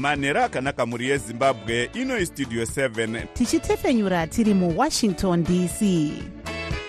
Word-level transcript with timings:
manhero 0.00 0.44
akanaka 0.44 0.86
mhuri 0.86 1.08
yezimbabwe 1.08 1.90
inoi 1.94 2.26
studio 2.26 2.62
7 2.62 3.26
tichitefenyura 3.34 4.26
tiri 4.26 4.54
muwashington 4.54 5.44
dc 5.44 5.80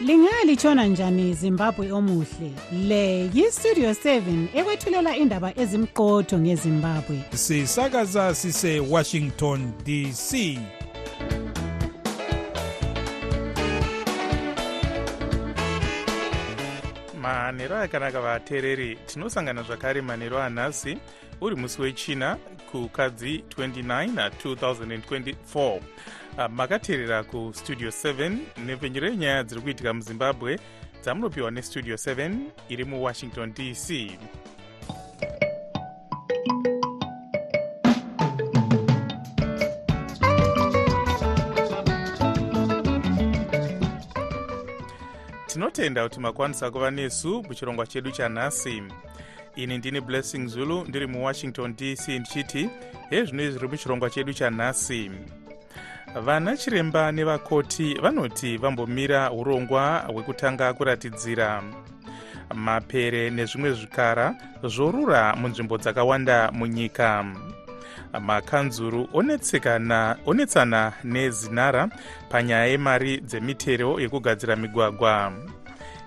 lingalitshona 0.02 0.86
njani 0.86 1.34
zimbabwe 1.34 1.92
omuhle? 1.92 2.52
Le 2.88 3.30
yistudio 3.34 3.92
7 3.92 4.48
ekwethulela 4.56 5.18
indaba 5.18 5.60
ezimqotho 5.60 6.40
ngezimbabwe. 6.40 7.24
Sisakaza 7.34 8.36
sisewashington 8.36 9.72
dc 9.86 10.60
manhero 17.22 17.78
akanaka 17.78 18.22
vateereri 18.22 18.98
tinosangana 19.06 19.64
zvakare 19.64 20.02
manhero 20.02 20.42
anhasi 20.42 20.98
uri 21.42 21.56
musi 21.56 21.82
wechina 21.82 22.38
kukadzi 22.72 23.44
29 23.58 24.30
2024 24.46 25.80
ah, 26.38 26.48
makateerera 26.50 27.24
kustudio 27.24 27.90
7 27.90 28.38
nepfenyuro 28.66 29.08
yenyaya 29.08 29.44
dziri 29.44 29.62
kuitika 29.62 29.94
muzimbabwe 29.94 30.60
dzamunopiwa 31.02 31.52
nestudio 31.52 31.96
7 31.96 32.36
iri 32.70 32.84
muwashington 32.86 33.54
dc 33.54 33.88
tinotenda 45.48 46.04
kuti 46.04 46.20
makwanisa 46.20 46.72
kuva 46.72 46.92
nesu 46.92 47.44
muchirongwa 47.48 47.88
chedu 47.88 48.12
chanhasi 48.12 48.84
ini 49.56 49.78
ndini 49.78 50.02
blessing 50.02 50.48
zulu 50.48 50.86
ndiri 50.88 51.08
muwashington 51.08 51.76
dc 51.76 52.08
ndichiti 52.08 52.70
hezvino 53.10 53.52
zviri 53.52 53.68
muchirongwa 53.68 54.10
chedu 54.10 54.34
chanhasi. 54.34 55.12
Vana 56.24 56.58
chiremba 56.58 57.12
nevakoti 57.12 57.94
vanoti 57.94 58.58
vambomira 58.58 59.32
urongwa 59.32 59.98
hwekutanga 59.98 60.74
kuratidzira. 60.74 61.64
Mapere 62.56 63.30
nezvimwe 63.30 63.72
zvikara 63.72 64.36
zvorura 64.64 65.36
munzvimbo 65.36 65.78
dzakawanda 65.78 66.52
munyika. 66.52 67.26
Makanzuru 68.20 69.10
onetsana 70.26 70.94
nezinara 71.04 71.90
panyaya 72.30 72.66
yemari 72.66 73.18
dzemitero 73.18 74.00
yekugadzira 74.00 74.56
migwagwa 74.56 75.34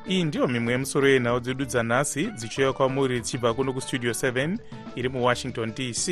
iyi 0.09 0.25
ndiyo 0.25 0.47
mimwe 0.49 0.73
yemusoro 0.73 1.09
yenhau 1.09 1.41
dzedu 1.41 1.65
dzanhasi 1.65 2.23
dzichiuya 2.37 2.73
kwamuri 2.73 3.21
dzichibva 3.21 3.55
kuno 3.55 3.73
kustudio 3.73 4.13
7 4.13 4.59
iri 4.97 5.09
muwashington 5.09 5.73
dc 5.75 6.05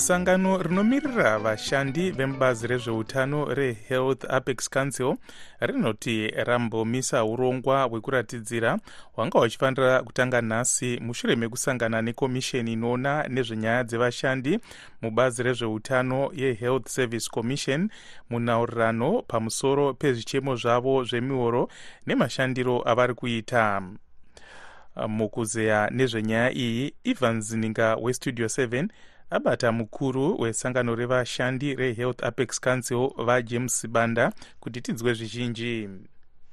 sangano 0.00 0.62
rinomirira 0.62 1.38
vashandi 1.38 2.10
vemubazi 2.10 2.66
rezveutano 2.66 3.54
rehealth 3.54 4.24
apex 4.28 4.70
council 4.70 5.16
rinoti 5.60 6.28
rambomisa 6.28 7.24
urongwa 7.24 7.82
hwekuratidzira 7.84 8.78
hwanga 9.12 9.38
huchifanira 9.38 10.02
kutanga 10.02 10.40
nhasi 10.40 11.00
mushure 11.00 11.36
mekusangana 11.36 12.02
nekomisheni 12.02 12.72
inoona 12.72 13.28
nezvenyaya 13.28 13.84
dzevashandi 13.84 14.58
mubazi 15.02 15.42
rezveutano 15.42 16.30
yehealth 16.34 16.88
service 16.88 17.30
commission 17.30 17.90
munaurirano 18.30 19.22
pamusoro 19.22 19.94
pezvichemo 19.94 20.56
zvavo 20.56 21.04
zvemioro 21.04 21.68
nemashandiro 22.06 22.88
avari 22.88 23.14
kuita. 23.14 23.82
Mukuzeya 25.08 25.90
nezvenyaya 25.90 26.52
iyi 26.52 26.94
ivan 27.04 27.40
zininga 27.40 27.96
westudio 27.96 28.46
7 28.46 28.88
abata 29.30 29.72
mukuru 29.72 30.40
wesangano 30.40 30.94
revashandi 30.94 31.74
rehealth 31.74 32.24
apex 32.24 32.60
council 32.60 33.12
vajames 33.26 33.86
banda 33.88 34.32
kuti 34.60 34.80
tinzwe 34.80 35.14
zvizhinji. 35.14 35.88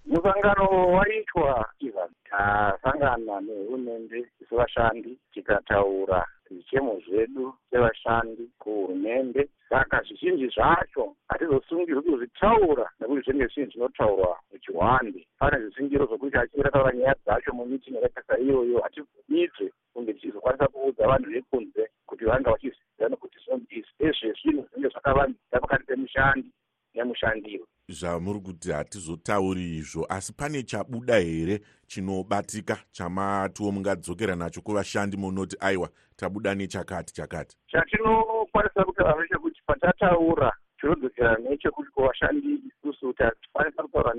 Musangano 0.05 0.91
waitwa 0.91 1.69
ivan 1.79 2.09
tasangana 2.29 3.41
nehurumende 3.41 4.25
sevashandi 4.49 5.17
tikataura 5.33 6.27
zvichemo 6.49 6.99
zvedu 7.07 7.53
sevashandi 7.69 8.49
kuhurumende. 8.59 9.49
Saka 9.69 10.03
zvizhinji 10.03 10.47
zvacho 10.55 11.15
hatizosungirwi 11.27 12.01
kuzvitaura 12.01 12.85
nekuti 12.99 13.21
zvinenge 13.21 13.53
zvinhu 13.53 13.71
zvinotaurwa 13.71 14.39
muchihwande 14.51 15.27
pane 15.39 15.59
zvisingiro 15.59 16.05
zvokuti 16.05 16.37
achinge 16.37 16.69
taura 16.69 16.93
nyaya 16.93 17.15
dzacho 17.23 17.53
mumiting 17.53 17.95
yakatarisa 17.95 18.43
iyoyo 18.43 18.79
hatibvumidze 18.81 19.71
kunge 19.93 20.13
tichizokwanisa 20.13 20.67
kuudza 20.67 21.07
vanhu 21.07 21.31
vekunze 21.31 21.83
kuti 22.05 22.25
vanga 22.25 22.51
vachiziva 22.51 23.09
nekuti 23.09 23.37
ezvezvinhu 23.99 24.63
zvinenge 24.67 24.89
zvakavanzika 24.93 25.59
pakati 25.61 25.85
pemushandi 25.85 26.49
nemushandiwe 26.95 27.65
zvamuri 27.89 28.39
kuti 28.39 28.71
hatizotauri 28.71 29.77
izvo 29.77 30.05
asi 30.09 30.33
pane 30.33 30.63
chabuda 30.63 31.19
here 31.19 31.61
chinobatika 31.87 32.77
chamatiwo 32.91 33.71
mungadzokera 33.71 34.35
nacho 34.35 34.61
kuvashandi 34.61 35.17
munoti 35.17 35.57
aiwa 35.59 35.89
tabuda 36.17 36.55
nechakati 36.55 37.13
chakati. 37.13 37.57
Chatinokwanisa 37.71 38.83
kutaura 38.85 39.21
nechekuti 39.21 39.61
patataura 39.65 40.51
chinodzokera 40.79 41.37
nechekuti 41.37 41.91
kuvashandi 41.91 42.61
isusu 42.67 43.13
tikwanisa 43.13 43.83
kutaura 43.83 44.13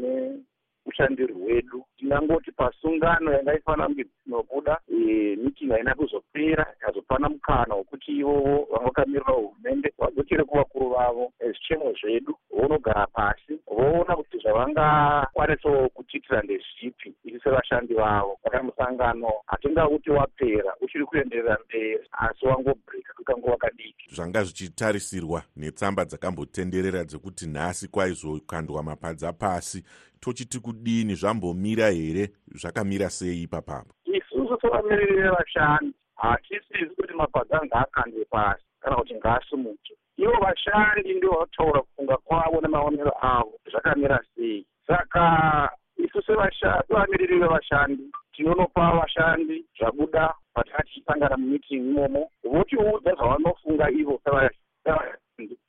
neushandiri 0.88 1.34
hwedu. 1.34 1.84
Tinangoti 1.96 2.52
pasungano 2.52 3.32
yanga 3.32 3.54
ifanira 3.54 3.86
kunge 3.86 4.04
dzinobuda 4.04 4.78
e, 4.88 5.36
miting 5.36 5.70
haina 5.70 5.94
kuzopera 5.94 6.66
ikazopana 6.76 7.28
mukana 7.28 7.74
wekuti 7.74 8.12
ivovo 8.12 8.68
vanga 8.70 8.84
vakamirira 8.84 9.32
hurumende 9.32 9.92
vadzokere 9.98 10.44
kuvakuru 10.44 10.90
vavo 10.90 11.32
zvichemo 11.40 11.92
zvedu 12.00 12.38
vonogara 12.50 13.06
pasi 13.06 13.58
voona 13.66 14.16
kuti 14.16 14.38
zvavangakwanisawo 14.38 15.88
kutiitira 15.88 16.42
ndezvipi 16.42 17.14
isi 17.24 17.40
sevashandi 17.40 17.94
vavo. 17.94 18.38
Saka 18.42 18.62
musangano 18.62 19.32
hatingauti 19.46 20.10
wapera 20.10 20.74
uchiri 20.80 21.04
kuenderera 21.04 21.58
mberi 21.64 21.98
asi 22.12 22.46
wangobhreka 22.46 23.12
kwekangova 23.14 23.56
kadiki. 23.56 24.14
Zvanga 24.14 24.44
zvichitarisirwa 24.44 25.42
netsamba 25.56 26.04
dzakambotenderera 26.04 27.04
dzekuti 27.04 27.46
nhasi 27.46 27.88
kwaizokandwa 27.88 28.82
mapadza 28.82 29.32
pasi 29.32 29.84
tochiti 30.20 30.58
kudini 30.60 31.14
zvambomira 31.14 31.90
here 31.90 32.30
zvakamira 32.54 33.10
sei 33.10 33.42
ipapapo 33.42 33.92
isusu 34.04 34.58
sevamiriri 34.60 35.22
vevashandi 35.22 35.92
hatisisi 36.16 36.94
kuti 36.96 37.14
mapadza 37.14 37.62
anga 37.62 37.76
akandwe 37.76 38.24
pasi 38.24 38.64
kana 38.80 38.96
kuti 38.96 39.14
ngaasimuke. 39.14 39.94
Ivo 40.16 40.32
vashandi 40.32 41.14
ndio 41.14 41.30
vanotaura 41.30 41.80
kufunga 41.82 42.16
kwavo 42.16 42.60
nemaonero 42.60 43.12
avo 43.20 43.52
zvakamira 43.70 44.20
sei. 44.34 44.66
Saka 44.86 45.70
isu 45.96 46.22
sevamiriri 46.22 47.38
vevashandi 47.38 48.02
tinonopa 48.32 48.92
vashandi 48.92 49.64
zvabuda 49.78 50.34
patakati 50.54 50.88
tichisangana 50.88 51.36
mumiting 51.36 51.90
imomo 51.90 52.30
votiudza 52.44 53.14
zvavanofunga 53.14 53.90
ivo 53.90 54.20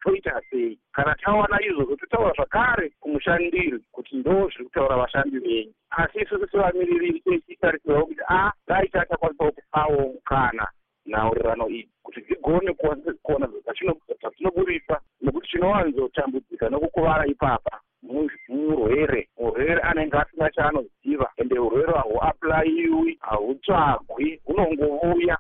toita 0.03 0.41
sei? 0.49 0.79
Kana 0.91 1.15
tawana 1.15 1.61
izvozvo 1.61 1.95
totaura 1.95 2.33
zvakare 2.33 2.91
kumushandiri 2.99 3.79
kuti 3.91 4.15
ndo 4.17 4.49
zviri 4.49 4.65
kutaura 4.65 4.97
vashandi 4.97 5.39
venyu. 5.39 5.73
Asi 5.89 6.19
isusu 6.19 6.47
sevamiriri 6.51 7.19
tichitarisirawo 7.19 8.05
kuti 8.05 8.21
a 8.29 8.51
dai 8.67 8.87
tachakwanisao 8.87 9.51
kupawo 9.51 9.97
mukana 9.97 10.67
nhaurirano 11.05 11.69
idzi 11.69 11.89
kuti 12.03 12.21
dzigone 12.21 12.73
kuona 13.21 13.47
dzatinoburisa 14.19 15.01
nekuti 15.21 15.47
tinowanzotambudzika 15.51 16.69
nekukuvara 16.69 17.25
ipapa 17.27 17.79
murwere. 18.49 19.27
Murwere 19.37 19.81
anenge 19.81 20.17
asina 20.17 20.49
chaanoziva 20.51 21.29
ende 21.37 21.59
urwere 21.59 21.93
hahuaplayiwi 21.93 23.17
hahutsvagwi 23.21 24.41
hunongovuya 24.45 25.37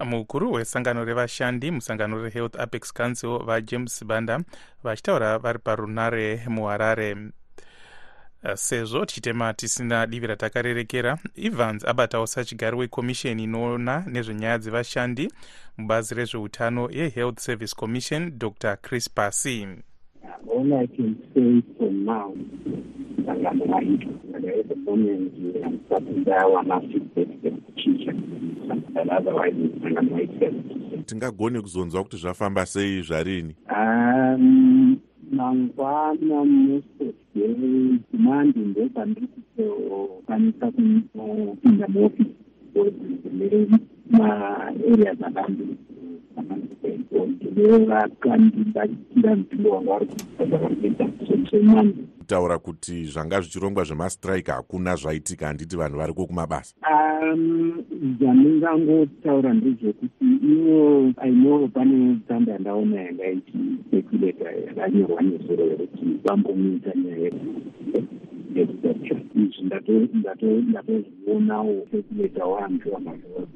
mukuru 0.00 0.52
wesangano 0.52 1.04
revashandi 1.04 1.70
musangano 1.70 2.22
rehealth 2.22 2.60
apex 2.60 2.92
council 2.92 3.38
vajames 3.44 4.04
banda 4.04 4.40
vachitaura 4.82 5.38
vari 5.38 5.58
parunare 5.58 6.42
muharare. 6.48 7.16
Sezvo 8.54 9.06
tichitema 9.06 9.54
tisina 9.54 10.06
divi 10.06 10.26
ratakarerekera 10.26 11.18
evans 11.34 11.84
abatawo 11.84 12.26
sachigari 12.26 12.76
wekomisheni 12.76 13.44
inoona 13.44 14.04
nezvenyaya 14.06 14.58
dzevashandi 14.58 15.32
mubazi 15.76 16.14
rezveutano 16.14 16.88
yehealth 16.90 17.40
service 17.40 17.74
commission 17.76 18.38
dr. 18.38 18.76
Chris 18.76 19.10
pasi 19.10 19.68
all 20.48 20.74
I 20.74 20.86
can 20.86 21.16
say 21.34 21.62
for 21.78 21.90
now, 21.90 22.34
sangano 23.26 23.64
waitwa 23.64 24.12
sangano 24.22 24.56
yeperformance 24.56 25.64
and 25.64 25.80
something 25.88 26.24
that 26.24 26.38
I 26.38 26.46
want 26.46 26.68
to 26.68 27.00
feedback 27.14 27.42
the 27.42 27.50
teacher 27.76 28.10
and 28.10 29.10
otherwise 29.10 29.54
sangano 29.82 30.14
waitwa 30.14 30.48
tingagone 31.06 31.60
kuzonzwa 31.60 32.02
kuti 32.02 32.16
zvafamba 32.16 32.66
sei 32.66 33.02
zvarini 33.02 33.54
um 33.70 34.96
mangwana 35.32 36.44
most 36.44 36.86
of 37.00 37.14
the 37.34 37.48
ndezimandi 37.48 38.58
ndopandiri 38.58 39.26
kutokwanisa 39.26 40.70
kupinda 40.70 41.88
muofisi 41.88 42.34
nemaarias 44.10 45.22
akandiri 45.22 45.76
ndinevakandibakira 46.02 46.03
mutumbo 46.03 46.03
kutaura 52.18 52.58
kuti 52.58 53.04
zvanga 53.04 53.40
zvichirongwa 53.40 53.84
zvemastrike 53.84 54.52
hakuna 54.52 54.96
zvaitika 54.96 55.46
handiti 55.46 55.76
vanhu 55.76 55.98
variko 55.98 56.26
kumabasa 56.26 56.74
Um, 56.92 57.84
zvandingangotaura 58.18 59.52
ndezvekuti 59.54 60.24
ivo 60.52 61.12
ainoo 61.16 61.68
pane 61.68 62.16
tsamba 62.26 62.52
yandaona 62.52 63.00
yanga 63.00 63.30
ichisekuleta 63.30 64.50
yakanyorwa 64.50 65.22
nezuro 65.22 65.64
yekuti 65.64 66.04
vambomuita 66.24 66.92
nyaya 66.94 67.30
yekuzacha 68.54 69.16
izvi 69.34 69.62
ndatozvionawo 70.68 71.86
sekuleta 71.90 72.44
wantu 72.44 72.92
wamazuva 72.94 73.46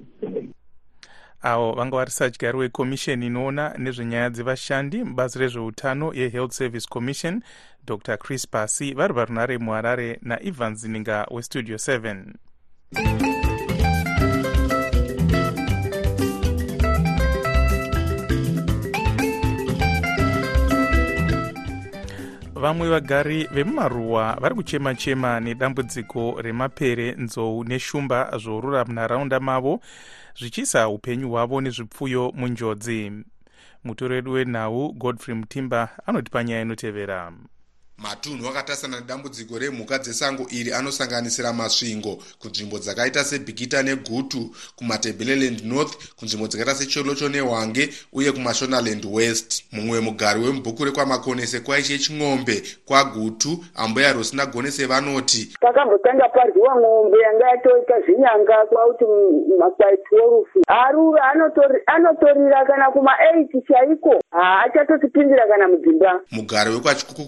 avo 1.43 1.73
vanga 1.73 1.97
vari 1.97 2.11
sadyari 2.11 2.59
wekomisheni 2.59 3.27
inoona 3.27 3.75
nezvenyaya 3.79 4.31
dzevashandi 4.31 5.05
mubazi 5.05 5.39
rezveutano 5.39 6.13
yehealth 6.15 6.53
service 6.53 6.87
commission 6.89 7.43
dr. 7.87 8.17
Chris 8.17 8.51
basi 8.53 8.95
vari 8.95 9.15
parunare 9.15 9.59
muharare 9.59 10.19
naivans 10.23 10.85
ninga 10.85 11.27
westudio 11.31 11.77
7 11.77 13.39
vamwe 22.55 22.89
vagari 22.89 23.49
vemumaruwa 23.53 24.37
vari 24.41 24.55
kuchema-chema 24.55 25.41
nedambudziko 25.41 26.41
remapere 26.43 27.15
nzou 27.19 27.65
neshumba 27.65 28.39
zvorura 28.39 28.85
munharaunda 28.85 29.41
mavo 29.41 29.81
zvichiisa 30.39 30.89
upenyu 30.89 31.31
hwavo 31.31 31.61
nezvipfuyo 31.61 32.33
munjodzi. 32.37 33.13
Mutoro 33.85 34.15
wedu 34.15 34.33
wenhau 34.33 34.93
godfrey 34.93 35.37
mutimba 35.37 35.89
anotipa 36.07 36.45
nyaya 36.45 36.63
inotevera 36.63 37.33
matunhu 37.99 38.49
akatasana 38.49 39.01
nedambudziko 39.01 39.59
remhuka 39.59 39.99
dzesango 39.99 40.47
iri 40.51 40.73
anosanganisira 40.73 41.53
masvingo 41.53 42.19
kunzvimbo 42.39 42.79
dzakaita 42.79 43.25
sebhikita 43.25 43.83
negutu 43.83 44.51
kumatebeleland 44.77 45.61
north 45.65 46.15
kunzvimbo 46.17 46.47
dzakaita 46.47 46.75
secholocho 46.75 47.29
nehwange 47.29 47.89
uye 48.13 48.33
kumashonaland 48.33 49.05
west. 49.11 49.65
Mumwe 49.73 50.01
mugari 50.01 50.41
wemubhukure 50.41 50.91
kwamakonese 50.91 51.61
kwaiche 51.61 51.99
ching'ombe 51.99 52.63
kwagutu 52.85 53.65
ambuya 53.75 54.13
rosina 54.13 54.47
gonese 54.47 54.87
vanoti 54.87 55.53
pakambotanga 55.61 56.29
paryiwa 56.29 56.77
ng'ombe 56.81 57.19
yanga 57.19 57.49
yatoita 57.49 58.01
zvinyanga 58.01 58.67
kwauti 58.69 59.05
makwai 59.59 59.97
12 60.13 60.45
arura 60.67 61.23
anotorira 61.87 62.65
kana 62.65 62.87
kuma8 62.89 63.63
chaiko? 63.69 64.21
Haachatotipindira 64.31 65.47
kana 65.47 65.69
mudzimba. 65.69 66.21
Mugari 66.31 66.71
wekwachikuku 66.71 67.25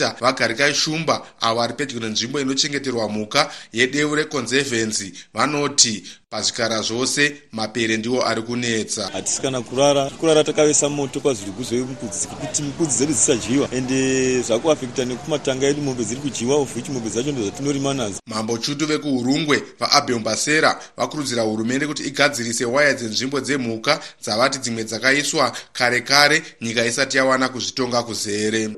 bhikita 0.00 0.10
kuita 0.10 0.16
vagarikai 0.20 0.74
shumba 0.74 1.26
avo 1.40 1.60
vari 1.60 1.74
pedyo 1.74 2.00
nenzvimbo 2.00 2.40
inochengeterwa 2.40 3.08
mhuka 3.08 3.52
yedeu 3.72 4.14
reconservancy. 4.14 5.12
Vanoti 5.34 6.04
pazvikara 6.30 6.82
zvose 6.82 7.42
mapere 7.52 7.96
ndiwo 7.96 8.26
ari 8.26 8.42
kunetsa. 8.42 9.10
Hatisi 9.12 9.42
kana 9.42 9.60
kurara 9.60 10.10
kurara 10.10 10.44
takavesa 10.44 10.88
moto 10.88 11.20
kwazvirikuzo 11.20 11.74
yemukudzi 11.74 12.28
kuti 12.28 12.62
mikudzi 12.62 12.96
dzedu 12.96 13.12
dzisadyiwa 13.12 13.68
ende 13.72 14.40
zvakuafekta 14.40 15.04
nekumatanga 15.04 15.66
edu 15.66 15.82
mombe 15.82 16.04
dziri 16.04 16.20
kudyiwa 16.20 16.56
ovhuchi 16.56 16.92
mombe 16.92 17.10
dzacho 17.10 17.32
ndo 17.32 17.42
dzatinorima 17.42 17.94
nadzo. 17.94 18.20
Mambo 18.26 18.58
chutu 18.58 18.86
vekuurungwe 18.86 19.62
vaabheumbasera 19.80 20.78
vakurudzira 20.96 21.42
hurumende 21.42 21.86
kuti 21.86 22.02
igadzirise 22.02 22.64
waya 22.64 22.94
dzenzvimbo 22.94 23.40
dzemhuka 23.40 24.00
dzavati 24.22 24.58
dzimwe 24.58 24.84
dzakaiswa 24.84 25.52
kare 25.72 26.00
kare 26.00 26.42
nyika 26.60 26.86
isati 26.86 27.16
yawana 27.16 27.48
kuzvitonga 27.48 28.02
kuzere. 28.02 28.70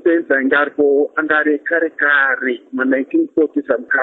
Anga 0.43 0.59
aripo 0.59 1.11
anga 1.15 1.37
ari 1.37 1.59
kare 1.59 1.89
kare 1.89 2.61
ma1940 2.75 3.67
saka 3.67 4.01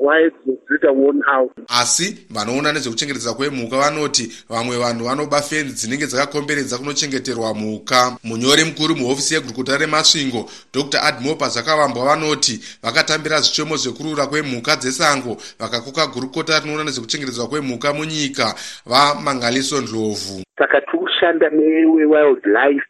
waya 0.00 0.30
dzinoita 0.30 0.90
worn 0.92 1.22
out. 1.36 1.52
Asi 1.68 2.26
vanoona 2.30 2.73
nezvekuchengetedza 2.74 3.34
kwemhuka 3.34 3.76
vanoti 3.76 4.32
vamwe 4.48 4.76
vanhu 4.76 5.04
vanoba 5.04 5.42
fenzi 5.42 5.74
dzinenge 5.74 6.06
dzakakomberedza 6.06 6.78
kunochengeterwa 6.78 7.54
mhuka. 7.54 8.16
Munyori 8.24 8.64
mukuru 8.64 8.96
muhofisi 8.96 9.34
yegurukuta 9.34 9.76
remasvingo 9.76 10.50
dr. 10.74 11.00
Admopa 11.02 11.48
zvakavambwa 11.48 12.04
vanoti 12.04 12.60
vakatambira 12.82 13.40
zvichomo 13.40 13.76
zvekurura 13.76 14.26
kwemhuka 14.26 14.76
dzesango 14.76 15.36
vakakoka 15.58 16.06
gurukota 16.06 16.60
rinoona 16.60 16.84
nezvekuchengetedzwa 16.84 17.48
kwemhuka 17.48 17.92
munyika 17.92 18.54
vamangaliso 18.86 19.80
ndlovu. 19.80 20.42
Saka 20.58 20.80
tikushanda 20.80 21.50
newewildlife 21.50 22.86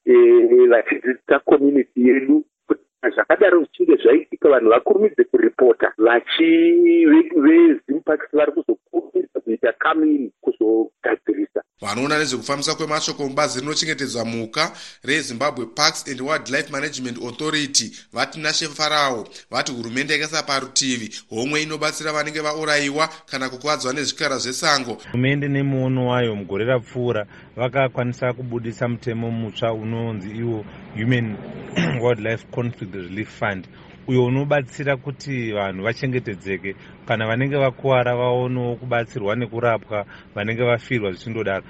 vachidzidzisa 0.71 1.39
community 1.39 2.09
yedu 2.09 2.45
zvakadaro 3.11 3.65
zvichinge 3.65 3.97
zvaitika 4.03 4.49
vanhu 4.49 4.71
vakurumidze 4.71 5.25
kuripota 5.25 5.93
vachivezimparks 5.99 8.33
vari 8.33 8.53
kuzokurumidza 8.53 9.41
kuita 9.45 9.73
kamini 9.73 10.33
kuzogadzirisa. 10.41 11.63
Vanoona 11.81 12.19
nezvekufambisa 12.19 12.75
kwemashoko 12.75 13.29
mubazi 13.29 13.61
rinochengetedzwa 13.61 14.25
mhuka 14.25 14.73
rezimbabwe 15.05 15.67
parks 15.67 16.09
and 16.11 16.21
wildlife 16.21 16.73
management 16.73 17.19
authority. 17.19 17.93
Vati 18.13 18.41
nashe 18.41 18.69
farao 18.69 19.29
vati 19.51 19.73
hurumende 19.73 20.13
yakaisa 20.13 20.43
parutivi 20.43 21.15
homwe 21.31 21.63
inobatsira 21.63 22.13
vanenge 22.13 22.41
vaurayiwa 22.41 23.09
kana 23.27 23.49
kukuvadzwa 23.49 23.93
nezvikara 23.93 24.39
zvesango. 24.39 24.93
Hurumende 24.93 25.49
nemuono 25.49 26.09
wayo 26.09 26.37
mugore 26.37 26.65
rapfuura 26.65 27.27
vakakwanisa 27.57 28.33
kubudisa 28.33 28.89
mutemo 28.89 29.31
mutsva 29.31 29.73
unonzi 29.73 30.31
iwo 30.31 30.65
human 30.97 31.37
wildlife 32.03 32.47
conflict 32.51 32.94
relief 33.03 33.39
fund 33.39 33.69
uyo 34.07 34.25
unobatsira 34.25 34.97
kuti 34.97 35.53
vanhu 35.53 35.83
vachengetedzeke. 35.83 36.77
Kana 37.09 37.27
vanenge 37.27 37.57
vakuwara 37.57 38.17
vaonewo 38.17 38.77
kubatsirwa 38.77 39.37
nekurapwa 39.37 40.07
vanenge 40.35 40.63
vafirwa 40.63 41.13
zvichindodaro. 41.13 41.65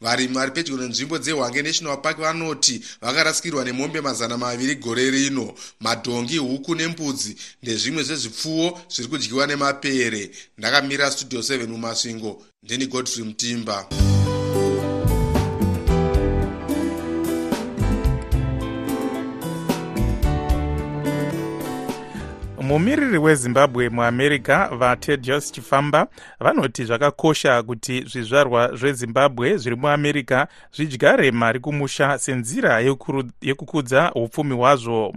Varimi 0.00 0.34
vari 0.34 0.50
pedyo 0.50 0.76
nenzvimbo 0.76 1.18
dzehwange 1.18 1.62
national 1.62 2.00
park 2.02 2.18
vanoti 2.18 2.82
vakarasikirwa 3.00 3.64
nemombe 3.64 4.00
mazana 4.00 4.38
maviri 4.38 4.74
gore 4.74 5.10
rino. 5.10 5.54
Madhongi 5.80 6.38
huku 6.38 6.74
nembudzi 6.74 7.36
ndezvimwe 7.62 8.02
zvezvipfuwo 8.02 8.80
zviri 8.88 9.08
kudyiwa 9.08 9.46
nemapere. 9.46 10.30
Ndakamira 10.58 11.10
studio 11.10 11.40
7 11.40 11.66
mumasvingo. 11.66 12.42
Ndini 12.62 12.86
godfrey 12.86 13.24
mutimba 13.24 13.86
mumiriri 22.68 23.18
wezimbabwe 23.18 23.88
muamerica 23.88 24.68
vatedios 24.78 25.52
chifamba 25.52 26.06
vanoti 26.40 26.84
zvakakosha 26.84 27.62
kuti 27.62 28.04
zvizvarwa 28.10 28.76
zvezimbabwe 28.76 29.56
zviri 29.56 29.76
muamerica 29.76 30.46
zvidyare 30.72 31.30
mari 31.30 31.60
kumusha 31.60 32.18
senzira 32.18 32.80
yekukudza 33.42 34.12
upfumi 34.14 34.54
hwazvo 34.54 35.14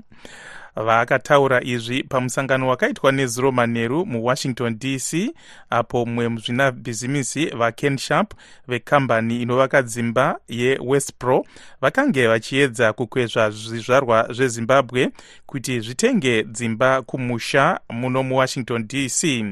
vakataura 0.76 1.64
izvi 1.64 2.04
pamusangano 2.04 2.68
wakaitwa 2.68 3.12
nezuro 3.12 3.52
manheru 3.52 4.06
muwashington 4.06 4.80
dc 4.80 5.34
apo 5.70 6.06
mumwe 6.06 6.28
muzvinabhizimisi 6.28 7.46
vaken 7.46 7.98
sharp 7.98 8.34
vekambani 8.68 9.42
inovaka 9.42 9.82
dzimba 9.82 10.40
yewestpro 10.48 11.46
vakange 11.82 12.28
vachiedza 12.28 12.94
kukwezva 12.94 13.50
zvizvarwa 13.50 14.34
zvezimbabwe 14.34 15.10
kuti 15.46 15.80
zvitenge 15.80 16.44
dzimba 16.44 17.02
kumusha 17.02 17.80
muno 17.90 18.24
muwashington 18.24 18.88
dc 18.88 19.46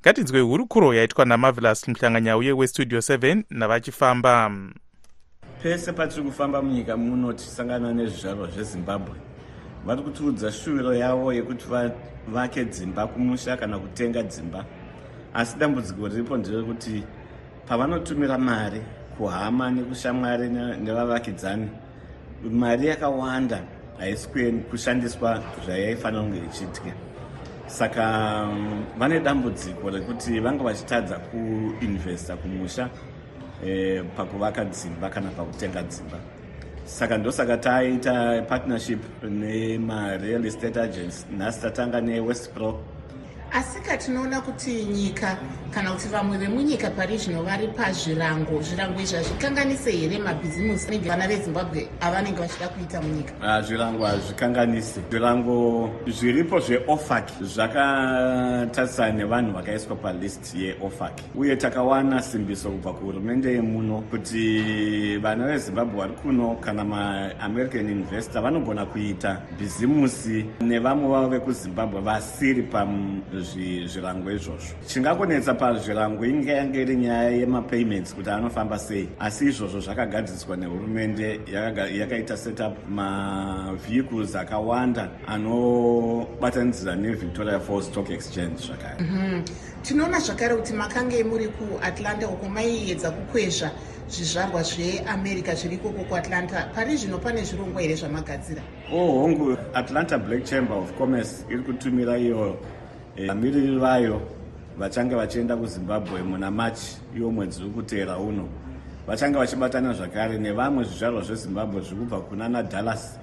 ngatinzwe 0.00 0.40
hurukuro 0.40 0.94
yaitwa 0.94 1.24
namavelas 1.24 1.88
muhlanganyauye 1.88 2.52
westudio 2.52 2.98
7 2.98 3.42
navachifamba. 3.50 4.50
Pese 5.62 5.92
patiri 5.92 6.22
kufamba 6.22 6.62
munyika 6.62 6.96
muno 6.96 7.32
tichisangana 7.32 7.92
nezvizvarwa 7.92 8.50
zvezimbabwe 8.50 9.14
vari 9.86 10.02
kutiudza 10.02 10.52
shuviro 10.52 10.94
yavo 10.94 11.32
yekuti 11.32 11.64
vavake 11.68 12.64
dzimba 12.64 13.06
kumusha 13.06 13.56
kana 13.56 13.78
kutenga 13.78 14.22
dzimba. 14.22 14.64
Asi 15.34 15.58
dambudziko 15.58 16.08
riripo 16.08 16.36
nderekuti 16.36 17.04
pavanotumira 17.66 18.38
mari 18.38 18.80
kuhama 19.18 19.70
nekushamwari 19.70 20.48
nevavakidzani 20.82 21.68
mari 22.50 22.86
yakawanda 22.86 23.60
haisi 23.98 24.28
kushandiswa 24.70 25.42
zvayaifanira 25.64 26.22
kunge 26.22 26.38
ichiitwa 26.38 26.92
saka 27.66 28.48
vane 28.98 29.20
dambudziko 29.20 29.90
rekuti 29.90 30.40
vanga 30.40 30.64
vachitadza 30.64 31.18
kuinvesta 31.18 32.36
kumusha 32.36 32.88
eh, 33.64 34.04
pakuvaka 34.16 34.64
dzimba 34.64 35.10
kana 35.10 35.30
pakutenga 35.30 35.82
dzimba 35.82 36.18
saka 36.86 37.18
ndosaka 37.18 37.56
taita 37.56 38.42
partnership 38.48 39.02
nemareal 39.22 40.46
estate 40.46 40.76
agents 40.80 41.26
nhasi 41.38 41.60
tatanga 41.60 42.00
newestpro 42.00 42.78
asika 43.52 43.96
tinoona 43.96 44.40
kuti 44.40 44.84
nyika 44.84 45.38
kana 45.70 45.92
kuti 45.92 46.08
vamwe 46.08 46.38
vemunyika 46.38 46.90
pari 46.90 47.18
zvino 47.18 47.42
vari 47.42 47.68
pazvirango 47.68 48.62
zvirango 48.62 49.00
izvi 49.00 49.16
hazvikanganise 49.16 49.90
here 49.92 50.18
mabhizimusi 50.18 50.98
vana 50.98 51.28
vezimbabwe 51.28 51.88
avanenge 52.00 52.40
vachida 52.40 52.68
kuita 52.68 53.02
munyika? 53.02 53.32
Ah, 53.42 53.62
zvirango 53.62 54.06
hazvikanganisi 54.06 55.00
zvirango 55.10 55.90
zviripo 56.06 56.60
zveofac 56.60 57.30
zvakatarisana 57.42 59.12
nevanhu 59.12 59.52
vakaiswa 59.52 59.96
palist 59.96 60.54
yeofac. 60.54 61.20
Uye 61.34 61.56
takawana 61.56 62.22
simbiso 62.22 62.70
kubva 62.70 62.92
kuhurumende 62.92 63.52
yemuno 63.52 64.00
kuti 64.10 65.18
vana 65.18 65.46
vezimbabwe 65.46 65.96
vari 66.00 66.12
kuno 66.12 66.56
kana 66.60 66.84
maamerican 66.84 67.90
investor 67.90 68.42
vanogona 68.42 68.86
kuita 68.86 69.42
bhizimusi 69.58 70.46
nevamwe 70.60 71.08
vavo 71.08 71.28
vekuzimbabwe 71.28 72.00
vasiri 72.00 72.62
pazvirango 73.54 74.30
izvozvo. 74.30 74.74
Chingakonetsa 74.88 75.54
pazvirango 75.54 76.24
inge 76.24 76.52
yange 76.52 76.82
iri 76.82 76.96
nyaya 76.96 77.30
yemapayments 77.30 78.14
kuti 78.14 78.30
anofamba 78.30 78.78
sei 78.78 79.08
asi 79.18 79.46
izvozvo 79.46 79.80
zvakagadziswa 79.80 80.56
nehurumende 80.56 81.40
yakaita 81.98 82.36
setup 82.36 82.74
mavehicles 82.88 84.34
akawanda 84.34 85.10
anobatanidzira 85.26 86.96
nevictoria 86.96 87.60
falls 87.60 87.86
stock 87.86 88.10
exchange 88.10 88.56
zvakare. 88.56 89.00
Mhm. 89.00 89.42
tinoona 89.82 90.18
zvakare 90.20 90.56
kuti 90.56 90.72
makange 90.72 91.24
muri 91.24 91.48
kuatlanta 91.48 92.28
uko 92.28 92.48
maiedza 92.48 93.10
kukwezva 93.10 93.70
zvizvarwa 94.08 94.62
zveamerica 94.62 95.54
zviri 95.54 95.74
ikoko 95.74 96.04
kuatlanta. 96.04 96.70
Pari 96.74 96.96
zvino 96.96 97.18
pane 97.18 97.44
zvirongwa 97.44 97.82
here 97.82 97.94
zvamagadzira? 97.94 98.62
Oh 98.92 99.22
hongu 99.22 99.56
atlanta 99.74 100.18
black 100.18 100.44
chamber 100.44 100.76
of 100.76 100.92
commerce 100.98 101.44
iri 101.50 101.62
kutumira 101.62 102.18
iyo 102.18 102.46
eh, 102.46 102.75
vamiriri 103.24 103.76
vayo 103.78 104.20
vachange 104.78 105.14
vachienda 105.14 105.56
kuzimbabwe 105.56 106.22
muna 106.22 106.50
machi 106.50 106.96
iwo 107.16 107.30
mwedzi 107.30 107.62
uri 107.62 107.70
kuteera 107.70 108.18
uno. 108.18 108.48
Vachange 109.06 109.38
vachibatana 109.38 109.92
zvakare 109.92 110.38
nevamwe 110.38 110.84
zvizvarwa 110.84 111.22
zvezimbabwe 111.22 111.80
zviri 111.80 111.96
kubva 111.96 112.20
kuna 112.20 112.48
nadallas 112.48 113.18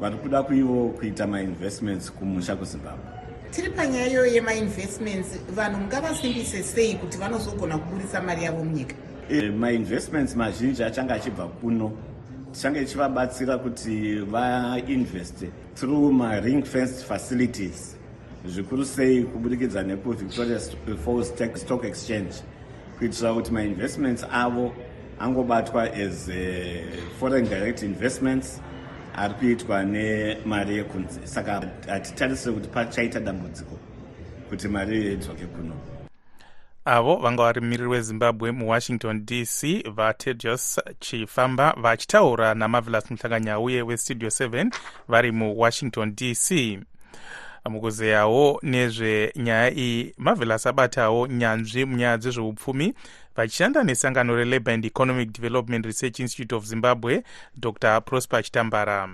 vari 0.00 0.16
kuda 0.16 0.42
kuivo 0.42 0.88
kuita 0.88 1.26
mainvestments 1.26 2.12
kumusha 2.12 2.56
kuzimbabwe. 2.56 3.04
Tiri 3.50 3.70
panyaya 3.70 4.06
iyoyo 4.06 4.32
yemainvestments 4.34 5.28
vanhu 5.54 5.80
mungavasimbise 5.80 6.62
sei 6.62 6.94
kuti 6.94 7.18
vanozogona 7.18 7.78
kuburisa 7.78 8.22
mari 8.22 8.42
yavo 8.44 8.64
munyika? 8.64 8.94
Eh, 9.30 9.52
mainvestments 9.54 10.36
mazhinji 10.36 10.84
achange 10.84 11.12
achibva 11.12 11.46
kuno. 11.48 11.92
Tichange 12.52 12.84
tichivabatsira 12.84 13.58
kuti 13.58 14.20
vainveste 14.20 15.50
through 15.74 16.12
maring 16.12 16.64
fenced 16.64 17.04
facilities 17.06 17.95
zvikuru 18.46 18.84
sei 18.84 19.22
kubudikidza 19.24 19.82
nekuvictoria 19.82 20.58
St- 20.60 20.96
falls 21.04 21.32
stock 21.62 21.84
exchange 21.84 22.34
kuitira 22.98 23.34
kuti 23.34 23.52
mainvestments 23.52 24.24
avo 24.32 24.74
angobatwa 25.18 25.82
as 25.82 26.28
eh, 26.28 26.84
foreign 27.20 27.48
direct 27.48 27.82
investments 27.82 28.60
ari 29.16 29.34
kuitwa 29.34 29.84
nemari 29.84 30.76
yekunze 30.76 31.20
saka 31.26 31.68
hatitarisire 31.88 32.54
kuti 32.54 32.68
pachaita 32.68 33.20
dambudziko 33.20 33.78
kuti 34.48 34.68
mari 34.68 35.00
iyo 35.02 35.12
idzoke 35.12 35.46
kuno. 35.46 35.74
Avo 36.84 37.16
vanga 37.16 37.42
vari 37.42 37.60
miriri 37.60 37.88
wezimbabwe 37.88 38.52
muwashington 38.52 39.24
dc 39.26 39.88
vatedios 39.94 40.80
chifamba 41.00 41.74
vachitaura 41.82 42.54
namavelas 42.54 43.10
muhlanganyauye 43.10 43.82
westudio 43.82 44.28
7 44.28 44.70
vari 45.08 45.32
muwashington 45.32 46.14
dc 46.14 46.78
mukuzeyawo 47.68 48.60
nezvenyaya 48.62 49.70
iyi 49.74 50.14
mavelas 50.18 50.66
abatawo 50.66 51.26
nyanzvi 51.26 51.84
munyaya 51.84 52.18
dzezveupfumi 52.18 52.94
vachishanda 53.36 53.84
nesangano 53.84 54.36
relabour 54.36 54.74
and 54.74 54.84
economic 54.84 55.32
development 55.32 55.86
research 55.86 56.20
institute 56.20 56.54
of 56.54 56.64
zimbabwe 56.64 57.22
dr. 57.56 58.00
Prosper 58.00 58.42
chitambara. 58.42 59.08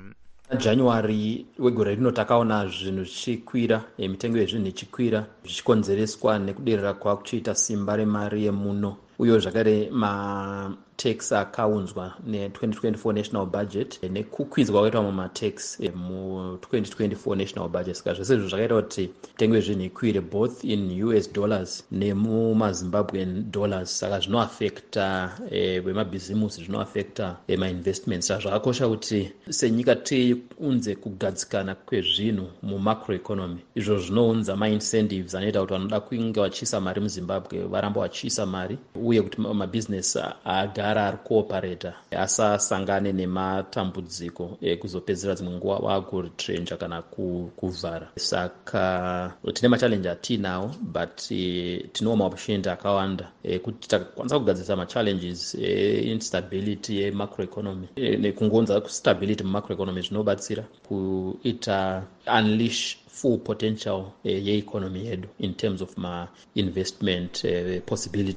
January 0.59 1.47
wegore 1.59 1.95
rino 1.95 2.11
takaona 2.11 2.67
zvinhu 2.67 3.05
zvichikwira 3.05 3.85
mitengo 3.99 4.39
yezvinhu 4.39 4.67
ichikwira 4.67 5.27
zvichikonzereswa 5.45 6.39
nekuderera 6.39 6.95
kwakuchiita 6.95 7.55
simba 7.55 7.97
remari 7.97 8.45
yemuno 8.45 8.97
uyewo 9.19 9.39
zvakare 9.39 9.91
matax 9.91 11.33
akaunzwa 11.33 12.15
ne2024 12.29 13.13
national 13.13 13.47
budget 13.47 14.03
nekukwinzwa 14.03 14.75
kwakaitwa 14.75 15.03
mumatax 15.03 15.81
eh, 15.81 15.93
mu2024 16.09 17.37
national 17.37 17.69
budget. 17.69 17.97
Saka 17.97 18.15
zvese 18.15 18.35
izvo 18.35 18.49
zvakaita 18.49 18.83
kuti 18.83 19.11
mitengo 19.33 19.57
yezvinhu 19.57 19.85
ikwire 19.85 20.21
both 20.21 20.65
in 20.65 21.05
us 21.05 21.33
dollars 21.33 21.85
nemumazimbabwean 21.93 23.51
dollars. 23.51 23.99
Saka 23.99 24.21
zvinoafekta 24.21 25.33
eh, 25.51 25.87
wemabhizimusi 25.87 26.65
zvinoafekta 26.65 27.37
eh, 27.49 27.59
mainvestments. 27.59 28.27
Saka 28.27 28.41
zvakakosha 28.41 28.89
kuti 28.89 29.33
senyika 29.51 29.97
tiunze 29.97 30.95
kugadzikana 30.95 31.75
kwezvinhu 31.75 32.47
mumacroeconomy. 32.63 33.59
Izvo 33.75 33.99
zvinounza 33.99 34.57
maincentives 34.57 35.35
anoita 35.35 35.61
kuti 35.61 35.73
vanoda 35.73 36.01
kunge 36.01 36.41
vachiisa 36.41 36.81
mari 36.81 37.01
muzimbabwe 37.01 37.63
varamba 37.65 38.01
vachiisa 38.01 38.47
mari 38.47 38.79
uye 39.05 39.23
kuti 39.23 39.41
ma- 39.41 39.55
mabhizinesi 39.55 40.19
agara 40.45 41.07
ari 41.07 41.17
kuoparata 41.25 41.95
asasangane 42.11 43.13
nematambudziko 43.13 44.59
ekuzopedzera 44.61 45.35
dzimwe 45.35 45.55
nguva 45.57 45.79
vakuritrenja 45.79 46.77
kana 46.77 47.03
ku- 47.03 47.51
kuvhara. 47.57 48.09
Saka 48.17 49.33
tine 49.55 49.69
machallenji 49.69 50.09
atiinawo 50.09 50.71
but 50.81 51.31
eh, 51.31 51.85
tinewo 51.93 52.17
maopportunity 52.17 52.69
akawanda 52.71 53.29
ekuti 53.45 53.89
takakwanisa 53.89 54.39
kugadzirisa 54.39 54.77
machallenges 54.77 55.55
einstability 55.55 57.01
yemacroeconomy 57.01 57.89
eh, 57.97 58.21
nekungonza 58.21 58.83
stability 58.89 59.45
mumacroeconomy 59.45 60.01
zvinobatsira 60.03 60.65
kuita 60.89 62.03
unleash 62.39 62.97
full 63.09 63.39
potential 63.39 64.05
eh, 64.25 64.47
yeeconomy 64.47 65.07
yedu 65.07 65.29
in 65.39 65.55
terms 65.55 65.83
of 65.83 65.97
mainvestment 65.99 67.45
eh, 67.45 67.83
possibility 67.87 68.37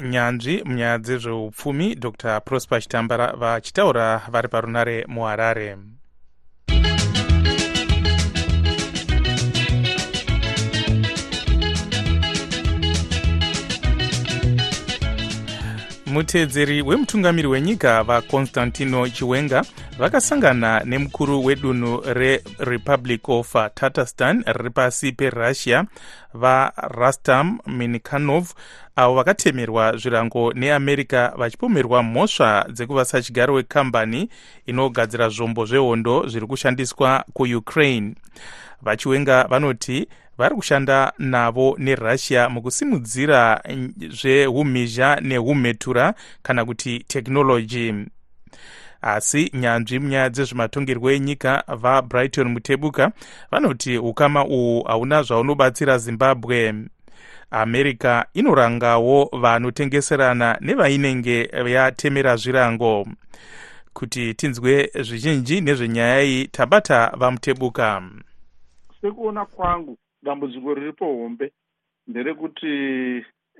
nyanzvi 0.00 0.62
munyaya 0.64 0.98
dzezveupfumi 0.98 1.94
dr. 1.94 2.40
Prosper 2.40 2.80
chitambara 2.80 3.32
vachitaura 3.36 4.22
vari 4.30 4.48
parunare 4.48 5.04
muharare. 5.08 5.76
Muteedzeri 16.06 16.82
wemutungamiri 16.82 17.48
wenyika 17.48 18.02
vaconstantino 18.02 19.08
chiwenga 19.08 19.64
vakasangana 19.98 20.80
nemukuru 20.84 21.44
wedunhu 21.44 22.02
rerepublic 22.06 23.28
of 23.28 23.52
tatarstan 23.74 24.44
riri 24.46 24.70
pasi 24.70 25.12
perussia 25.12 25.84
varastam 26.34 27.58
minikanov 27.66 28.52
avo 28.96 29.14
vakatemerwa 29.14 29.96
zvirango 29.96 30.52
neamerica 30.52 31.32
vachipomerwa 31.36 32.02
mhosva 32.02 32.66
dzekuva 32.72 33.04
sachigaro 33.04 33.54
wekambani 33.54 34.28
inogadzira 34.66 35.28
zvombo 35.28 35.64
zvehondo 35.66 36.26
zviri 36.26 36.46
kushandiswa 36.46 37.24
kuukraine. 37.32 38.14
Vachiwenga 38.82 39.44
vanoti 39.44 40.08
vari 40.38 40.54
kushanda 40.54 41.12
navo 41.18 41.76
nerussia 41.78 42.48
mukusimudzira 42.48 43.62
zveumhizha 44.10 45.20
neumhetura 45.20 46.14
kana 46.42 46.64
kuti 46.64 46.98
tekinoloji 46.98 47.94
asi 49.02 49.50
nyanzvi 49.54 49.98
munyaya 49.98 50.30
dzezvematongerwo 50.30 51.10
enyika 51.10 51.64
vabrighton 51.68 52.48
mutebuka 52.48 53.12
vanoti 53.50 53.98
ukama 53.98 54.44
uhu 54.44 54.82
hauna 54.82 55.22
zvaunobatsira 55.22 55.98
zimbabwe 55.98 56.74
america 57.52 58.24
inorangawo 58.34 59.28
vanotengeserana 59.32 60.58
nevainenge 60.60 61.50
yatemera 61.66 62.36
zvirango. 62.36 63.06
Kuti 63.92 64.34
tinzwe 64.34 64.90
zvizhinji 65.00 65.60
nezvenyaya 65.60 66.22
iyi 66.22 66.48
tabata 66.48 67.12
vamutebuka 67.16 68.02
sekuona 69.00 69.44
kwangu 69.44 69.98
dambudziko 70.22 70.74
riripo 70.74 71.04
hombe. 71.04 71.52
Nderekuti 72.06 72.66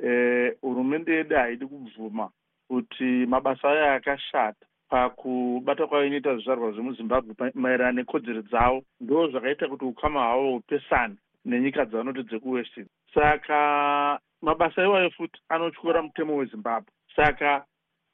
eh, 0.05 0.55
hurumende 0.61 1.15
yedu 1.15 1.37
haidi 1.37 1.67
kubvuma 1.67 2.31
kuti 2.69 3.05
mabasa 3.05 3.69
ayo 3.71 3.93
akashata. 3.93 4.67
Pakubata 4.89 5.87
kwayo 5.87 6.07
inoita 6.07 6.35
zvizvarwa 6.35 6.73
zvemuzimbabwe 6.73 7.53
maererano 7.55 7.93
nekodzero 7.93 8.43
dzavo 8.43 8.83
ndo 9.01 9.29
zvakaita 9.29 9.69
kuti 9.69 9.85
ukama 9.85 10.21
hwavo 10.25 10.51
hupesane 10.53 11.17
nenyika 11.45 11.85
dzavanoti 11.85 12.23
dzekuwest 12.23 12.75
saka 13.15 14.21
mabasa 14.43 14.83
iwayo 14.85 15.11
futi 15.11 15.41
anotyora 15.49 16.03
mutemo 16.03 16.37
wezimbabwe. 16.37 16.93
Saka 17.17 17.65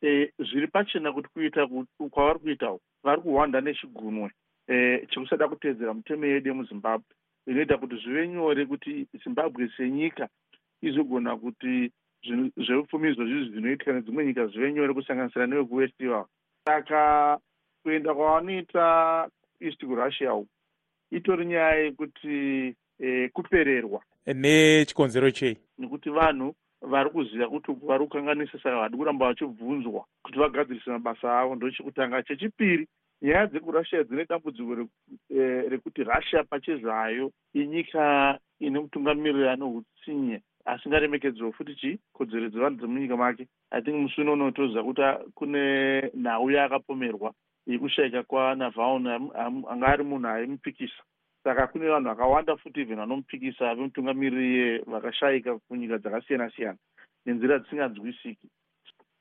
e, 0.02 0.32
zviri 0.38 0.66
pachena 0.66 1.12
kuti 1.12 1.28
kuita 1.28 1.66
ku- 1.66 1.86
kwavari 2.10 2.38
kuita 2.38 2.72
uku 2.72 2.82
vari 3.04 3.20
kuhwanda 3.22 3.60
nechigunwe 3.60 4.30
e, 4.68 5.06
chekusada 5.10 5.48
kuteedzera 5.48 5.94
mitemo 5.94 6.26
yedu 6.26 6.48
yemuzimbabwe. 6.48 7.06
Inoita 7.46 7.78
kuti 7.78 7.96
zvive 7.96 8.28
nyore 8.28 8.66
kuti 8.66 9.06
zimbabwe 9.24 9.68
senyika 9.76 10.28
izogona 10.82 11.36
kuti 11.36 11.90
zveupfumi 12.56 13.10
izvozvi 13.10 13.50
zvinoitika 13.50 13.92
nedzimwe 13.92 14.26
nyika 14.26 14.46
zvive 14.46 14.72
nyore 14.72 14.94
kusanganisira 14.94 15.46
nevekuwest 15.46 16.00
ivavo 16.00 16.28
saka 16.64 17.38
kuenda 17.82 18.14
kwavanoita 18.14 19.28
east 19.60 19.80
kurussia 19.86 20.34
uku 20.34 20.48
itori 21.10 21.46
nyaya 21.46 21.74
yekuti 21.74 22.74
e, 23.00 23.28
kupererwa. 23.28 24.00
Nechikonzero 24.26 25.30
chei? 25.30 25.56
Nekuti 25.78 26.10
vanhu 26.10 26.54
vari 26.82 27.10
kuziva 27.10 27.48
kuti 27.48 27.70
uku 27.70 27.86
vari 27.86 28.04
kukanganisa 28.04 28.58
saka 28.58 28.76
vadi 28.76 28.96
kuramba 28.96 29.26
vachibvunzwa 29.26 30.04
kuti 30.22 30.38
vagadzirise 30.38 30.90
mabasa 30.90 31.40
avo. 31.40 31.54
Ndo 31.54 31.70
chekutanga 31.70 32.22
chechipiri 32.22 32.88
nyaya 33.22 33.46
dzekurussia 33.46 34.04
dzine 34.04 34.24
dambudziko 34.24 34.88
eh, 35.30 35.64
rekuti 35.70 36.04
russia 36.04 36.44
pachezvayo 36.44 37.32
inyika 37.54 38.38
ine 38.60 38.78
mutungamiriri 38.78 39.48
ane 39.48 39.64
utsinye 39.64 40.40
asingaremekedzwa 40.64 41.52
futi 41.52 41.74
chi 41.74 41.98
kodzero 42.12 42.48
dzevanhu 42.48 42.78
dzemunyika 42.78 43.16
make. 43.16 43.46
I 43.70 43.80
think 43.80 43.96
musi 43.96 44.20
uno 44.20 44.32
unotoziva 44.32 44.82
kuti 44.82 45.02
kune 45.34 46.10
nhau 46.14 46.50
yaakapomerwa 46.50 47.32
yekushayika 47.66 48.22
kwanavalny 48.22 49.08
anga 49.70 49.86
ari 49.86 50.04
munhu 50.04 50.28
aimupikisa 50.28 51.02
saka 51.48 51.66
kune 51.66 51.88
vanhu 51.88 52.08
vakawanda 52.08 52.56
futi 52.56 52.80
even 52.80 52.96
vanomupikisa 52.96 53.74
vemutungamiriri 53.74 54.78
vakashayika 54.86 55.58
kunyika 55.58 55.98
dzakasiyana 55.98 56.50
siyana 56.50 56.78
nenzira 57.26 57.58
dzisinganzwisiki. 57.58 58.48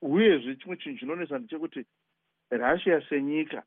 Uyezve 0.01 0.55
chimwe 0.55 0.77
chinhu 0.77 0.98
chinonesa 1.00 1.39
ndechekuti 1.39 1.86
russia 2.51 3.01
senyika 3.10 3.63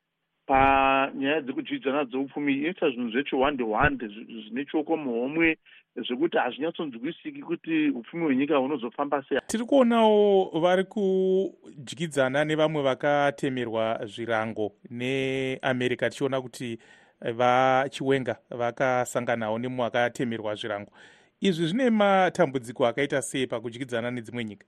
panyaya 0.46 1.40
dzekudyidzana 1.40 2.04
dzeupfumi 2.04 2.54
inoita 2.54 2.90
zvinhu 2.90 3.10
zvechihwande 3.10 3.64
hwande 3.64 4.06
zvi- 4.06 4.42
zvine 4.44 4.64
chioko 4.64 4.96
muhomwe 4.96 5.56
zvekuti 5.96 6.36
hazvinyatsonzwisiki 6.36 7.42
kuti 7.42 7.90
upfumi 7.90 8.24
hwenyika 8.24 8.56
hunozofamba 8.56 9.24
sei. 9.28 9.38
Tiri 9.46 9.64
kuonawo 9.64 10.60
vari 10.60 10.84
kudyidzana 10.84 12.44
nevamwe 12.44 12.82
vakatemerwa 12.82 14.06
zvirango 14.06 14.72
neamerica 14.90 16.10
tichiona 16.10 16.40
kuti 16.40 16.78
vachiwenga 17.20 18.36
vakasanganawo 18.50 19.58
nemumwe 19.58 19.86
akatemerwa 19.86 20.54
zvirango. 20.54 20.92
Izvi 21.40 21.66
zvine 21.66 21.90
matambudziko 21.90 22.86
akaita 22.86 23.22
sei 23.22 23.46
pakudyidzana 23.46 24.10
nedzimwe 24.10 24.44
nyika? 24.44 24.66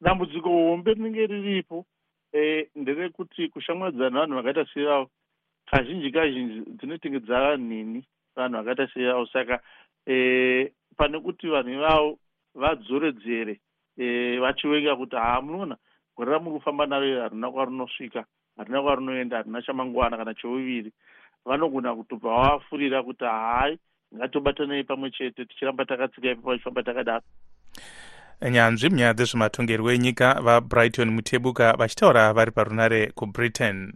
Dambudziko 0.00 0.48
hombe 0.48 0.94
rinenge 0.94 1.26
riripo 1.26 1.86
eh, 2.32 2.68
nderekuti 2.76 3.48
kushamwadzana 3.48 4.20
vanhu 4.20 4.36
vakaita 4.36 4.66
seivavo 4.74 5.10
kazhinji 5.66 6.10
kazhinji 6.10 6.70
dzinotenge 6.70 7.20
dzava 7.20 7.56
nhini 7.56 8.04
vanhu 8.36 8.56
vakaita 8.56 8.88
seivavo 8.94 9.26
saka 9.26 9.60
eh, 10.06 10.72
pane 10.96 11.20
kuti 11.20 11.46
vanhu 11.48 11.70
ivavo 11.70 12.18
vadzoredzere 12.54 13.60
eh, 13.98 14.40
vachiwenga 14.40 14.96
kuti 14.96 15.16
haa 15.16 15.40
munoona 15.40 15.76
gore 16.16 16.32
ramuri 16.32 16.58
kufamba 16.58 16.98
iri 16.98 17.20
harina 17.20 17.50
kwarinosvika 17.50 18.24
harina 18.56 18.82
kwarinoenda 18.82 19.36
harina 19.36 19.62
chamangwana 19.62 20.16
kana 20.16 20.34
cheuviri 20.34 20.92
vanogona 21.44 21.94
kutobva 21.94 22.30
vavafurira 22.30 23.02
kuti 23.02 23.24
hai 23.24 23.78
ngatobatanei 24.16 24.84
pamwe 24.84 25.10
chete 25.10 25.44
tichiramba 25.44 25.84
takatsika 25.84 26.30
ipapo 26.30 26.52
tichifamba 26.52 26.82
takadaro. 26.82 27.24
Nyanzvi 28.50 28.88
munyaya 28.90 29.14
dzezvematongerwo 29.14 29.92
enyika 29.92 30.40
vabrighton 30.40 31.10
mutebuka 31.10 31.72
vachitaura 31.76 32.32
vari 32.32 32.50
parunare 32.50 33.12
kubritain 33.14 33.92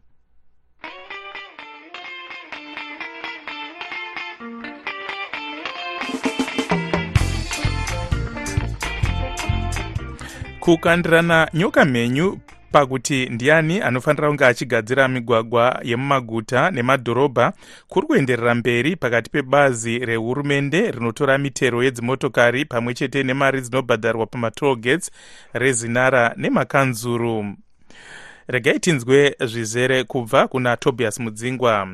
kukandirana 10.64 11.48
nyoka 11.54 11.84
mhenyu 11.84 12.38
pakuti 12.74 13.26
ndiani 13.26 13.80
anofanira 13.80 14.28
kunge 14.28 14.44
achigadzira 14.44 15.08
migwagwa 15.08 15.80
yemumaguta 15.82 16.70
nemadhorobha 16.70 17.52
kuri 17.88 18.06
kuenderera 18.06 18.54
mberi 18.54 18.96
pakati 18.96 19.30
pebazi 19.30 19.98
rehurumende 19.98 20.90
rinotora 20.90 21.38
mitero 21.38 21.82
yedzimotokari 21.82 22.64
pamwe 22.64 22.94
chete 22.94 23.22
nemari 23.22 23.60
dzinobhadharwa 23.60 24.26
pamatollgates 24.26 25.10
rezinara 25.52 26.34
nemakanzuru. 26.36 27.56
Regai 28.46 28.80
tinzwe 28.80 29.36
zvizere 29.46 30.04
kubva 30.04 30.48
kuna 30.48 30.76
tobias 30.76 31.20
mudzingwa. 31.20 31.88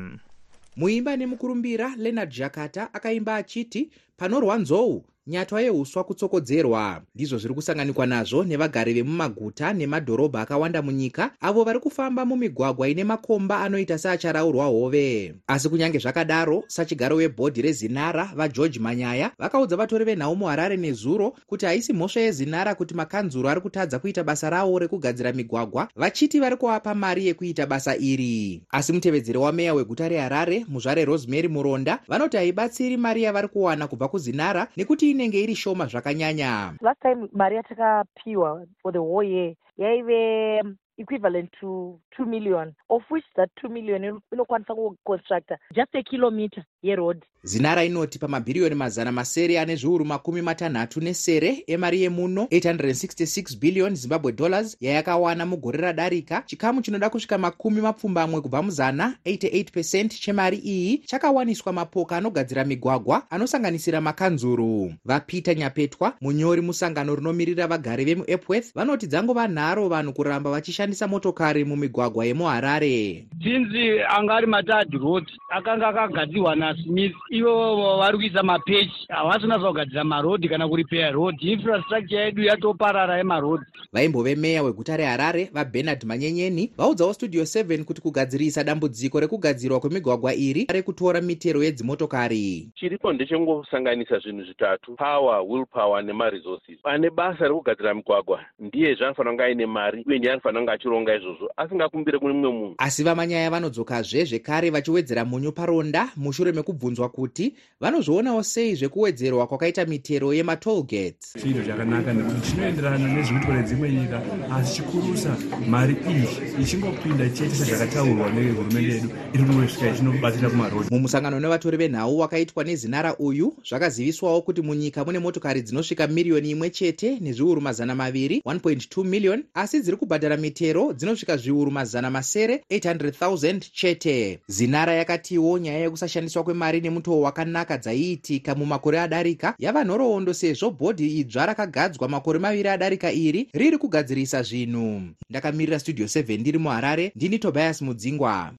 Muimba 0.75 1.17
nemukurumbira 1.17 1.93
leonard 1.97 2.31
jakata 2.33 2.93
akaimba 2.93 3.35
achiti 3.35 3.89
panorwa 4.17 4.57
nzou 4.57 5.05
nyatwa 5.27 5.61
yeuswa 5.61 6.03
kutsokodzerwa. 6.03 7.01
Ndizvo 7.15 7.37
zviri 7.37 7.53
kusanganikwa 7.53 8.05
nazvo 8.05 8.43
nevagari 8.43 8.93
vemumaguta 8.93 9.73
nemadhorobha 9.73 10.41
akawanda 10.41 10.81
munyika 10.81 11.31
avo 11.41 11.63
vari 11.63 11.79
kufamba 11.79 12.25
mumigwagwa 12.25 12.89
ine 12.89 13.03
makomba 13.03 13.59
anoita 13.61 13.97
seacharaurwa 13.97 14.65
hove. 14.65 15.35
Asi 15.47 15.69
kunyange 15.69 15.97
zvakadaro 15.99 16.63
sachigaro 16.67 17.15
webhodhi 17.15 17.61
rezinara 17.61 18.31
vageorge 18.35 18.79
manyaya 18.79 19.31
vakaudza 19.39 19.75
vatori 19.75 20.05
venhau 20.05 20.35
muharare 20.35 20.77
nezuro 20.77 21.33
kuti 21.47 21.65
haisi 21.65 21.93
mhosva 21.93 22.21
yezinara 22.21 22.75
kuti 22.75 22.93
makanzuro 22.93 23.49
ari 23.49 23.61
kutadza 23.61 23.99
kuita 23.99 24.23
basa 24.23 24.49
ravo 24.49 24.79
rekugadzira 24.79 25.33
migwagwa 25.33 25.87
vachiti 25.95 26.39
vari 26.39 26.55
kuvapa 26.57 26.95
mari 26.95 27.27
yekuita 27.27 27.65
basa 27.65 27.97
iri. 27.97 28.63
Asi 28.69 28.93
mutevedzeri 28.93 29.37
wameya 29.37 29.73
weguta 29.73 30.09
reharare 30.09 30.65
muzvare 30.67 31.05
rosemary 31.05 31.47
muronda 31.47 31.99
vanoti 32.07 32.37
haibatsiri 32.37 32.97
mari 32.97 33.23
yavari 33.23 33.47
kuwana 33.47 33.87
kubva 33.87 34.07
kuzinara 34.07 34.67
nekuti 34.77 35.10
inenge 35.11 35.39
iri 35.43 35.55
shoma 35.55 35.85
zvakanyanya? 35.85 36.73
Last 36.81 37.01
time 37.01 37.27
mari 37.33 37.55
yatakapiwa 37.55 38.65
for 38.81 38.91
the 38.93 38.99
whole 38.99 39.23
year 39.27 39.53
yaive 39.77 40.63
equivalent 40.97 41.49
to 41.59 41.99
2 42.19 42.25
million 42.25 42.73
of 42.89 43.01
which 43.09 43.25
that 43.35 43.49
2 43.63 43.69
million 43.69 44.03
ino- 44.03 44.21
inokwanisa 44.33 44.75
kuconstructa 44.75 45.57
just 45.73 45.95
a 45.95 46.03
kilometer 46.03 46.63
yeroad 46.83 47.21
zinara 47.43 47.83
inoti 47.85 48.19
pamabhiriyoni 48.19 48.75
mazana 48.75 49.11
masere 49.11 49.59
ane 49.59 49.75
zviuru 49.75 50.05
makumi 50.05 50.41
matanhatu 50.41 51.01
nesere 51.01 51.63
emari 51.67 52.01
yemuno 52.01 52.43
866 52.43 53.59
billion 53.59 53.95
zimbabwe 53.95 54.31
dollars 54.31 54.77
yayakawana 54.81 55.45
mugore 55.45 55.77
radarika. 55.81 56.43
Chikamu 56.45 56.81
chinoda 56.81 57.09
kusvika 57.09 57.37
makumi 57.37 57.81
mapfumbamwe 57.81 58.41
kubva 58.41 58.61
muzana 58.63 59.15
88 59.25 60.07
chemari 60.07 60.57
iyi 60.57 60.97
chakawaniswa 60.97 61.73
mapoka 61.73 62.17
anogadzira 62.17 62.63
migwagwa 62.65 63.31
anosanganisira 63.31 64.01
makanzuru. 64.01 64.93
Vapita 65.05 65.53
nyapetwa 65.53 66.13
munyori 66.21 66.61
musangano 66.61 67.15
rinomirira 67.15 67.67
vagari 67.67 68.05
vemuepworth 68.05 68.73
vanoti 68.75 69.07
dzangova 69.07 69.47
nharo 69.47 69.89
vanhu 69.89 70.13
kuramba 70.13 70.51
vachishandisa 70.51 71.07
motokari 71.07 71.65
mumigwagwa 71.65 72.25
yemuharare 72.25 73.25
sinzi 73.43 74.01
anga 74.09 74.35
ari 74.35 74.47
matad 74.47 74.93
road 74.93 75.25
akanga 75.49 75.87
akagadzirwa 75.87 76.55
nasmith 76.55 77.15
ivo 77.31 77.97
vari 77.97 78.17
kuisa 78.17 78.43
mapechi 78.43 79.05
havasina 79.09 79.59
zvakugadzira 79.59 80.03
marodhi 80.03 80.49
kana 80.49 80.67
kuripeya 80.67 81.11
rodhi 81.11 81.51
infrastructure 81.51 82.21
yedu 82.21 82.43
yatoparara 82.43 83.17
yemarodhi 83.17 83.65
vaimbove 83.93 84.35
meya 84.35 84.63
weguta 84.63 84.97
reharare 84.97 85.49
vabernard 85.53 86.03
manyenyeni 86.03 86.71
vaudzawo 86.77 87.13
studio 87.13 87.43
7 87.43 87.83
kuti 87.83 88.01
kugadzirisa 88.01 88.63
dambudziko 88.63 89.19
rekugadzirwa 89.19 89.79
kwemigwagwa 89.79 90.33
iri 90.33 90.67
rekutora 90.69 91.21
mitero 91.21 91.63
yedzimotokari. 91.63 92.71
Chiripo 92.75 93.13
ndechengosanganisa 93.13 94.19
zvinhu 94.19 94.43
zvitatu 94.43 94.95
power 94.95 95.43
will 95.47 95.65
power 95.65 96.03
nemaresources. 96.03 96.79
Ane 96.83 97.09
basa 97.09 97.47
rekugadzira 97.47 97.93
migwagwa 97.93 98.39
ndiyezve 98.59 99.05
anofanira 99.05 99.31
kunge 99.31 99.43
aine 99.43 99.65
mari 99.65 100.03
uye 100.07 100.17
ndiye 100.17 100.33
anofanira 100.33 100.59
kunge 100.61 100.71
achironga 100.71 101.15
izvozvo 101.15 101.51
asingakumbire 101.57 102.19
kune 102.19 102.33
mumwe 102.33 102.51
munhu. 102.51 102.75
Asi 102.77 103.03
vamanyaya 103.03 103.49
vanodzokazve 103.49 104.25
zvekare 104.25 104.69
vachiwedzera 104.69 105.25
munyu 105.25 105.51
paronda 105.51 106.09
mushure 106.17 106.51
mekubvunzwa 106.51 107.09
kuti 107.21 107.53
vanozvionawo 107.81 108.43
sei 108.43 108.75
zvekuwedzerwa 108.75 109.47
kwakaita 109.47 109.85
mitero 109.85 110.33
yematolgates 110.33 111.33
chinhu 111.41 111.65
chakanaka 111.67 112.13
nekuti 112.13 112.41
chinoenderana 112.47 113.07
nezvirikuitwa 113.13 113.55
nedzimwe 113.55 113.91
nyika 113.91 114.21
asi 114.55 114.75
chikurusa 114.75 115.37
mari 115.67 115.95
iyi 116.11 116.27
ichingopinda 116.61 117.29
chete 117.29 117.55
sezvakataurwa 117.55 118.29
nehurumende 118.29 118.93
yedu 118.93 119.09
iri 119.33 119.43
kunosvika 119.43 119.89
ichinobatsira 119.93 120.49
kumarodhi 120.49 120.93
mumusangano 120.93 121.39
nevatori 121.39 121.77
venhau 121.77 122.19
wakaitwa 122.19 122.63
nezinara 122.63 123.17
uyu 123.17 123.53
zvakaziviswawo 123.69 124.41
kuti 124.41 124.61
munyika 124.61 125.05
mune 125.05 125.19
motokari 125.19 125.61
dzinosvika 125.61 126.07
miriyoni 126.07 126.49
imwe 126.49 126.69
chete 126.69 127.17
nezviuru 127.21 127.61
mazana 127.61 127.95
maviri 127.95 128.41
1.2 128.45 129.03
million 129.05 129.43
asi 129.53 129.79
dziri 129.81 129.97
kubhadhara 129.97 130.37
mitero 130.37 130.93
dzinosvika 130.93 131.37
zviuru 131.37 131.71
mazana 131.71 132.09
masere 132.11 132.63
800,000 132.69 133.59
chete. 133.73 134.39
Zinara 134.47 134.93
yakatiwo 134.93 135.57
nyaya 135.59 135.79
yekusashandiswa 135.79 136.43
kwemari 136.43 136.81
nemutoo 137.11 137.21
wakanaka 137.21 137.77
dzaiitika 137.77 138.55
mumakore 138.55 138.99
adarika. 138.99 139.55
Yava 139.59 139.83
nhoroondo 139.83 140.33
sezvo 140.33 140.71
bhodhi 140.71 141.19
idzva 141.19 141.45
rakagadzwa 141.45 142.09
makore 142.09 142.39
maviri 142.39 142.69
adarika 142.69 143.11
iri 143.11 143.49
riri 143.53 143.77
kugadzirisa 143.77 144.43
zvinhu. 144.43 145.01
Ndakamirira 145.29 145.79
studio 145.79 146.05
7 146.05 146.39
ndiri 146.39 146.57
muharare 146.57 147.11
ndini 147.15 147.39
tobias 147.39 147.81
mudzingwa. 147.81 148.53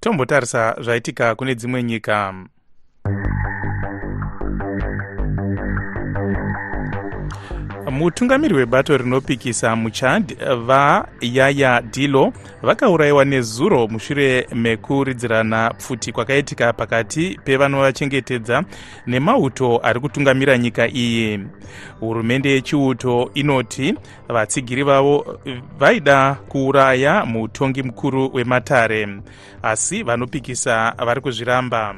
Tombotarisa 0.00 0.76
zvaitika 0.80 1.34
kune 1.34 1.54
dzimwe 1.54 1.82
nyika 1.82 2.34
mutungamiri 7.96 8.54
webato 8.54 8.96
rinopikisa 8.96 9.76
muchad 9.76 10.36
vayaya 10.66 11.82
dilo 11.82 12.32
vakaurayiwa 12.62 13.24
nezuro 13.24 13.88
mushure 13.88 14.46
mekuridzirana 14.54 15.70
pfuti 15.70 16.12
kwakaitika 16.12 16.72
pakati 16.72 17.40
pevanovachengetedza 17.44 18.64
nemauto 19.06 19.80
ari 19.82 20.00
kutungamira 20.00 20.58
nyika 20.58 20.88
iyi. 20.88 21.40
Hurumende 22.00 22.50
yechiuto 22.50 23.30
inoti 23.34 23.94
vatsigiri 24.28 24.82
vavo 24.82 25.40
vaida 25.78 26.34
kuuraya 26.48 27.24
mutongi 27.26 27.82
mukuru 27.82 28.30
wematare 28.34 29.08
asi 29.62 30.02
vanopikisa 30.02 30.94
vari 31.06 31.20
kuzviramba 31.20 31.94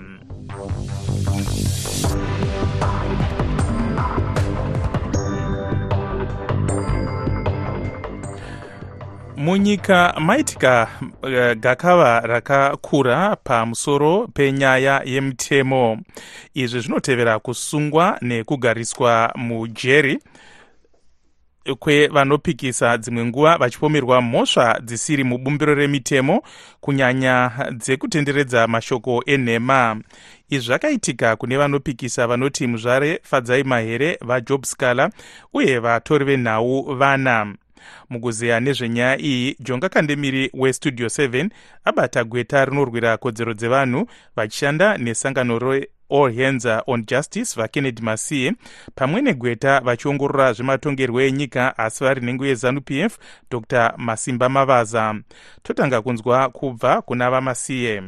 munyika 9.38 10.14
maitika 10.20 10.88
uh, 11.02 11.52
gakava 11.60 12.20
rakakura 12.20 13.36
pamusoro 13.36 14.26
penyaya 14.26 15.02
yemutemo. 15.04 15.98
Izvi 16.54 16.80
zvinotevera 16.80 17.38
kusungwa 17.38 18.18
nekugariswa 18.22 19.32
mujeri 19.36 20.18
kwevanopikisa 21.78 22.98
dzimwe 22.98 23.24
nguva 23.24 23.58
vachipomerwa 23.58 24.22
mhosva 24.22 24.80
dzisiri 24.82 25.24
mubumbiro 25.24 25.74
remitemo 25.74 26.42
kunyanya 26.80 27.50
dzekutenderedza 27.72 28.66
mashoko 28.66 29.22
enhema. 29.26 30.00
Izvi 30.50 30.66
zvakaitika 30.66 31.36
kune 31.36 31.56
vanopikisa 31.56 32.26
vanoti 32.26 32.66
muzvare 32.66 33.20
fadzai 33.22 33.64
mahere 33.64 34.18
vajob 34.20 34.64
scaler 34.64 35.10
uye 35.52 35.78
vatori 35.78 36.24
venhau 36.24 36.94
vana 36.94 37.54
mukuzeya 38.10 38.60
nezvenyaya 38.60 39.20
iyi 39.20 39.56
jonga 39.60 39.88
kandemiri 39.88 40.50
westudio 40.54 41.06
7 41.06 41.50
abata 41.84 42.24
gweta 42.24 42.64
rinorwira 42.64 43.16
kodzero 43.16 43.54
dzevanhu 43.54 44.06
vachishanda 44.36 44.98
nesangano 44.98 45.58
reall 45.58 46.36
hands 46.36 46.66
on 46.86 47.04
justice 47.06 47.60
vakennedy 47.60 48.02
masiye 48.02 48.52
pamwe 48.94 49.22
negweta 49.22 49.80
vachiongorora 49.80 50.52
zvematongerwo 50.52 51.20
enyika 51.20 51.78
asi 51.78 52.04
vari 52.04 52.20
nhengo 52.20 52.46
yezanup 52.46 52.90
f 52.90 53.18
dr. 53.50 53.94
Masimba 53.96 54.48
mavaza. 54.48 55.14
Totanga 55.62 56.02
kunzwa 56.02 56.48
kubva 56.48 57.02
kuna 57.02 57.30
vamasiye 57.30 58.02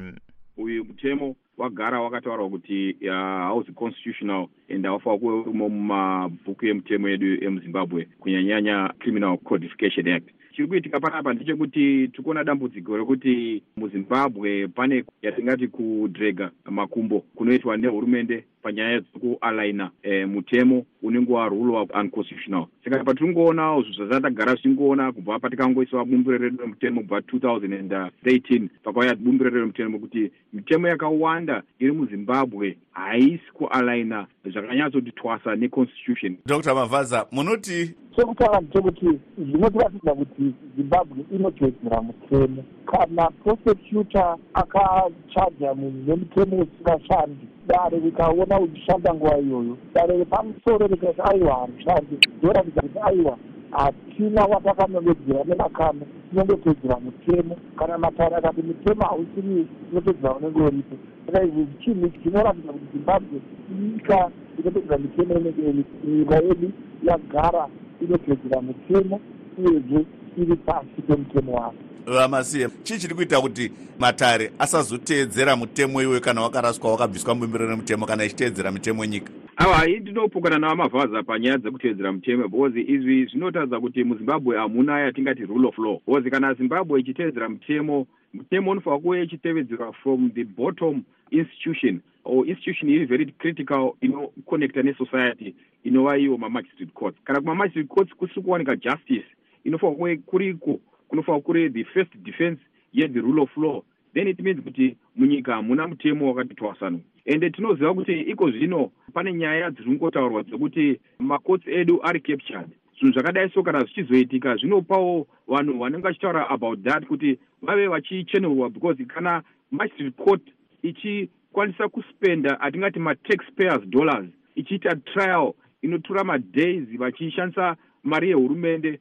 uyu 0.56 0.84
mutemo 0.84 1.36
wagara 1.60 2.00
wakataurwa 2.00 2.48
kuti 2.50 2.96
hausi 3.08 3.72
constitutional 3.72 4.46
and 4.74 4.86
haufanira 4.86 5.18
kuve 5.20 5.36
urimo 5.36 5.68
mumabhuku 5.68 6.66
emutemo 6.66 7.08
yedu 7.08 7.44
emuzimbabwe 7.44 8.08
kunyanyanya 8.20 8.92
criminal 8.98 9.38
codification 9.38 10.08
act? 10.08 10.28
Chiri 10.52 10.68
kuitika 10.68 11.00
panapa 11.00 11.34
ndechekuti 11.34 12.08
tiri 12.08 12.22
kuona 12.22 12.44
dambudziko 12.44 12.96
rekuti 12.96 13.62
muzimbabwe 13.76 14.68
pane 14.68 15.04
yatingati 15.22 15.68
kudrega 15.68 16.50
makumbo 16.70 17.20
kunoitwa 17.34 17.76
nehurumende 17.76 18.44
panyaya 18.62 19.00
dzekualaina 19.00 19.90
e, 20.02 20.26
mutemo 20.26 20.86
unenge 21.02 21.32
warule 21.32 21.86
unconstitutional. 22.00 22.66
Saka 22.84 23.04
patiri 23.04 23.28
ngoona 23.30 23.82
zvo 23.82 23.92
zvazatagara 23.92 24.54
zvichingoona 24.54 25.12
kubva 25.12 25.38
patikangoiswa 25.38 26.04
bumbiro 26.04 26.38
redu 26.38 26.56
remutemo 26.60 27.00
kubva 27.00 27.18
2013 27.18 28.68
pakauya 28.84 29.14
bumbiro 29.14 29.50
redu 29.50 29.60
remutemo 29.60 29.98
kuti 29.98 30.30
mitemo 30.52 30.88
yakawanda 30.88 31.62
iri 31.78 31.92
muzimbabwe 31.92 32.76
haisi 32.92 33.52
kualaina 33.52 34.26
zvakanyatsoti 34.44 35.12
twasa 35.12 35.56
neconstitution. 35.56 36.36
Dr 36.46 36.74
mavhaza 36.74 37.26
munoti 37.32 37.94
chekutanga 38.16 38.60
ndechekuti 38.60 39.20
zvinotiratidza 39.38 40.14
kuti 40.14 40.54
zimbabwe 40.76 41.24
inotedzera 41.30 42.02
mutemo. 42.02 42.64
Kana 42.86 43.30
prosecutor 43.30 44.36
akachaja 44.54 45.74
munhu 45.74 46.02
nemutemo 46.06 46.56
usingashandi 46.62 47.46
dare 47.70 47.98
rikaona 47.98 48.60
uchishanda 48.60 49.14
nguva 49.14 49.38
iyoyo. 49.38 49.76
Dare 49.94 50.16
repamusoro 50.18 50.86
rikati 50.86 51.20
aiwa 51.30 51.54
harushandi 51.54 52.18
zvoratidza 52.40 52.82
kuti 52.82 52.98
aiwa 53.02 53.36
hatina 53.70 54.44
watakanongedzera 54.44 55.44
nemakano 55.44 56.00
tinongotedzera 56.30 56.96
mutemo. 57.00 57.56
Kana 57.78 57.98
matare 57.98 58.36
akati 58.36 58.62
mutemo 58.62 59.02
hausiri 59.04 59.66
inotedzera 59.92 60.34
unenge 60.34 60.60
uripo. 60.62 60.96
Saka 61.26 61.42
izvi 61.44 61.66
chinhu 61.84 62.08
chinoratidza 62.22 62.72
kuti 62.72 62.86
zimbabwe 62.92 63.40
nyika 63.80 64.30
inotedzera 64.58 64.98
mitemo 64.98 65.34
inenge 65.34 65.62
iripo 65.70 66.06
nyika 66.08 66.36
yedu 66.36 66.70
yagara 67.02 67.68
inotedzera 68.00 68.60
mutemo 68.60 69.20
uyezve 69.58 70.04
iri 70.36 70.56
pasi 70.56 71.02
pemutemo 71.06 71.52
wayo 71.52 71.89
vamasiye 72.06 72.68
chii 72.82 72.98
chiri 72.98 73.14
kuita 73.14 73.40
kuti 73.40 73.72
matare 73.98 74.52
asazoteedzera 74.58 75.56
mutemo 75.56 76.02
iwe 76.02 76.20
kana 76.20 76.42
wakaraswa 76.42 76.90
wakabviswa 76.90 77.34
mubumbiro 77.34 77.66
remutemo 77.66 78.06
kana 78.06 78.24
ichiteedzera 78.24 78.70
mitemo 78.72 79.04
yenyika? 79.04 79.32
Awa 79.56 79.74
hai 79.74 80.00
ndinopokana 80.00 80.58
navamavhaza 80.58 81.22
panyaya 81.22 81.58
dzekuteedzera 81.58 82.12
mutemo 82.12 82.48
because 82.48 82.80
izvi 82.80 83.24
zvinotaridza 83.24 83.80
kuti 83.80 84.04
muzimbabwe 84.04 84.56
hamuna 84.56 85.00
yatingati 85.00 85.46
rule 85.46 85.68
of 85.68 85.78
law. 85.78 85.98
Because 86.06 86.30
kana 86.30 86.54
zimbabwe 86.54 87.00
ichiteedzera 87.00 87.48
mutemo 87.48 88.06
mutemo 88.34 88.70
unofanira 88.70 89.02
kuve 89.02 89.22
ichitevedzerwa 89.22 89.92
from 89.92 90.30
the 90.30 90.44
bottom 90.44 91.02
institution 91.30 92.00
or 92.24 92.46
institution 92.48 92.90
iri 92.90 93.04
very 93.04 93.26
critical 93.26 93.92
inoconnecta 94.00 94.82
nesociety 94.82 95.54
inova 95.84 96.18
iwo 96.18 96.38
mamagistrate 96.38 96.92
courts. 96.94 97.18
Kana 97.24 97.40
kumamagistrate 97.40 97.88
courts 97.88 98.14
kusiri 98.14 98.42
kuwanika 98.42 98.76
justice 98.76 99.26
inofanira 99.64 99.98
kuve 99.98 100.16
kuriko 100.16 100.80
kunofanira 101.10 101.44
kuri 101.44 101.70
the 101.70 101.84
first 101.84 102.10
defense 102.22 102.60
yethe 102.92 103.20
rule 103.20 103.42
of 103.42 103.50
law. 103.56 103.82
Then 104.14 104.28
it 104.28 104.40
means 104.40 104.60
kuti 104.60 104.96
munyika 105.16 105.54
hamuna 105.54 105.88
mutemo 105.88 106.28
wakati 106.28 106.54
twasanuka 106.54 107.04
ende 107.24 107.50
tinoziva 107.50 107.94
kuti 107.94 108.20
iko 108.20 108.50
zvino 108.50 108.90
pane 109.12 109.32
nyaya 109.32 109.70
dziri 109.70 109.84
kungotaurwa 109.84 110.42
dzekuti 110.42 111.00
macourts 111.18 111.68
edu 111.68 112.00
ari 112.02 112.20
captured. 112.20 112.70
Zvinhu 112.98 113.12
zvakadai 113.14 113.50
so 113.54 113.62
kana 113.62 113.84
zvichizoitika 113.84 114.56
zvinopawo 114.56 115.26
vanhu 115.48 115.78
vanenge 115.78 116.02
vachitaura 116.02 116.48
about 116.48 116.82
that 116.82 117.06
kuti 117.06 117.38
vave 117.62 117.86
vachichenurwa 117.86 118.70
because 118.70 119.04
kana 119.04 119.42
magistrate 119.70 120.16
court 120.24 120.42
ichikwanisa 120.82 121.88
kuspenda 121.88 122.60
atingati 122.60 122.98
mataxpayers 122.98 123.86
dollars 123.86 124.26
ichiita 124.54 124.96
trial 124.96 125.52
inotora 125.82 126.24
madays 126.24 126.84
vachishandisa 126.98 127.76
mari 128.04 128.28
yehurumende 128.28 129.00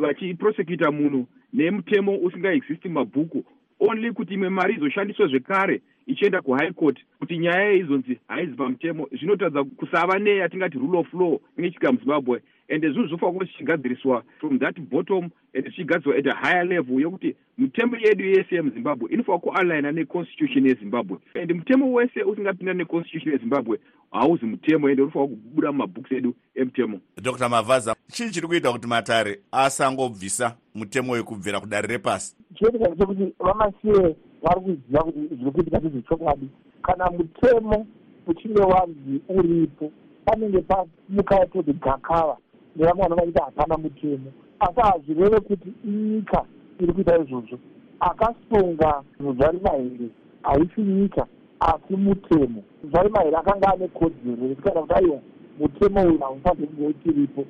vachiprosecuta 0.00 0.90
munhu 0.90 1.26
nemutemo 1.52 2.16
usingaexisti 2.16 2.88
mabhuku 2.88 3.44
only 3.80 4.12
kuti 4.12 4.34
imwe 4.34 4.48
mari 4.48 4.74
izoshandiswa 4.74 5.26
zvekare 5.26 5.80
ichienda 6.06 6.42
kuhigh 6.42 6.72
court 6.72 6.98
kuti 7.18 7.38
nyaya 7.38 7.72
izonzi 7.72 8.18
haizi 8.28 8.52
pamutemo. 8.52 9.08
Zvinotaridza 9.12 9.64
kusava 9.64 10.18
neyatingati 10.18 10.78
rule 10.78 10.98
of 10.98 11.14
law 11.14 11.38
inechika 11.58 11.92
muzimbabwe 11.92 12.42
ende 12.68 12.90
zvinhu 12.90 13.08
zvofanira 13.08 13.32
kuva 13.32 13.44
zvichigadziriswa 13.44 14.22
from 14.40 14.58
that 14.58 14.80
bottom 14.80 15.30
and 15.54 15.64
zvichigadziriswa 15.64 16.18
at 16.18 16.26
a 16.26 16.34
higher 16.34 16.66
level 16.66 17.00
yokuti 17.00 17.36
mitemo 17.58 17.96
yedu 17.96 18.24
yese 18.24 18.54
yemuzimbabwe 18.54 19.12
inofanira 19.12 19.38
kualaina 19.38 19.92
neconstitution 19.92 20.66
yezimbabwe. 20.66 21.18
And 21.42 21.52
mutemo 21.52 21.92
wese 21.92 22.22
usingapinda 22.22 22.74
neconstitution 22.74 23.32
yezimbabwe 23.32 23.78
hauzi 24.10 24.46
mutemo 24.46 24.90
ende 24.90 25.02
unofanira 25.02 25.36
kubuda 25.36 25.72
mumabhuks 25.72 26.12
edu 26.12 26.34
emutemo 26.54 27.00
dr. 27.22 27.48
Mavhaza 27.48 27.96
chii 28.12 28.30
chiri 28.30 28.46
kuita 28.46 28.72
kuti 28.72 28.86
matare 28.86 29.40
asangobvisa 29.52 30.56
mutemo 30.74 31.12
wekubvira 31.12 31.60
kudare 31.60 31.88
repasi. 31.88 32.36
Chinoitika 32.54 32.88
ndechekuti 32.88 33.32
vamasiye 33.38 34.16
vari 34.42 34.60
kuziva 34.60 35.02
kuti 35.04 35.18
zviri 35.34 35.50
kuitika 35.50 35.78
ndezvechokwadi 35.78 36.48
kana 36.82 37.10
mutemo 37.10 37.86
uchinge 38.26 38.62
wanzi 38.62 39.20
uripo 39.28 39.92
panenge 40.24 40.60
pamuka 40.60 41.34
yatoti 41.34 41.72
gakava 41.72 42.36
nevamwe 42.76 43.02
vanova 43.02 43.22
kuti 43.22 43.40
hapana 43.40 43.76
mutemo. 43.76 44.30
Asi 44.60 44.80
hazvireve 44.80 45.40
kuti 45.40 45.72
nyika 45.84 46.44
iri 46.80 46.92
kuita 46.92 47.18
izvozvo 47.18 47.58
akasunga 48.00 49.02
muzvari 49.20 49.58
mahere 49.64 50.08
haisi 50.42 50.80
nyika 50.80 51.26
asi 51.60 51.96
mutemo. 51.96 52.62
Muzvari 52.82 53.08
mahere 53.08 53.36
akanga 53.36 53.72
ane 53.72 53.88
kodzero 53.88 54.46
yekutaura 54.48 54.80
kuti 54.82 54.94
aiwa 54.94 55.18
mutemo 55.58 56.02
uyu 56.02 56.18
haufaniri 56.18 56.66
kunge 56.66 56.86
uchiripo 56.86 57.44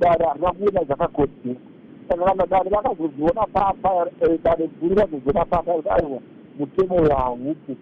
dare 0.00 0.24
harina 0.26 0.52
kuona 0.52 0.84
zvakakodzera. 0.84 1.60
Saka 2.08 2.24
kana 2.24 2.46
dare 2.46 2.70
vakazozviona 2.70 3.46
papa 3.52 4.06
dare 4.44 4.68
guru 4.80 4.94
razoziona 4.94 5.44
papa 5.44 5.72
kuti 5.72 5.88
aiwa 5.88 6.20
mutemo 6.58 6.96
uyu 6.96 7.14
haupo 7.14 7.72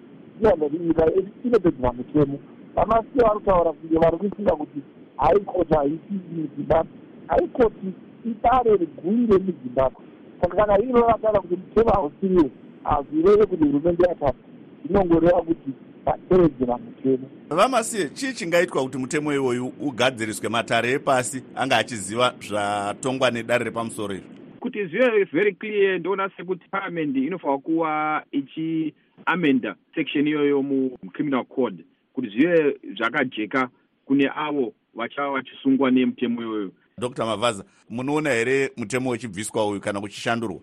iyanoti 0.40 0.78
nyika 0.78 1.12
inopedzera 1.44 1.92
mutemo. 1.92 2.38
Vamasiye 2.74 3.24
vari 3.24 3.40
kutaura 3.40 3.72
kunge 3.72 3.98
vari 3.98 4.16
kuisinga 4.16 4.56
kuti 4.56 4.80
haikoti 5.18 5.74
haiti 5.74 6.14
muzimbabwe 6.32 6.92
haikoti 7.26 7.86
idare 8.24 8.76
riguru 8.76 9.26
remuzimbabwe 9.32 10.02
saka 10.40 10.56
kana 10.56 10.78
iro 10.78 11.06
vataura 11.06 11.40
kuti 11.40 11.56
mutemo 11.56 11.90
hausiriwo 11.90 12.50
hazvireve 12.84 13.46
kuti 13.46 13.64
hurumende 13.64 14.08
yatata 14.08 14.38
zvinongoreva 14.84 15.42
kuti 15.42 15.70
vatevedzera 16.04 16.78
mutemo 16.78 17.28
vamasiye 17.48 18.08
chii 18.08 18.32
chingaitwa 18.32 18.82
kuti 18.82 18.98
mutemo 18.98 19.34
iwoyu 19.34 19.72
ugadziriswe 19.80 20.48
matare 20.48 20.92
epasi 20.92 21.42
anga 21.54 21.76
achiziva 21.76 22.34
zvatongwa 22.48 23.30
nedare 23.30 23.64
repamusoro 23.64 24.14
izvo 24.14 24.28
kuti 24.60 24.86
zvive 24.86 25.24
very 25.24 25.54
clear 25.54 25.98
ndoona 25.98 26.30
sekuti 26.36 26.68
parliamendi 26.70 27.26
inofanira 27.26 27.58
kuva 27.58 28.22
ichiamenda 28.32 29.74
section 29.94 30.26
iyoyo 30.26 30.62
mucriminal 30.62 31.44
code 31.44 31.84
kuti 32.12 32.28
zvive 32.28 32.76
zvakajeka 32.98 33.68
kune 34.04 34.30
avo 34.36 34.72
vachava 34.98 35.30
vachisungwa 35.30 35.90
nemutemo 35.90 36.42
iyoyo 36.42 36.70
dr 36.98 37.26
mavhaza 37.26 37.64
munoona 37.90 38.30
here 38.30 38.70
mutemo 38.76 39.10
uchibviswa 39.10 39.66
uyu 39.68 39.80
kana 39.80 40.00
kuchishandurwa? 40.00 40.60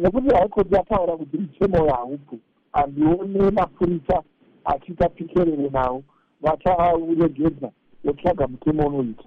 Nekuti 0.00 0.34
haikoti 0.34 0.74
yataura 0.74 1.16
kuti 1.16 1.36
mutemo 1.38 1.82
uyu 1.82 1.92
haupo 1.92 2.38
handione 2.72 3.50
mapurisa 3.50 4.22
achiita 4.64 5.08
pikerere 5.08 5.70
navo 5.70 6.02
vacharegedza 6.42 7.70
votsvaga 8.04 8.46
mutemo 8.46 8.86
unoita. 8.86 9.24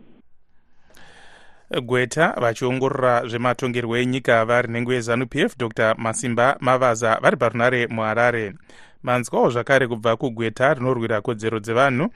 Gweta 1.82 2.34
vachiongorora 2.42 3.28
zvematongerwo 3.28 3.98
enyika 3.98 4.46
vari 4.46 4.68
nhengo 4.68 4.94
yezanup 4.94 5.36
f 5.36 5.58
dr 5.58 5.96
masimba 5.98 6.58
mavaza 6.60 7.20
vari 7.22 7.38
parunare 7.38 7.88
muharare 7.88 8.54
manzwawo 9.03 9.49
zvakare 9.49 9.88
kubva 9.88 10.17
kugweta 10.17 10.73
rinorwira 10.73 11.21
kodzero 11.21 11.60
dzevanhu 11.60 12.10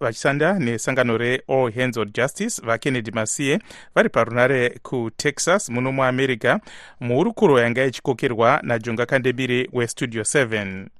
vachishanda 0.00 0.58
nesangano 0.58 1.18
reall 1.18 1.72
hands 1.72 1.96
on 1.96 2.10
justice 2.14 2.62
vakennedy 2.62 3.10
masiye 3.10 3.58
vari 3.94 4.08
parunare 4.08 4.78
kutexas 4.82 5.68
muno 5.68 5.92
muamerica. 5.92 6.60
Muhurukuro 7.00 7.58
yanga 7.58 7.84
ichikokerwa 7.84 8.60
najonga 8.62 9.06
kandebiri 9.06 9.68
westudio 9.72 10.22
7 10.22 10.97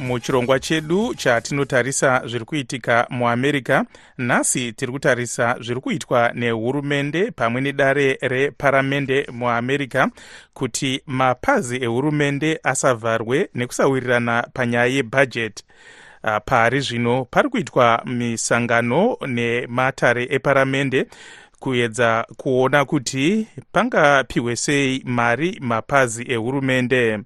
muchirongwa 0.00 0.60
chedu 0.60 1.14
chatinotarisa 1.14 2.22
zviri 2.26 2.44
kuitika 2.44 3.06
muamerica 3.10 3.84
nhasi 4.18 4.72
tiri 4.72 4.92
kutarisa 4.92 5.56
zviri 5.60 5.80
kuitwa 5.80 6.32
nehurumende 6.34 7.30
pamwe 7.30 7.60
nedare 7.60 8.18
reparamende 8.20 9.26
muamerica 9.32 10.08
kuti 10.54 11.02
mapazi 11.06 11.76
ehurumende 11.84 12.60
asavharwe 12.62 13.48
nekusawirirana 13.54 14.46
panyaya 14.52 14.86
yebhajeti 14.86 15.64
uh, 16.24 16.36
pari 16.44 16.80
zvino 16.80 17.24
pari 17.24 17.48
kuitwa 17.48 18.02
misangano 18.04 19.16
nematare 19.26 20.26
eparamende 20.30 21.06
kuedza 21.64 22.26
kuona 22.36 22.84
kuti 22.84 23.46
pangapiwe 23.72 24.56
sei 24.56 25.02
mari 25.04 25.58
mapazi 25.60 26.24
ehurumende. 26.32 27.18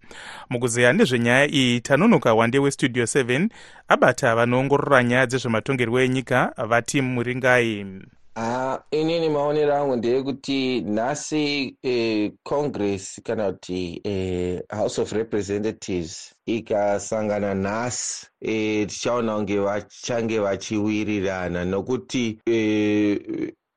Mukuzeya 0.51 0.92
nezvenyaya 0.92 1.46
iyi 1.51 1.81
tanonoka 1.81 2.35
wande 2.35 2.59
westudio 2.59 3.05
7 3.05 3.48
abata 3.88 4.35
vanoongorora 4.37 5.03
nyaya 5.05 5.27
dzezvematongerwo 5.27 6.01
enyika 6.01 6.53
vati 6.68 7.01
muringai. 7.03 7.87
Ha 8.35 8.83
inini 8.90 9.29
maonero 9.29 9.74
angu 9.77 9.96
ndeyekuti 9.96 10.81
nhasi 10.81 11.77
eh, 11.83 12.33
congress 12.42 13.20
kana 13.24 13.53
kuti 13.53 14.01
eh, 14.05 14.62
house 14.70 15.01
of 15.01 15.12
representatives 15.12 16.35
ikasangana 16.46 17.55
nhasi 17.55 18.27
eh, 18.40 18.87
tichaona 18.87 19.35
kunge 19.37 19.59
vachange 19.59 20.38
vachiwirirana 20.38 21.64
nokuti 21.64 22.38
eh, 22.46 23.20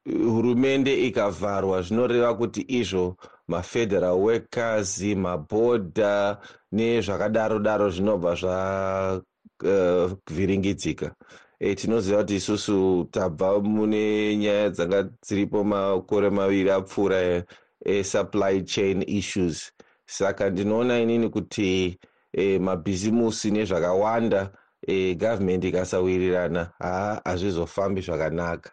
hurumende 0.06 1.08
ikavharwa 1.08 1.82
zvinoreva 1.82 2.38
kuti 2.38 2.66
izvo 2.68 3.16
mafederal 3.48 4.18
workers 4.18 5.02
mabhodha 5.02 6.38
nezvakadaro 6.72 7.60
daro 7.60 7.90
zvinobva 7.90 8.36
zvavhiringidzika 8.36 11.06
uh, 11.06 11.12
e, 11.60 11.76
tinoziva 11.76 12.22
kuti 12.22 12.36
isusu 12.36 13.08
tabva 13.12 13.60
mune 13.60 14.38
nyaya 14.38 14.70
dzanga 14.70 15.04
dziripo 15.04 15.64
makore 15.64 16.30
maviri 16.30 16.72
apfuura 16.72 17.44
esupply 17.86 18.64
chain 18.66 19.04
issues. 19.08 19.72
Saka 20.06 20.50
ndinoona 20.50 21.00
inini 21.00 21.30
kuti 21.30 22.00
e, 22.34 22.60
mabhizimusi 22.60 23.52
nezvakawanda 23.52 24.52
e, 24.88 25.16
gavhumendi 25.16 25.68
ikasawirirana 25.68 26.72
haa 26.80 27.22
hazvizofambi 27.26 28.02
zvakanaka 28.02 28.72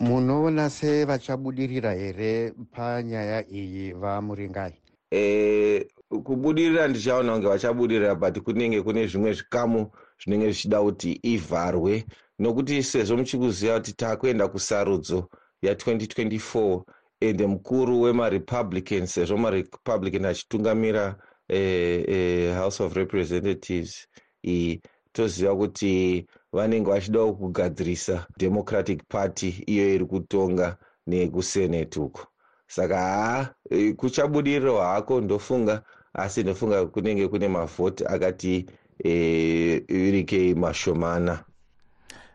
munoona 0.00 0.70
sevachabudirira 0.70 1.92
here 1.92 2.52
panyaya 2.72 3.44
iyi 3.48 3.92
vamuringai? 3.92 4.74
E, 5.12 5.86
kubudirira 6.24 6.88
ndichaona 6.88 7.32
kunge 7.32 7.48
vachabudirira 7.48 8.14
but 8.14 8.38
kunenge 8.38 8.82
kune 8.82 9.06
zvimwe 9.06 9.32
zvikamu 9.32 9.90
zvinenge 10.18 10.46
zvichida 10.52 10.82
kuti 10.82 11.20
ivharwe. 11.22 12.04
Nokuti 12.38 12.82
sezvo 12.82 13.16
muchikuziva 13.16 13.78
kuti 13.78 13.92
taakuenda 13.92 14.48
kusarudzo 14.48 15.28
ya2024 15.62 16.82
ende 17.20 17.46
mukuru 17.46 18.00
wemarepublican 18.00 19.06
sezvo 19.06 19.36
marepublican 19.36 20.24
achitungamira 20.24 21.16
eh, 21.48 22.04
eh, 22.08 22.56
house 22.56 22.82
of 22.82 22.96
representatives 22.96 24.08
iyi 24.44 24.80
toziva 25.12 25.56
kuti 25.56 26.26
vanenge 26.52 26.90
vachidawo 26.90 27.32
kugadzirisa 27.32 28.26
democratic 28.38 29.02
party 29.08 29.48
iyo 29.66 29.94
iri 29.94 30.04
kutonga 30.04 30.76
nekusenate 31.06 32.00
uko. 32.00 32.26
Saka 32.66 32.96
haa 32.98 33.48
kuchabudiriro 33.96 34.80
hako 34.80 35.20
ndofunga 35.20 35.82
asi 36.14 36.42
ndofunga 36.42 36.86
kunenge 36.86 37.28
kune 37.28 37.48
mavhoti 37.48 38.04
akati 38.06 38.66
e, 39.04 40.54
mashomana. 40.56 41.44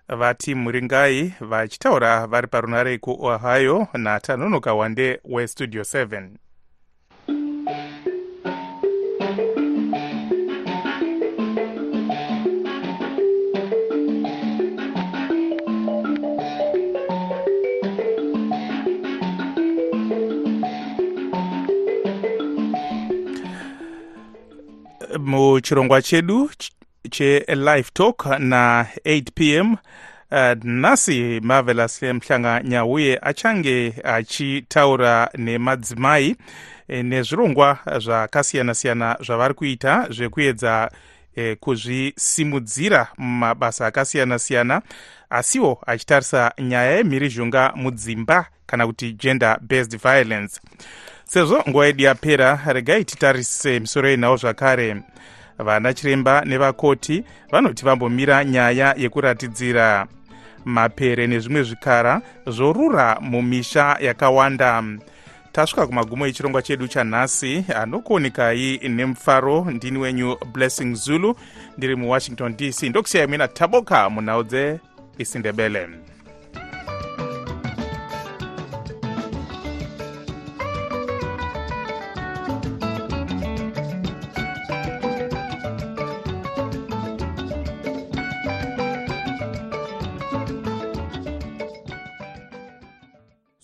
Vati 0.08 0.56
muringai 0.56 1.34
vachitaura 1.40 2.28
vari 2.28 2.48
parunare 2.48 2.98
kuohio 2.98 3.88
natanonoka 3.94 4.74
wande 4.74 5.20
westudio 5.26 5.82
7 5.82 6.30
muchirongwa 25.26 26.02
chedu 26.02 26.50
chelive 27.10 27.90
talk 27.94 28.26
na8 28.26 29.24
p 29.36 29.56
m 29.56 29.72
uh, 29.74 30.64
nhasi 30.64 31.40
marvelous 31.44 32.04
mhlanga 32.04 32.64
nyauye 32.64 33.20
achange 33.22 33.94
achitaura 34.04 35.30
nemadzimai 35.38 36.36
nezvirongwa 36.90 37.78
zvakasiyana-siyana 37.98 39.18
zvavari 39.22 39.54
kuita 39.54 40.08
zvekuedza 40.10 40.92
eh, 41.36 41.58
kuzvisimudzira 41.60 43.08
mumabasa 43.18 43.88
akasiyana-siyana 43.88 44.82
asiwo 45.30 45.84
achitarisa 45.88 46.52
nyaya 46.60 46.92
yemhirizhonga 46.92 47.74
mudzimba 47.76 48.46
kana 48.66 48.88
kuti 48.88 49.14
gender 49.14 49.60
based 49.62 50.02
violence 50.02 50.62
sezvo 51.28 51.64
nguva 51.70 51.86
yedu 51.86 52.04
yapera 52.04 52.60
regai 52.66 53.06
titarise 53.06 53.80
misoro 53.80 54.10
yenhau 54.10 54.38
zvakare. 54.38 54.96
Vana 55.58 55.94
chiremba 55.94 56.42
nevakoti 56.46 57.24
vanoti 57.52 57.86
vambomira 57.86 58.44
nyaya 58.46 58.96
yekuratidzira. 58.98 60.08
Mapere 60.66 61.28
nezvimwe 61.28 61.64
zvikara 61.64 62.22
zvorura 62.48 63.18
mumisha 63.22 63.98
yakawanda. 64.02 64.84
Tasvika 65.52 65.88
kumagumo 65.88 66.28
echirongwa 66.28 66.62
chedu 66.62 66.88
chanhasi 66.88 67.66
anokuonekai 67.76 68.80
nemufaro 68.90 69.66
ndini 69.72 69.98
wenyu 69.98 70.38
blessing 70.54 70.96
zulu 70.96 71.36
ndiri 71.78 71.96
muwashington 71.96 72.58
dc 72.58 72.84
ndokusiyai 72.84 73.28
mwena 73.28 73.48
taboka 73.48 74.10
munhau 74.10 74.44
dzeisindebele 74.44 76.05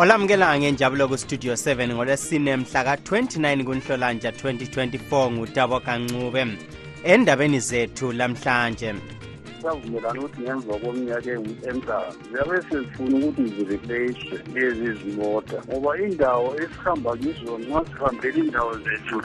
olamukela 0.00 0.58
ngenjabulo 0.58 1.08
kustudio 1.08 1.52
7 1.52 1.94
ngolwesine 1.94 2.56
mhla 2.56 2.84
ka-29 2.84 3.64
kunhlolanja 3.64 4.30
2024 4.30 5.30
ngutabo 5.30 5.80
kancube 5.80 6.46
endabeni 7.04 7.60
zethu 7.60 8.12
lamhlanje. 8.12 8.94
Savumelana 9.62 10.20
ukuthi 10.20 10.42
ngemva 10.42 10.74
komnyaka 10.82 11.30
emdala 11.70 12.12
ziyabe 12.30 12.56
sezifuna 12.68 13.16
ukuthi 13.16 13.44
zireplace 13.54 14.34
lezi 14.54 14.92
zimota 15.00 15.58
ngoba 15.68 15.98
indawo 15.98 16.48
esihamba 16.62 17.16
kizo 17.16 17.58
nxa 17.58 17.80
sihambela 17.86 18.38
indawo 18.38 18.72
zethu 18.84 19.18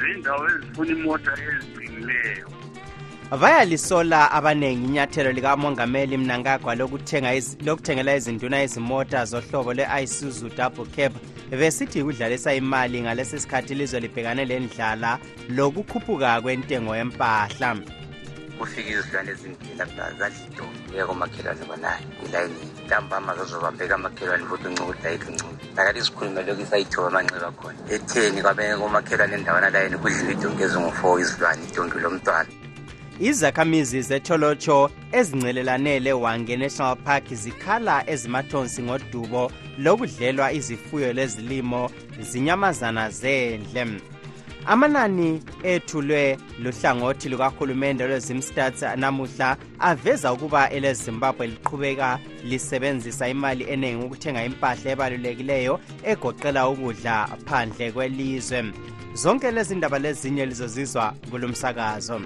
zindawo 0.00 0.44
ezifuna 0.52 0.92
imota 0.96 1.32
eziqinileyo 1.48 2.61
bayalisola 3.40 4.30
abanengi 4.30 4.84
inyathelo 4.84 5.32
likamongameli 5.32 6.16
mnangagwa 6.16 6.74
lokuthengela 6.74 8.16
izinduna 8.16 8.62
izimota 8.62 9.24
zohlobo 9.24 9.72
lwe-isuzu 9.74 10.48
double 10.56 10.86
cab. 10.96 11.12
Besithi 11.50 11.98
yikudlalisa 11.98 12.54
imali 12.54 13.02
ngalesi 13.02 13.40
sikhathi 13.40 13.72
ilizwe 13.72 14.00
libhekane 14.00 14.44
lendlala 14.44 15.18
lokukhuphuka 15.48 16.40
kwentengo 16.40 16.96
yempahla. 16.96 17.76
Kufika 18.58 18.90
izilwane 18.90 19.30
ezimbili 19.30 19.74
lapha 19.78 20.12
zadlido 20.18 20.64
iya 20.94 21.06
komakhelwane 21.06 21.64
bonayo 21.68 22.04
ilayini 22.26 22.66
ntambama 22.86 23.36
zazobambeka 23.36 23.94
amakhelwane 23.94 24.44
futhi 24.44 24.66
uncuku 24.68 24.90
ukuthi 24.90 25.06
ayikho 25.08 25.30
uncuku 25.30 25.56
lakati 25.76 25.98
isikhulume 25.98 26.42
lokhu 26.42 26.62
isayithoba 26.62 27.08
amanxeba 27.08 27.50
khona 27.50 27.78
etheni 27.94 28.42
kwabeke 28.42 28.76
komakhelwane 28.76 29.34
endawana 29.34 29.70
layini 29.70 29.96
kudlula 29.98 30.32
idonki 30.32 30.62
ezingu-four 30.62 31.20
izilwane 31.20 31.62
idonki 31.68 31.98
lomntwana 31.98 32.61
izakhamizi 33.22 34.02
zetholotsho 34.02 34.90
ezincelelane 35.12 36.00
lewange 36.00 36.56
national 36.56 36.96
park 36.96 37.34
zikhala 37.34 38.10
ezimathonsi 38.10 38.82
ngodubo 38.82 39.50
lokudlelwa 39.78 40.52
izifuyo 40.52 41.12
lezilimo 41.12 41.90
zinyamazana 42.20 43.10
zendle. 43.10 43.86
Amanani 44.66 45.42
ethulwe 45.62 46.38
luhlangothi 46.62 47.28
lukahulumende 47.28 48.06
lwezimstats 48.06 48.82
namuhla 48.96 49.56
aveza 49.78 50.32
ukuba 50.32 50.70
elezimbabwe 50.70 51.46
liqhubeka 51.46 52.18
lisebenzisa 52.44 53.28
imali 53.28 53.64
eningi 53.64 54.04
ukuthenga 54.04 54.44
impahla 54.44 54.90
ebalulekileyo 54.90 55.80
egoqela 56.04 56.68
ukudla 56.68 57.28
phandle 57.46 57.92
kwelizwe. 57.92 58.64
Zonke 59.14 59.50
lezi 59.50 59.74
ndaba 59.74 59.98
lezinye 59.98 60.46
lizozizwa 60.46 61.14
kulo 61.30 61.48
msakazo 61.48 62.20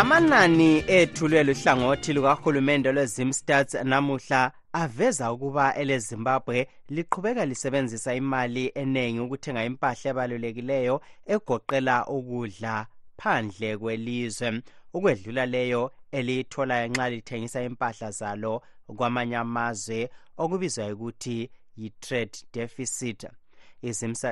amanani 0.00 0.84
ethulwe 0.86 1.44
luhlangothi 1.44 2.12
lukahulumende 2.12 2.92
lwezimstats 2.92 3.74
namuhla 3.74 4.52
aveza 4.72 5.32
ukuba 5.32 5.74
elezimbabwe 5.74 6.68
liqhubeka 6.88 7.44
lisebenzisa 7.46 8.14
imali 8.14 8.72
eningi 8.74 9.20
ukuthenga 9.20 9.64
impahla 9.64 10.10
ebalulekileyo 10.10 11.00
egoqela 11.34 12.06
ukudla 12.06 12.86
phandle 13.20 13.76
kwelizwe. 13.76 14.62
Ukwedlula 14.94 15.46
leyo 15.46 15.92
eliyitholayo 16.12 16.88
nxa 16.88 17.10
lithengisa 17.10 17.62
impahla 17.62 18.10
zalo 18.10 18.62
kwamanye 18.96 19.36
amazwe 19.36 20.10
okubizwa 20.36 20.92
ukuthi 20.92 21.50
yi-trade 21.76 22.38
deficit. 22.52 23.24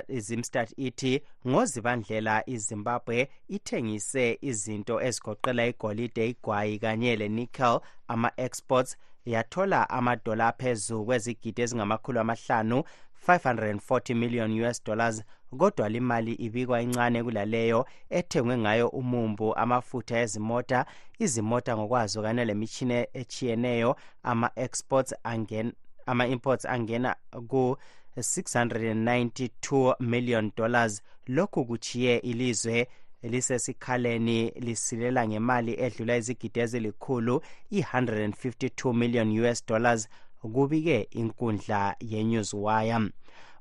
Izimstat 0.09 0.73
ithi 0.77 1.23
ngozibandlela 1.49 2.35
izimbabwe 2.55 3.29
ithengise 3.49 4.39
izinto 4.51 4.95
ezigoqela 5.09 5.67
igolide 5.67 6.29
igwayi 6.29 6.79
kanye 6.79 7.17
lenickel. 7.17 7.81
Ama-exports 8.09 8.97
yathola 9.25 9.91
amadola 9.91 10.49
aphezu 10.49 11.05
kwezigidi 11.05 11.63
ezingamakhulu 11.63 12.21
amahlanu 12.21 12.79
540 13.27 14.15
million 14.15 14.61
us 14.65 14.85
dollars 14.85 15.23
kodwa 15.59 15.89
limali 15.89 16.33
ibikwa 16.33 16.83
incane 16.83 17.23
kulaleyo 17.23 17.87
ethengwe 18.11 18.59
ngayo 18.59 18.89
umumbu 18.89 19.57
amafutha 19.57 20.19
ezimota 20.21 20.87
izimota 21.19 21.77
ngokwazo 21.77 22.23
kanye 22.23 22.45
lemitshina 22.45 23.07
etshiyeneyo 23.13 23.97
ama-exports 24.23 25.15
angena 25.25 25.73
ama-imports 26.07 26.65
angena 26.67 27.17
ku 27.49 27.77
692 28.17 29.95
million 30.01 30.51
dollars. 30.57 31.03
Lokhu 31.27 31.65
kuchiye 31.65 32.17
ilizwe 32.19 32.89
lisesikhaleni 33.23 34.51
lisilela 34.51 35.29
ngemali 35.29 35.75
edlula 35.81 36.17
izigidi 36.17 36.61
ezilikhulu 36.61 37.43
i-152 37.71 38.95
million 38.95 39.41
us 39.45 39.67
dollars 39.67 40.09
kubike 40.43 41.09
inkundla 41.11 41.97
yenewswire. 42.01 43.11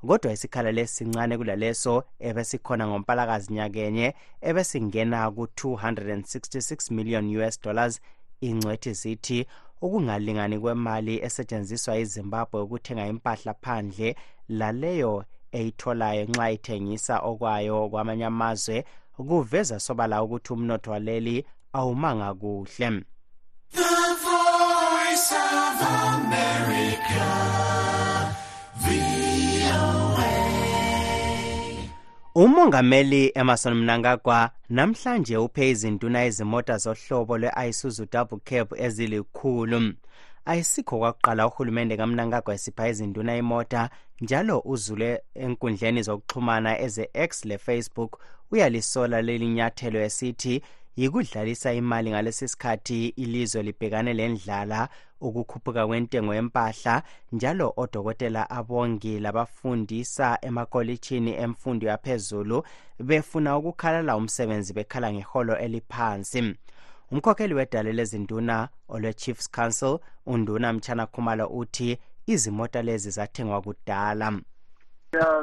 Kodwa 0.07 0.31
isikhala 0.33 0.71
lesi 0.71 0.95
sincane 0.95 1.37
kulaleso 1.37 2.03
ebesikhona 2.19 2.87
ngompalakazi 2.87 3.53
nyakenye 3.53 4.13
ebesingena 4.41 5.31
ku-266 5.31 6.93
million 6.93 7.25
us 7.37 7.61
dollars. 7.61 7.99
Ingcwethi 8.41 8.93
zithi 8.93 9.47
ukungalingani 9.81 10.59
kwemali 10.59 11.21
esetshenziswa 11.25 11.97
izimbabwe 11.97 12.61
ukuthenga 12.61 13.07
impahla 13.07 13.53
phandle 13.53 14.15
laleyo 14.49 15.25
eyitholayo 15.51 16.23
nxa 16.29 16.51
ithengisa 16.55 17.15
okwayo 17.29 17.89
kwamanye 17.89 18.25
amazwe 18.25 18.85
kuveza 19.15 19.79
sobala 19.79 20.23
ukuthi 20.23 20.53
umnotho 20.53 20.91
waleli 20.91 21.45
awumanga 21.73 22.33
kuhle. 22.41 22.87
Umongameli 32.35 33.31
emerson 33.35 33.73
mnangagwa 33.73 34.49
namhlanje 34.69 35.37
uphe 35.37 35.69
izinduna 35.69 36.25
izimota 36.25 36.77
zohlobo 36.77 37.37
lwe-isuzu 37.37 38.07
double 38.11 38.39
cab 38.49 38.67
ezilikhulu 38.77 39.93
ayisikho 40.45 40.97
kwakuqala 40.99 41.47
uhulumende 41.47 41.97
kamnangagwa 41.97 42.53
esipha 42.55 42.89
izinduna 42.89 43.37
imota 43.37 43.89
njalo 44.21 44.61
uzule 44.65 45.21
enkundleni 45.35 46.01
zokuxhumana 46.01 46.79
eze-x 46.79 47.45
le-facebook 47.45 48.19
uyalisola 48.51 49.21
leli 49.21 49.47
nyathelo 49.47 49.99
esithi 49.99 50.61
yikudlalisa 50.97 51.73
imali 51.73 52.09
ngalesi 52.09 52.47
sikhathi 52.47 53.07
ilizwe 53.07 53.63
libhekane 53.63 54.13
lendlala 54.13 54.89
ukukhuphuka 55.21 55.87
kwentengo 55.87 56.35
yempahla 56.35 57.03
njalo 57.31 57.73
odokotela 57.77 58.49
abongi 58.49 59.19
labafundisa 59.19 60.37
emakolitshini 60.41 61.31
emfundo 61.43 61.87
yaphezulu 61.87 62.63
befuna 62.99 63.57
ukukhalala 63.57 64.17
umsebenzi 64.17 64.73
bekhala 64.73 65.13
ngeholo 65.13 65.57
eliphansi. 65.57 66.55
Umkhokheli 67.11 67.53
wedale 67.53 67.93
lezinduna 67.93 68.69
olwe-chiefs 68.89 69.51
council 69.51 69.99
unduna 70.25 70.73
mtshana 70.73 71.05
khumalo 71.07 71.47
uthi 71.47 71.97
izimota 72.27 72.81
lezi 72.81 73.09
zathengwa 73.09 73.61
kudala 73.61 74.39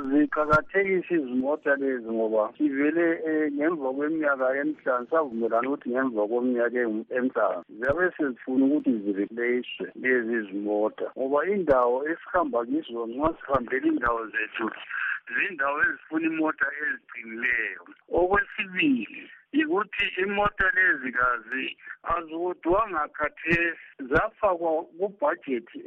ziqakathekisa 0.09 1.15
izimota 1.15 1.77
lezi 1.77 2.11
ngoba 2.13 2.53
sivele 2.57 3.07
um 3.29 3.55
ngemva 3.57 3.89
kweminyaka 3.97 4.47
emihlanu 4.61 5.07
savumelana 5.11 5.69
ukuthi 5.69 5.89
ngemva 5.91 6.23
kweminyaka 6.31 6.79
emihlanu 7.17 7.65
ziyabe 7.77 8.05
sezifuna 8.17 8.65
ukuthi 8.65 8.93
zireplace 9.05 9.85
lezi 10.03 10.37
zimota 10.49 11.07
ngoba 11.17 11.39
indawo 11.55 11.97
esihamba 12.11 12.61
kizo 12.69 13.07
nxa 13.07 13.29
sihambela 13.39 13.87
indawo 13.89 14.21
zethu 14.33 14.67
zindawo 15.35 15.79
ezifuna 15.89 16.27
imota 16.33 16.67
eziqinileyo 16.83 17.83
okwesibili 18.19 19.23
yikuthi 19.57 20.05
imota 20.23 20.67
lezi 20.77 21.13
kazi 21.13 21.77
azikudwanga 22.03 23.09
khathesi. 23.09 23.81
Zafakwa 24.11 24.83
kubhajethi 24.99 25.79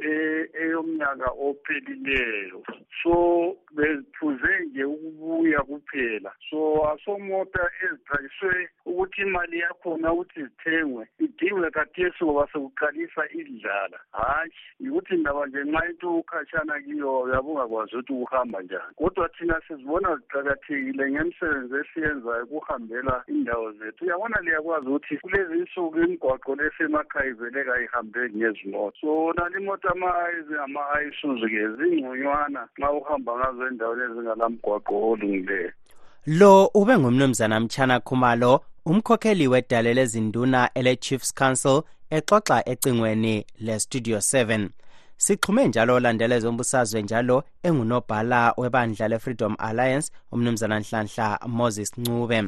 eyomnyaka 0.62 1.30
ophelileyo. 1.46 2.62
So 3.02 3.56
bephuze 3.76 4.52
nje 4.66 4.84
ukubuya 4.84 5.60
kuphela. 5.60 6.32
So 6.50 6.58
asomota 6.92 7.70
eziqaliswe 7.84 8.68
ukuthi 8.86 9.20
imali 9.22 9.58
yakhona 9.58 10.12
ukuthi 10.12 10.42
zithengwe 10.42 11.08
idingwe 11.18 11.70
kathesi 11.70 12.24
ngoba 12.24 12.48
sekuqalisa 12.52 13.22
idlala 13.30 13.98
hayi 14.12 14.52
yikuthi 14.80 15.14
ndaba 15.16 15.46
nje 15.46 15.64
nxa 15.64 15.88
into 15.90 16.18
ukhatshana 16.18 16.80
kiyo 16.80 17.20
uyabungakwazi 17.20 17.96
ukuthi 17.96 18.12
ukuhamba 18.12 18.62
njani. 18.62 18.94
Kodwa 18.96 19.28
thina 19.28 19.60
sizibona 19.68 20.16
ziqakathekile 20.16 21.10
ngemisebenzi 21.10 21.74
esiyenzayo 21.76 22.44
ukuhambela 22.44 23.24
indawo 23.26 23.57
zethu. 23.78 24.04
Uyabona 24.04 24.40
liyakwazi 24.40 24.86
ukuthi 24.88 25.16
kulezi 25.16 25.54
nsuku 25.62 25.98
imigwaqo 25.98 26.54
lesemakhaya 26.54 27.30
ivele 27.30 27.64
kayihambeki 27.64 28.36
ngezimoto. 28.36 28.96
So 29.00 29.32
nali 29.36 29.56
imoto 29.62 29.88
ama-ayisuzu-ke 29.88 31.62
zingconywana 31.76 32.68
nxa 32.78 32.90
uhamba 32.92 33.32
ngazo 33.38 33.66
endaweni 33.66 34.02
ezingalamgwaqo 34.04 34.94
olungileyo 35.10 35.72
lo 36.26 36.66
ube 36.74 36.98
ngumnumzana 36.98 37.60
mtshana 37.60 38.00
khumalo 38.00 38.60
umkhokheli 38.86 39.48
wedale 39.48 39.94
lezinduna 39.94 40.70
ele-chiefs 40.74 41.34
council 41.34 41.82
exoxa 42.10 42.68
ecingweni 42.68 43.46
le-studio 43.60 44.18
7 44.18 44.68
sixhume 45.16 45.68
njalo 45.68 45.94
olandela 45.94 46.34
ezombusazwe 46.36 47.02
njalo 47.02 47.36
engunobhala 47.62 48.54
webandla 48.56 49.08
le-freedom 49.08 49.54
alliance 49.58 50.12
umnumzana 50.32 50.80
nhlanhla 50.80 51.38
moses 51.46 51.98
ncube. 51.98 52.38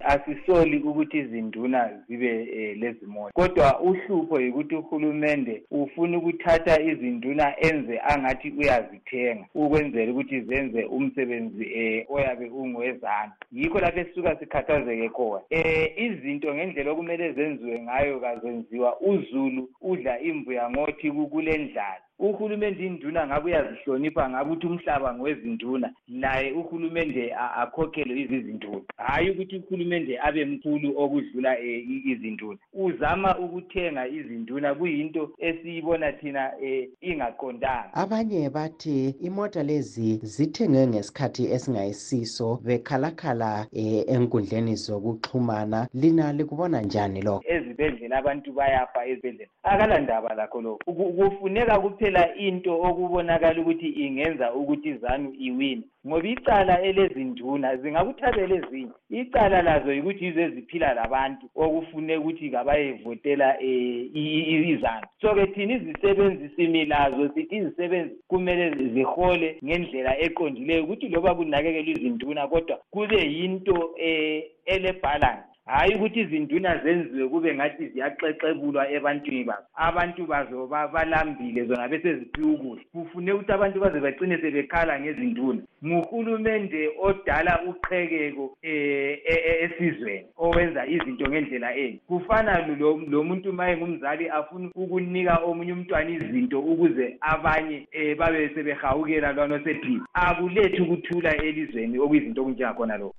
Asisoli 0.00 0.76
ukuthi 0.78 1.18
izinduna 1.18 1.90
zibe 2.08 2.48
eh, 2.52 2.76
lezimota 2.78 3.32
kodwa 3.32 3.80
uhlupho 3.80 4.40
yikuthi 4.40 4.74
uhulumende 4.74 5.62
ufuna 5.70 6.18
ukuthatha 6.18 6.80
izinduna 6.80 7.60
enze 7.60 8.00
angathi 8.00 8.50
uyazithenga 8.58 9.44
ukwenzela 9.54 10.12
ukuthi 10.12 10.40
zenze 10.40 10.84
umsebenzi 10.84 11.64
eh, 11.74 12.06
oyabe 12.08 12.46
ungowezandla. 12.48 13.36
Yikho 13.52 13.80
lapho 13.80 14.00
esisuka 14.00 14.36
sikhathazeke 14.36 15.08
khona. 15.08 15.42
Eh, 15.50 15.92
izinto 15.96 16.54
ngendlela 16.54 16.90
okumele 16.90 17.32
zenziwe 17.32 17.82
ngayo 17.82 18.20
kazenziwa. 18.20 19.00
Uzulu 19.00 19.68
udla 19.80 20.20
imbuya 20.20 20.70
ngothi 20.70 21.10
kule 21.10 21.58
ndlala 21.58 22.07
uhulumende 22.18 22.86
induna 22.86 23.26
ngabe 23.26 23.46
uyazihlonipha 23.46 24.30
ngabe 24.30 24.50
ukuthi 24.50 24.66
umhlaba 24.66 25.14
ngowezinduna 25.14 25.92
laye 26.08 26.52
uhulumende 26.52 27.34
akhokhele 27.34 28.20
izizinduna. 28.20 28.82
Hhayi 28.96 29.30
ukuthi 29.30 29.56
uhulumende 29.56 30.18
abe 30.20 30.44
mkhulu 30.44 30.88
okudlula 31.02 31.56
um 31.58 32.02
izinduna. 32.12 32.58
Uzama 32.74 33.38
ukuthenga 33.38 34.08
izinduna 34.08 34.74
kuyinto 34.74 35.30
esiyibona 35.38 36.12
thina 36.12 36.52
um 36.62 36.86
ingaqondanga. 37.00 37.94
Abanye 37.94 38.50
bathi 38.50 39.08
imota 39.20 39.62
lezi 39.62 40.20
zithengwe 40.22 40.86
ngesikhathi 40.86 41.44
esingayisiso 41.54 42.60
bekhalakhala 42.64 43.66
um 43.72 44.02
enkundleni 44.08 44.74
zokuxhumana. 44.74 45.88
Lina 45.94 46.32
likubona 46.32 46.80
njani 46.82 47.22
lokho? 47.22 47.44
Ezibhedlela 47.46 48.18
abantu 48.18 48.52
bayafa 48.52 49.06
ezibhedlela. 49.06 49.50
Akalandaba 49.62 50.34
lakho 50.34 50.60
lokho. 50.60 50.92
Kufuneka 50.92 51.80
kuphela 51.80 52.07
kuphela 52.08 52.34
into 52.36 52.72
okubonakala 52.72 53.60
ukuthi 53.60 53.88
ingenza 53.88 54.54
ukuthi 54.54 54.88
izanu 54.88 55.34
iwine. 55.38 55.82
Ngoba 56.06 56.28
icala 56.28 56.82
elezinduna 56.82 57.76
zingakuthabela 57.76 58.54
ezinye. 58.56 58.92
Icala 59.10 59.62
lazo 59.62 59.92
yikuthi 59.92 60.24
yizo 60.24 60.40
eziphila 60.40 60.94
labantu 60.94 61.46
okufune 61.54 62.16
ukuthi 62.16 62.50
kabayevotela 62.50 63.56
um 63.60 64.70
izanu. 64.72 65.06
So-ke 65.20 65.46
thina 65.46 65.74
izisebenzi 65.74 66.48
simi 66.56 66.84
lazo 66.84 67.30
sithi 67.34 67.56
izisebenzi 67.56 68.14
kumele 68.28 68.70
zihole 68.94 69.58
ngendlela 69.64 70.18
eqondileyo 70.24 70.84
ukuthi 70.84 71.08
loba 71.08 71.34
kunakekelwa 71.34 71.90
izinduna 71.90 72.48
kodwa 72.48 72.76
kube 72.90 73.20
yinto 73.36 73.74
um 73.74 74.42
elebhalansi 74.64 75.47
hhayi 75.68 75.94
ukuthi 75.94 76.20
izinduna 76.20 76.78
zenziwe 76.78 77.28
kube 77.28 77.54
ngathi 77.54 77.88
ziyaxexebulwa 77.88 78.90
ebantwini 78.90 79.44
bazo 79.44 79.66
abantu 79.76 80.26
bazo 80.26 80.66
balambile 80.66 81.64
zona 81.64 81.88
beseziphiwa 81.88 82.52
ukudla. 82.52 82.84
Kufune 82.92 83.32
ukuthi 83.32 83.52
abantu 83.52 83.80
baze 83.80 84.00
bagcine 84.00 84.38
sebekhala 84.38 85.00
ngezinduna. 85.00 85.60
Nguhulumende 85.84 86.90
odala 87.02 87.60
uqhekeko 87.68 88.44
um 88.44 89.16
esizweni 89.64 90.26
owenza 90.38 90.86
izinto 90.86 91.28
ngendlela 91.28 91.76
enye 91.76 92.00
kufana 92.08 92.66
lo 93.10 93.24
muntu 93.24 93.52
ma 93.52 93.70
engumzali 93.70 94.28
afuna 94.28 94.70
ukunika 94.74 95.34
omunye 95.44 95.72
umntwana 95.72 96.10
izinto 96.10 96.60
ukuze 96.60 97.16
abanye 97.20 97.86
um 97.98 98.16
babe 98.18 98.50
sebehawukela 98.54 99.32
lwana 99.32 99.54
osephila 99.54 100.04
akulethi 100.14 100.82
ukuthula 100.82 101.36
elizweni 101.36 101.98
okuyizinto 101.98 102.40
okunjengakhona 102.42 102.96
lokho 102.96 103.14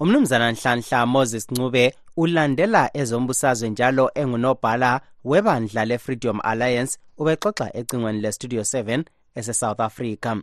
umnumzana 0.00 0.52
nhlanhla 0.52 1.06
moses 1.06 1.46
ncube 1.50 1.94
ulandela 2.16 2.90
ezombusazwe 2.96 3.68
njalo 3.68 4.10
engunobhala 4.14 5.00
webandla 5.24 5.84
le-freedom 5.84 6.40
alliance 6.42 6.98
ubexoxa 7.18 7.76
ecingweni 7.76 8.20
le-studio 8.20 8.62
7 8.62 9.04
ese-south 9.34 9.80
africa. 9.80 10.36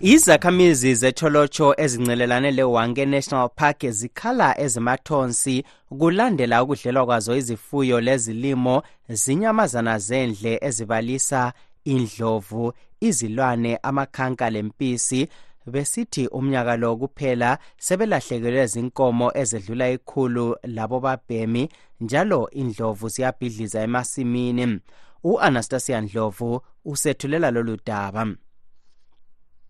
Izakhamizi 0.00 0.94
zetholotsho 0.94 1.74
ezincelelane 1.76 2.50
lewange 2.50 3.06
national 3.06 3.48
park 3.56 3.86
zikhala 3.90 4.60
ezimathonsi 4.60 5.64
kulandela 5.98 6.62
ukudlelwa 6.62 7.06
kwazo 7.06 7.36
izifuyo 7.36 8.00
lezilimo 8.00 8.82
zinyamazana 9.08 9.98
zendle 9.98 10.58
ezibalisa 10.62 11.52
indlovu 11.84 12.72
izilwane 13.00 13.78
amakhanka 13.82 14.50
lempisi 14.50 15.28
besithi 15.66 16.26
umnyaka 16.28 16.76
lo 16.76 16.96
kuphela 16.96 17.58
sebelahlekelwe 17.78 18.66
zinkomo 18.66 19.30
ezedlula 19.34 19.90
ikhulu 19.90 20.56
labo 20.62 21.00
babhemi 21.00 21.68
njalo 22.00 22.50
indlovu 22.50 23.08
ziyabhidliza 23.08 23.80
emasimini. 23.82 24.80
U-anastasia 25.24 26.00
ndlovu 26.00 26.60
usethulela 26.84 27.50
lolu 27.50 27.78
daba. 27.86 28.26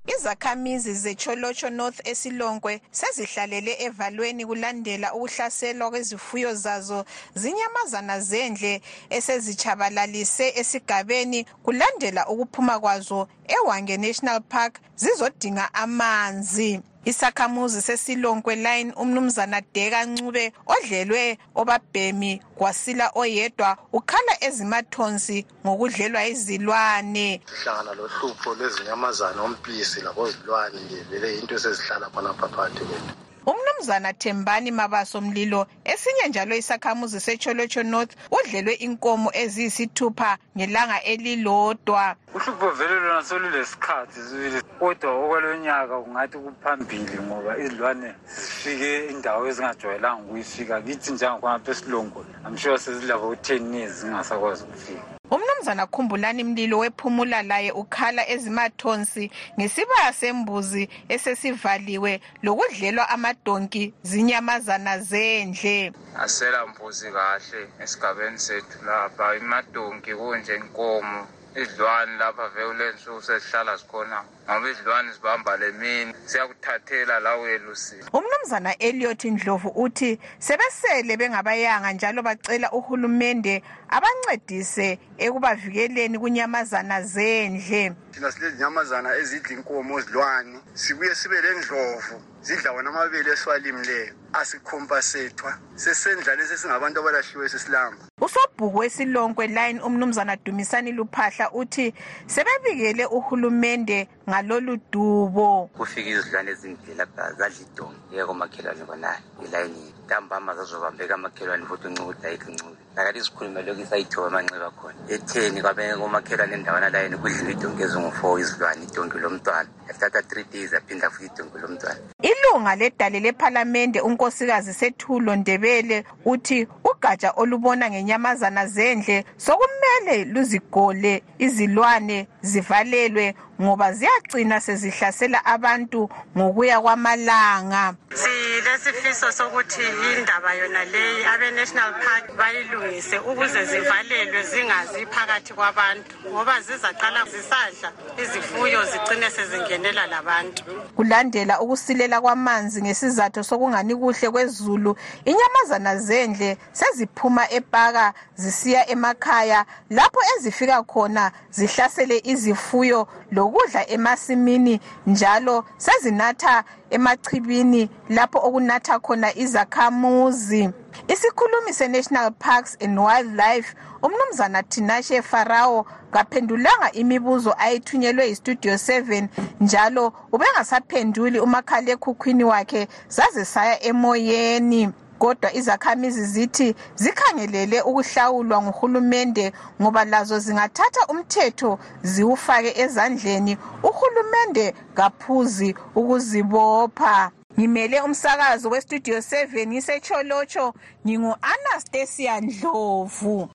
Izakhamizi 0.06 0.94
zecholotsho 0.94 1.70
north 1.70 2.00
esilonkwe 2.04 2.80
sezihlalele 2.90 3.72
evalweni 3.86 4.46
kulandela 4.46 5.14
ukuhlaselwa 5.14 5.90
kwezifuyo 5.90 6.54
zazo 6.54 7.04
zinyamazana 7.34 8.20
zendle 8.20 8.80
esezitshabalalise 9.10 10.52
esigabeni 10.60 11.44
kulandela 11.64 12.28
ukuphuma 12.28 12.80
kwazo 12.80 13.28
ewange 13.46 13.96
national 13.96 14.40
park 14.40 14.80
zizodinga 14.96 15.74
amanzi. 15.74 16.80
Isakhamuzi 17.04 17.82
sesilonkwe 17.82 18.56
line 18.56 18.92
umnumzana 19.02 19.60
deka 19.74 20.04
ncube 20.04 20.52
odlelwe 20.66 21.38
obabhemi 21.54 22.40
kwasila 22.58 23.10
oyedwa 23.14 23.76
ukhala 23.92 24.34
ezimathonsi 24.46 25.46
ngokudlelwa 25.66 26.26
izilwane. 26.26 27.40
Sihlangana 27.46 27.92
lohlupho 27.94 28.54
lwezinyamazana 28.54 29.42
ompisi 29.42 30.00
labozilwane 30.00 30.80
nje 30.80 31.00
vele 31.10 31.38
into 31.38 31.54
esezihlala 31.54 32.06
khonapha 32.12 32.48
phakathi 32.48 32.84
kwethu. 32.88 33.14
Umnumzana 33.46 34.12
thembani 34.12 34.70
mabaso 34.70 35.20
mlilo 35.20 35.66
esinye 35.84 36.28
njalo 36.28 36.56
isakhamuzi 36.56 37.20
secholotsho 37.20 37.82
north 37.82 38.12
udlelwe 38.30 38.72
inkomo 38.72 39.30
eziyisithupha 39.32 40.38
ngelanga 40.56 41.02
elilodwa. 41.02 42.16
Uhlupho 42.34 42.70
vele 42.70 42.94
lona 42.94 43.22
solulesikhathi 43.22 44.20
sibili 44.20 44.62
kodwa 44.78 45.10
okwalonyaka 45.24 46.00
kungathi 46.00 46.38
kuphambili 46.38 47.18
ngoba 47.26 47.58
izilwane 47.58 48.14
zifike 48.26 49.06
indawo 49.10 49.46
ezingajwayelanga 49.48 50.22
ukuyifika. 50.22 50.80
Kithi 50.80 51.12
njengakhonapha 51.12 51.70
esilongo 51.70 52.24
amsure 52.44 52.78
sezilabo 52.78 53.28
u-ten 53.28 53.74
years 53.74 53.92
zingasakwazi 54.00 54.64
ukufika 54.64 55.14
umnumzana 55.30 55.86
khumbulani 55.86 56.44
mlilo 56.44 56.78
wephumula 56.78 57.42
laye 57.42 57.72
ukhala 57.72 58.28
ezimathonsi 58.28 59.30
ngesibaya 59.58 60.12
sembuzi 60.12 60.88
esesivaliwe 61.08 62.20
lokudlelwa 62.42 63.08
amadonki 63.08 63.94
zinyamazana 64.02 64.98
zendle. 64.98 65.92
Asela 66.18 66.66
mbuzi 66.66 67.08
kahle 67.12 67.60
esigabeni 67.82 68.38
sethu 68.38 68.78
lapha 68.86 69.36
imadonki 69.36 70.14
kunje 70.14 70.54
inkomo 70.56 71.26
izilwane 71.56 72.16
lapha 72.18 72.48
vele 72.48 72.66
kulensuku 72.66 73.22
sezihlala 73.22 73.76
zikhona 73.76 74.24
ngoba 74.50 74.70
izilwane 74.70 75.12
zibamba 75.12 75.56
le 75.56 75.72
mini. 75.72 76.14
Siyakuthathela 76.26 77.20
la 77.20 77.38
uyelusile 77.38 78.04
umnumzana 78.12 78.78
eliot 78.78 79.24
ndlovu 79.24 79.68
uthi 79.68 80.18
sebesele 80.38 81.16
bengabayanga 81.16 81.92
njalo 81.92 82.22
bacela 82.22 82.70
uhulumende 82.72 83.62
abancedise 83.88 84.98
ekubavikeleni 85.18 86.18
kunyamazana 86.18 87.02
zendle. 87.02 87.92
Thina 88.12 88.32
silezinyamazana 88.32 89.16
ezidla 89.16 89.52
inkomo 89.56 90.00
zilwane 90.00 90.58
sibuye 90.74 91.14
sibe 91.14 91.40
lendlovu 91.40 92.16
zidla 92.42 92.72
wona 92.72 92.90
amabele 92.90 93.30
esiwalimileyo 93.32 94.14
asikhompasethwa 94.32 95.58
sesendlane 95.76 96.46
sesingabantu 96.46 97.00
abalahliwe 97.00 97.48
sesilamba. 97.48 98.04
Usobhuku 98.24 98.78
wesilonkwe 98.78 99.46
line 99.46 99.80
umnumzana 99.80 100.36
dumisani 100.36 100.92
luphahla 100.92 101.50
uthi 101.52 101.94
sebebikele 102.26 103.06
uhulumende 103.06 104.08
ngalolu 104.28 104.78
dubo. 104.92 105.70
Kufika 105.76 106.10
izilwane 106.10 106.50
ezimbili 106.50 106.94
lapha 106.94 107.32
zadla 107.38 107.60
idongo 107.64 108.00
yeke 108.12 108.26
komakhelwane 108.26 108.84
khonayo 108.88 109.20
elayinini 109.44 109.93
ntambama 110.04 110.54
zazobambeka 110.54 111.14
amakhelwane 111.14 111.66
futhi 111.66 111.86
uncukuda 111.86 112.28
ayikho 112.28 112.50
uncukuda 112.50 112.76
lakati 112.96 113.18
isikhulume 113.18 113.62
lokhu 113.62 113.80
isayithoba 113.80 114.26
amanxeba 114.26 114.70
khona. 114.70 114.94
Etheni 115.08 115.62
kwabeke 115.62 115.94
komakhelwane 115.96 116.54
endawana 116.54 116.90
layini 116.90 117.16
kudliwa 117.16 117.50
idongo 117.50 117.82
ezingu-four 117.82 118.40
izilwane 118.40 118.82
idongi 118.84 119.18
lomntwana. 119.18 119.68
Yathatha 119.88 120.22
three 120.22 120.44
days 120.52 120.74
aphinda 120.74 121.10
futhi 121.10 121.26
idongi 121.26 121.58
lomntwana. 121.58 121.98
Ilunga 122.22 122.76
ledale 122.76 123.20
lephalamende 123.20 124.00
unkosikazi 124.00 124.74
sethulo 124.74 125.36
ndebele 125.36 126.04
uthi 126.24 126.68
ugatsha 126.84 127.32
olubona 127.36 127.90
ngenyamazana 127.90 128.66
zendle 128.66 129.24
sokumele 129.36 130.24
luzigole 130.24 131.22
izilwane 131.38 132.28
zivalelwe 132.42 133.34
ngoba 133.60 133.92
ziyagcina 133.92 134.60
sezihlasela 134.60 135.44
abantu 135.44 136.10
ngokuya 136.36 136.80
kwamalanga. 136.80 137.94
Silesifiso 138.14 139.32
sokuthi 139.32 139.82
indaba 140.18 140.54
yona 140.54 140.84
leyi 140.84 141.24
abe-national 141.24 141.92
park 141.92 142.36
bayilungise 142.36 143.18
ukuze 143.18 143.64
zivalelwe 143.64 144.42
zingazi 144.42 145.06
phakathi 145.06 145.54
kwabantu 145.54 146.14
ngoba 146.28 146.60
zizaqala 146.60 147.24
zisadla 147.24 147.92
izifuyo 148.22 148.84
zigcine 148.84 149.30
sezingenela 149.30 150.06
labantu. 150.06 150.64
Kulandela 150.96 151.60
ukusilela 151.60 152.20
kwamanzi 152.20 152.82
ngesizathu 152.82 153.44
sokungani 153.44 153.96
kuhle 153.96 154.30
kwezulu 154.30 154.96
inyamazana 155.24 155.98
zendle 155.98 156.58
seziphuma 156.72 157.50
epaka 157.50 158.12
zisiya 158.36 158.90
emakhaya 158.90 159.64
lapho 159.90 160.20
ezifika 160.36 160.82
khona 160.82 161.32
zihlasele 161.50 162.20
izifuyo 162.24 163.08
lokudla 163.44 163.90
emasimini 163.90 164.80
njalo 165.06 165.64
sezinatha 165.76 166.64
emachibini 166.90 167.90
lapho 168.08 168.38
okunatha 168.38 168.98
khona 168.98 169.34
izakhamuzi. 169.36 170.70
Isikhulumi 171.08 171.72
se-national 171.72 172.30
parks 172.30 172.76
and 172.80 172.98
wildlife 172.98 173.74
umnumzana 174.02 174.62
tinashe 174.62 175.22
farao 175.22 175.86
kaphendulanga 176.10 176.92
imibuzo 176.92 177.54
ayithunyelwe 177.58 178.28
yistudio 178.28 178.74
7 178.74 179.28
njalo 179.60 180.12
ubengasaphenduli 180.32 181.40
umakhalekhukhwini 181.40 182.44
wakhe 182.44 182.88
zaze 183.08 183.44
saya 183.44 183.82
emoyeni. 183.82 184.92
Kodwa 185.24 185.52
izakhamizi 185.54 186.24
zithi 186.26 186.74
zikhangelele 186.94 187.80
ukuhlawulwa 187.82 188.62
nguhulumende 188.62 189.52
ngoba 189.82 190.04
lazo 190.04 190.38
zingathatha 190.38 191.06
umthetho 191.08 191.78
ziwufake 192.02 192.80
ezandleni. 192.82 193.56
Uhulumende 193.82 194.74
kaphuzi 194.94 195.74
ukuzibopha. 195.94 197.30
Ngimele 197.58 198.00
umsakazo 198.00 198.68
westudio 198.70 199.18
7 199.18 199.66
ngisecholotsho 199.66 200.74
ngingu-anastasia 201.06 202.40
ndlovu. 202.40 203.48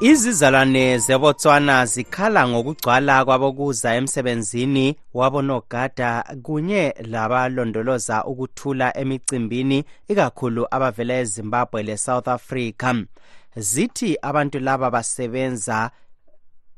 Izizalwane 0.00 0.98
zebotswana 0.98 1.86
zikhala 1.86 2.48
ngokugcwala 2.48 3.24
kwabokuza 3.24 3.94
emsebenzini 3.94 4.96
wabonogada 5.14 6.24
kunye 6.42 6.94
labalondoloza 7.12 8.24
ukuthula 8.24 8.96
emicimbini 8.96 9.84
ikakhulu 10.08 10.66
abavela 10.70 11.14
ezimbabwe 11.22 11.82
le-south 11.82 12.28
africa. 12.28 12.90
Zithi 13.56 14.16
abantu 14.22 14.58
laba 14.58 14.90
basebenza 14.90 15.90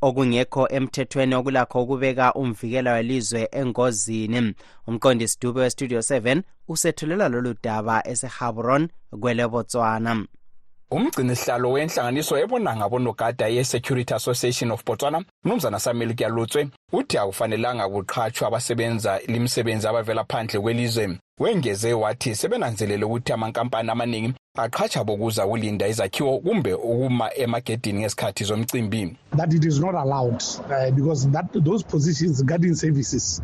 okungekho 0.00 0.68
emthethweni 0.76 1.34
okulakho 1.34 1.82
ukubeka 1.82 2.34
umvikela 2.34 2.92
welizwe 2.92 3.48
engozini. 3.52 4.54
Umqondisi 4.86 5.38
dube 5.40 5.60
westudio 5.60 5.98
7 5.98 6.42
usethulela 6.68 7.28
lolu 7.28 7.54
daba 7.62 8.06
esehabron 8.06 8.88
kwelebotswana 9.20 10.26
umgcinihlalo 10.92 11.72
wenhlanganiso 11.72 12.38
ebona 12.38 12.76
ngabonogada 12.76 13.46
ye-security 13.48 14.14
association 14.14 14.70
of 14.70 14.84
botswana 14.84 15.24
mnumzana 15.44 15.80
samuel 15.80 16.14
kyalutswe 16.14 16.68
uthi 16.92 17.18
akufanelanga 17.18 17.88
kuqhatshwa 17.88 18.48
abasebenza 18.48 19.20
limsebenzi 19.26 19.88
abavela 19.88 20.24
phandle 20.24 20.60
kwelizwe. 20.60 21.18
Wengeze 21.38 21.92
wathi 21.92 22.34
sebenanzelele 22.34 23.04
ukuthi 23.04 23.32
amankampani 23.32 23.90
amaningi 23.90 24.34
aqhatsha 24.54 25.04
bokuza 25.04 25.46
kulinda 25.46 25.88
izakhiwo 25.88 26.38
kumbe 26.44 26.74
ukuma 26.74 27.34
emagedini 27.34 28.00
ngesikhathi 28.00 28.44
zomcimbi. 28.44 29.16
That 29.36 29.54
it 29.54 29.64
is 29.64 29.80
not 29.80 29.94
allowed 29.94 30.42
uh, 30.68 30.90
because 30.94 31.30
that 31.30 31.46
those 31.64 31.82
positions 31.82 32.42
guarding 32.44 32.74
services 32.74 33.40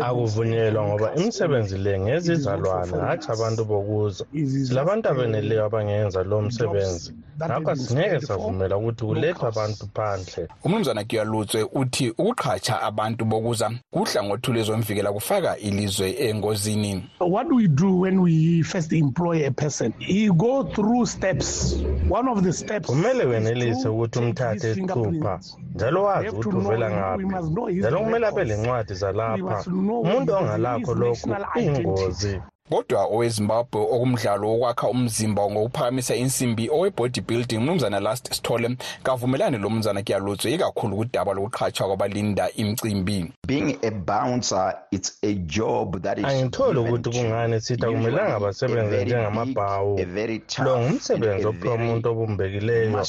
akuvunyelwa 0.00 0.86
ngoba 0.86 1.14
imisebenzi 1.14 1.78
le 1.78 2.00
ngezizalwana 2.00 2.96
hathi 2.96 3.32
abantu 3.32 3.64
bokuza. 3.64 4.24
silabantu 4.66 5.08
abeneleyo 5.08 5.64
abangenza 5.64 6.22
lo 6.22 6.42
msebenzi. 6.42 7.12
ngakho 7.36 7.70
asingeke 7.70 8.20
savumela 8.20 8.76
ukuthi 8.76 9.04
kulethwe 9.04 9.48
abantu 9.48 9.88
phandle. 9.94 10.48
Umnumzana 10.64 11.04
kiyalutswe 11.04 11.68
uthi 11.72 12.10
ukuqhatsha 12.10 12.82
abantu 12.82 13.24
bokuza 13.24 13.70
kuhlangothi 13.90 14.52
lwezomvikela 14.52 15.12
kufaka 15.12 15.58
ilizwe 15.58 16.16
engozini 16.28 17.10
what 17.18 17.52
we 17.52 17.66
do 17.66 17.92
when 17.92 18.20
we 18.20 18.62
first 18.62 18.92
employ 18.92 19.46
a 19.46 19.50
person 19.50 19.92
he 19.98 20.28
go 20.28 20.64
through 20.64 21.06
steps. 21.06 21.74
One 22.08 22.28
of 22.28 22.42
the 22.44 22.52
steps 22.52 22.88
kumele 22.88 23.24
wenelise 23.24 23.88
ukuthi 23.88 24.18
umthathe 24.18 24.70
isithupha 24.70 25.40
njalo 25.74 26.02
wazi 26.04 26.28
ukuthi 26.28 26.56
uvela 26.56 26.90
ngaphi. 26.90 27.74
njalo 27.74 28.00
kumele 28.00 28.26
abe 28.26 28.44
lencwadi 28.44 28.94
zalapha. 28.94 29.64
Umuntu 29.70 30.32
ongalakho 30.34 30.94
lokhu 30.94 31.30
iyingozi 31.58 32.40
kodwa 32.70 33.04
owezimbabwe 33.04 33.80
okumdlalo 33.94 34.48
wokwakha 34.48 34.88
umzimba 34.88 35.42
ngokuphakamisa 35.50 36.14
insimbi 36.14 36.68
owe-bodybuilding 36.70 37.60
mnumzana 37.60 38.00
last 38.00 38.34
sithole 38.34 38.76
kavumelani 39.02 39.58
lo 39.58 39.70
mnumzana 39.70 40.02
kuyalutswe 40.02 40.52
ikakhulu 40.54 40.96
kudaba 40.96 41.32
lokuqhatshwa 41.34 41.86
kwabalinda 41.86 42.50
imicimbi. 42.60 43.32
Being 43.46 43.78
a 43.82 43.90
bouncer 43.90 44.74
it's 44.90 45.18
a 45.22 45.34
job 45.34 46.02
that 46.02 46.18
is 46.18 46.24
angitholi 46.24 46.78
ukuthi 46.78 47.10
kungani 47.10 47.60
sithi 47.60 47.86
akumelanga 47.86 48.40
basebenze 48.40 49.04
njengamabhawu. 49.04 49.98
lo 50.64 50.78
ngumsebenzi 50.78 51.46
ophiwa 51.46 51.74
umuntu 51.74 52.10
obumbekileyo. 52.10 53.04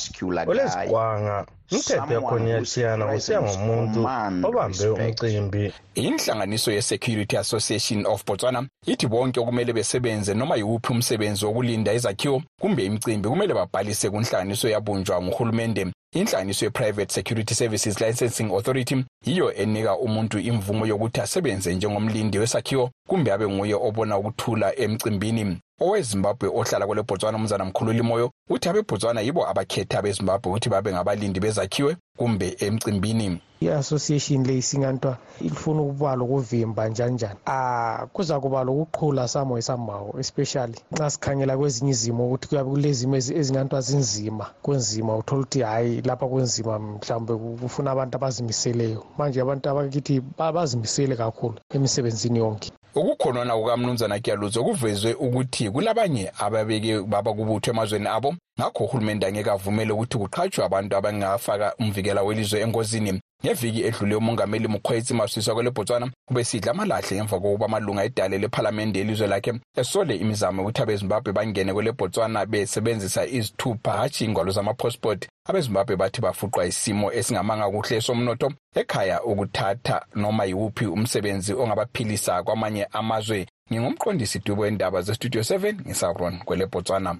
olezikwanga 0.47 1.45
imithetho 1.71 2.13
yakhona 2.13 2.47
iyatshiyana 2.49 3.05
kusiya 3.05 3.41
ngomuntu 3.41 3.99
obambe 4.47 4.87
umcimbi. 4.87 5.73
Inhlanganiso 5.95 6.71
ye-security 6.71 7.37
association 7.37 8.05
of 8.05 8.25
botswana 8.25 8.67
ithi 8.85 9.07
bonke 9.07 9.39
okumele 9.39 9.73
besebenze 9.73 10.33
noma 10.33 10.55
yiwuphi 10.55 10.91
umsebenzi 10.91 11.45
wokulinda 11.45 11.93
izakhiwo 11.93 12.41
kumbe 12.61 12.85
imicimbi 12.85 13.29
kumele 13.29 13.53
babhalise 13.53 14.09
kunhlanganiso 14.09 14.69
yabunjwa 14.69 15.21
nguhulumende. 15.21 15.87
Inhlanganiso 16.13 16.65
ye-private 16.65 17.13
security 17.13 17.53
services 17.53 18.01
licensing 18.01 18.51
authority 18.51 19.05
yiyo 19.25 19.53
enika 19.53 19.97
umuntu 19.97 20.39
imvumo 20.39 20.85
yokuthi 20.85 21.21
asebenze 21.21 21.75
njengomlindi 21.75 22.39
wesakhiwo 22.39 22.89
kumbe 23.07 23.31
abe 23.31 23.47
nguye 23.47 23.75
obona 23.87 24.17
ukuthula 24.17 24.67
emcimbini. 24.83 25.57
Owezimbabwe 25.79 26.47
ohlala 26.49 26.87
kwele 26.87 27.03
botswana 27.03 27.37
umzana 27.37 27.65
mkhululi 27.65 28.01
moyo 28.01 28.31
uthi 28.49 28.69
abebotswana 28.69 29.21
yibo 29.21 29.41
abakhetha 29.51 29.99
abezimbabwe 29.99 30.47
ukuthi 30.49 30.69
babe 30.69 30.89
ngabalindi 30.93 31.39
bezakhiwe 31.39 31.91
kumbe 32.17 32.47
emcimbini. 32.65 33.39
I-association 33.61 34.43
le 34.45 34.57
isingantwa 34.57 35.17
ifuna 35.41 35.81
ukuba 35.81 36.15
lokuvimba 36.15 36.89
njani 36.89 37.13
njani 37.13 37.39
ah 37.45 38.05
kuza 38.13 38.39
kuba 38.39 38.63
lokuqhula 38.63 39.27
samo 39.27 39.57
esamawo 39.57 40.15
especially 40.19 40.77
nxa 40.91 41.09
sikhangela 41.09 41.57
kwezinye 41.57 41.91
izimo 41.91 42.25
ukuthi 42.25 42.47
kuyabe 42.47 42.69
kulezimo 42.69 43.15
ezingantwa 43.15 43.81
zinzima 43.81 44.45
kunzima 44.63 45.17
uthola 45.17 45.41
ukuthi 45.41 45.59
hhayi 45.61 46.01
lapha 46.01 46.27
kunzima 46.27 46.73
mhlawumbe 46.79 47.33
kufuna 47.61 47.91
abantu 47.91 48.13
abazimiseleyo. 48.17 49.01
Manje 49.17 49.41
abantu 49.41 49.65
abakithi 49.69 50.15
bazimisele 50.37 51.15
kakhulu 51.15 51.57
emisebenzini 51.75 52.39
yonke. 52.39 52.69
Ukukhonona 52.97 53.55
kukamnumzana 53.55 54.19
kyaluzo 54.19 54.63
kuvezwe 54.63 55.13
ukuthi 55.13 55.69
kulabanye 55.69 56.31
ababeke 56.39 57.01
baba 57.01 57.33
kubuthwa 57.33 57.73
emazweni 57.73 58.07
abo. 58.07 58.35
Ngakho 58.59 58.83
uhulumende 58.83 59.27
angeke 59.27 59.51
avumele 59.51 59.91
ukuthi 59.93 60.17
kuqhatshwe 60.17 60.65
abantu 60.65 60.97
abangafaka 60.97 61.75
umvikela 61.79 62.23
welizwe 62.23 62.61
engozini. 62.61 63.21
Ngeviki 63.45 63.83
edlule 63.83 64.15
umongameli 64.15 64.67
mukhwetsi 64.67 65.13
maswiswa 65.13 65.53
kwele 65.53 65.71
botswana 65.71 66.11
ubesidla 66.31 66.71
amalahle 66.71 67.15
ngemva 67.15 67.39
kokuba 67.39 67.65
amalunga 67.65 68.03
edale 68.03 68.37
lephalamende 68.37 68.99
yelizwe 68.99 69.27
lakhe 69.27 69.53
esole 69.75 70.15
imizamo 70.15 70.61
yokuthi 70.61 70.81
abezimbabwe 70.81 71.33
bangene 71.33 71.73
kwele 71.73 71.91
botswana 71.91 72.45
besebenzisa 72.45 73.25
izithupha 73.25 73.91
hatshi 73.91 74.25
ingwalo 74.25 74.51
zamapassport 74.51 75.27
abezimbabwe 75.47 75.95
bathi 75.95 76.21
bafuqwa 76.21 76.65
isimo 76.65 77.11
esingamanga 77.11 77.69
kuhle 77.69 78.01
somnotho 78.01 78.51
ekhaya 78.75 79.23
ukuthatha 79.23 80.05
noma 80.15 80.45
yiwuphi 80.45 80.85
umsebenzi 80.85 81.53
ongabaphilisa 81.53 82.43
kwamanye 82.43 82.87
amazwe. 82.91 83.47
Ngingumqondisi 83.71 84.39
dubo 84.45 84.61
wendaba 84.61 85.01
zestudio 85.01 85.41
7 85.41 85.73
ngisauron 85.85 86.39
kwelebotswana 86.45 87.15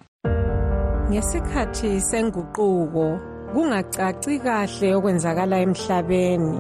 ngesikhathi 1.10 2.02
senguquko 2.02 3.06
kungacaci 3.54 4.40
kahle 4.44 4.88
okwenzakala 4.98 5.58
emhlabeni. 5.66 6.60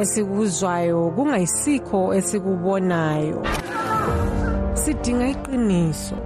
Esikuzwayo 0.00 1.10
kungayisikho 1.16 2.14
esikubonayo. 2.18 3.42
Sidinga 4.80 5.26
iqiniso. 5.34 6.16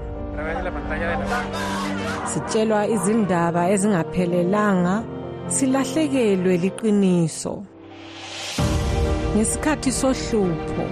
Sitshelwa 2.31 2.81
izindaba 2.95 3.63
ezingaphelelanga 3.75 4.95
silahlekelwe 5.55 6.55
liqiniso. 6.63 7.55
Ngesikhathi 9.35 9.91
sohlupho 10.01 10.85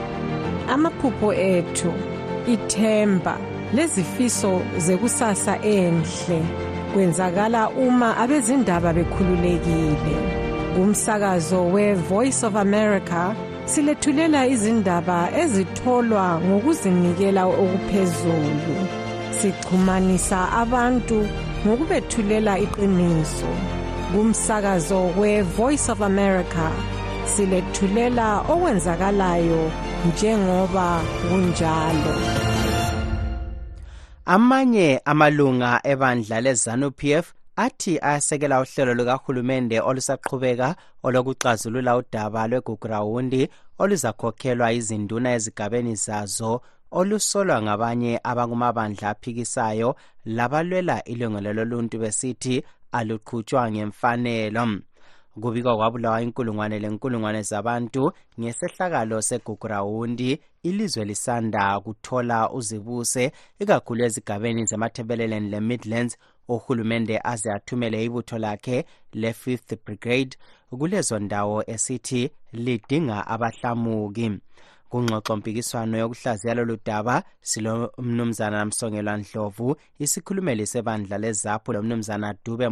amaphupho 0.74 1.28
ethu 1.54 1.92
ithemba 2.54 3.34
lezifiso 3.76 4.52
zekusasa 4.84 5.54
enhle 5.76 6.40
kwenzakala 6.92 7.62
uma 7.84 8.08
abezindaba 8.22 8.90
bekhululekile. 8.96 10.16
Kumsakazo 10.74 11.60
we-voice 11.74 12.42
of 12.46 12.54
america 12.56 13.34
silethulela 13.70 14.46
izindaba 14.54 15.18
ezitholwa 15.42 16.26
ngokuzinikela 16.46 17.42
okuphezulu. 17.62 19.03
Sixhumanisa 19.38 20.52
abantu 20.62 21.18
ngokubethulela 21.66 22.58
iqiniso. 22.64 23.50
Kumsakazo 24.12 25.00
we-voice 25.18 25.88
of 25.92 26.00
america 26.02 26.66
silethulela 27.32 28.40
okwenzakalayo 28.52 29.62
njengoba 30.06 31.00
kunjalo. 31.28 32.14
Amanye 34.26 35.00
amalunga 35.04 35.80
ebandla 35.84 36.40
lezanu 36.40 36.90
pf 36.90 37.32
athi 37.56 37.98
ayasekela 38.02 38.60
uhlelo 38.60 38.94
lukahulumende 38.94 39.80
olusaqhubeka 39.80 40.76
olokuxazulula 41.02 41.96
udaba 41.96 42.48
lwegugurawundi 42.48 43.48
oluzakhokhelwa 43.78 44.72
izinduna 44.72 45.28
ezigabeni 45.36 45.94
zazo 45.94 46.60
olusolwa 46.98 47.62
ngabanye 47.62 48.20
abakumabandla 48.30 49.08
aphikisayo 49.10 49.96
labalwela 50.24 51.04
ilungelo 51.04 51.52
loluntu 51.52 51.98
besithi 51.98 52.64
aluqhutshwa 52.92 53.70
ngemfanelo. 53.72 54.64
Kubikwa 55.42 55.76
kwabulawa 55.76 56.22
inkulungwane 56.22 56.78
lenkulungwane 56.78 57.42
zabantu 57.42 58.12
ngesehlakalo 58.40 59.22
segugurawundi 59.22 60.40
ilizwe 60.62 61.04
lisanda 61.04 61.80
kuthola 61.80 62.50
uzibuse 62.50 63.32
ikakhulu 63.58 64.04
ezigabeni 64.04 64.66
zemathebeleleni 64.66 65.48
le-midlands 65.50 66.16
uhulumende 66.48 67.20
aze 67.24 67.50
athumele 67.52 68.04
ibutho 68.04 68.38
lakhe 68.38 68.84
le-fifth 69.12 69.72
brigade. 69.84 70.36
Kulezo 70.78 71.18
ndawo 71.18 71.64
esithi 71.70 72.30
lidinga 72.52 73.26
abahlamuki. 73.26 74.30
Kungxoxompikiswano 74.94 75.94
yokuhlaziya 75.98 76.54
lolu 76.54 76.76
daba 76.86 77.22
silomnumzana 77.50 78.64
msongelwa 78.64 79.16
ndlovu 79.16 79.76
isikhulumeli 79.98 80.66
sebandla 80.66 81.18
lezaphu 81.18 81.72
lomnumzana 81.72 82.34
dube 82.44 82.68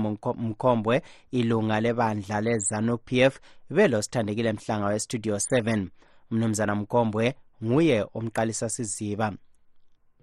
mkhombwe 0.46 1.02
ilunga 1.38 1.80
lebandla 1.80 2.40
lezanu 2.40 2.98
p 2.98 3.08
f 3.30 3.40
belosithandekile 3.70 4.52
mhlanga 4.52 4.86
westudio 4.86 5.36
7 5.36 5.86
mnumzana 6.30 6.74
mkhombwe 6.74 7.34
nguye 7.64 8.06
omqalisa 8.14 8.68
siziba. 8.68 9.32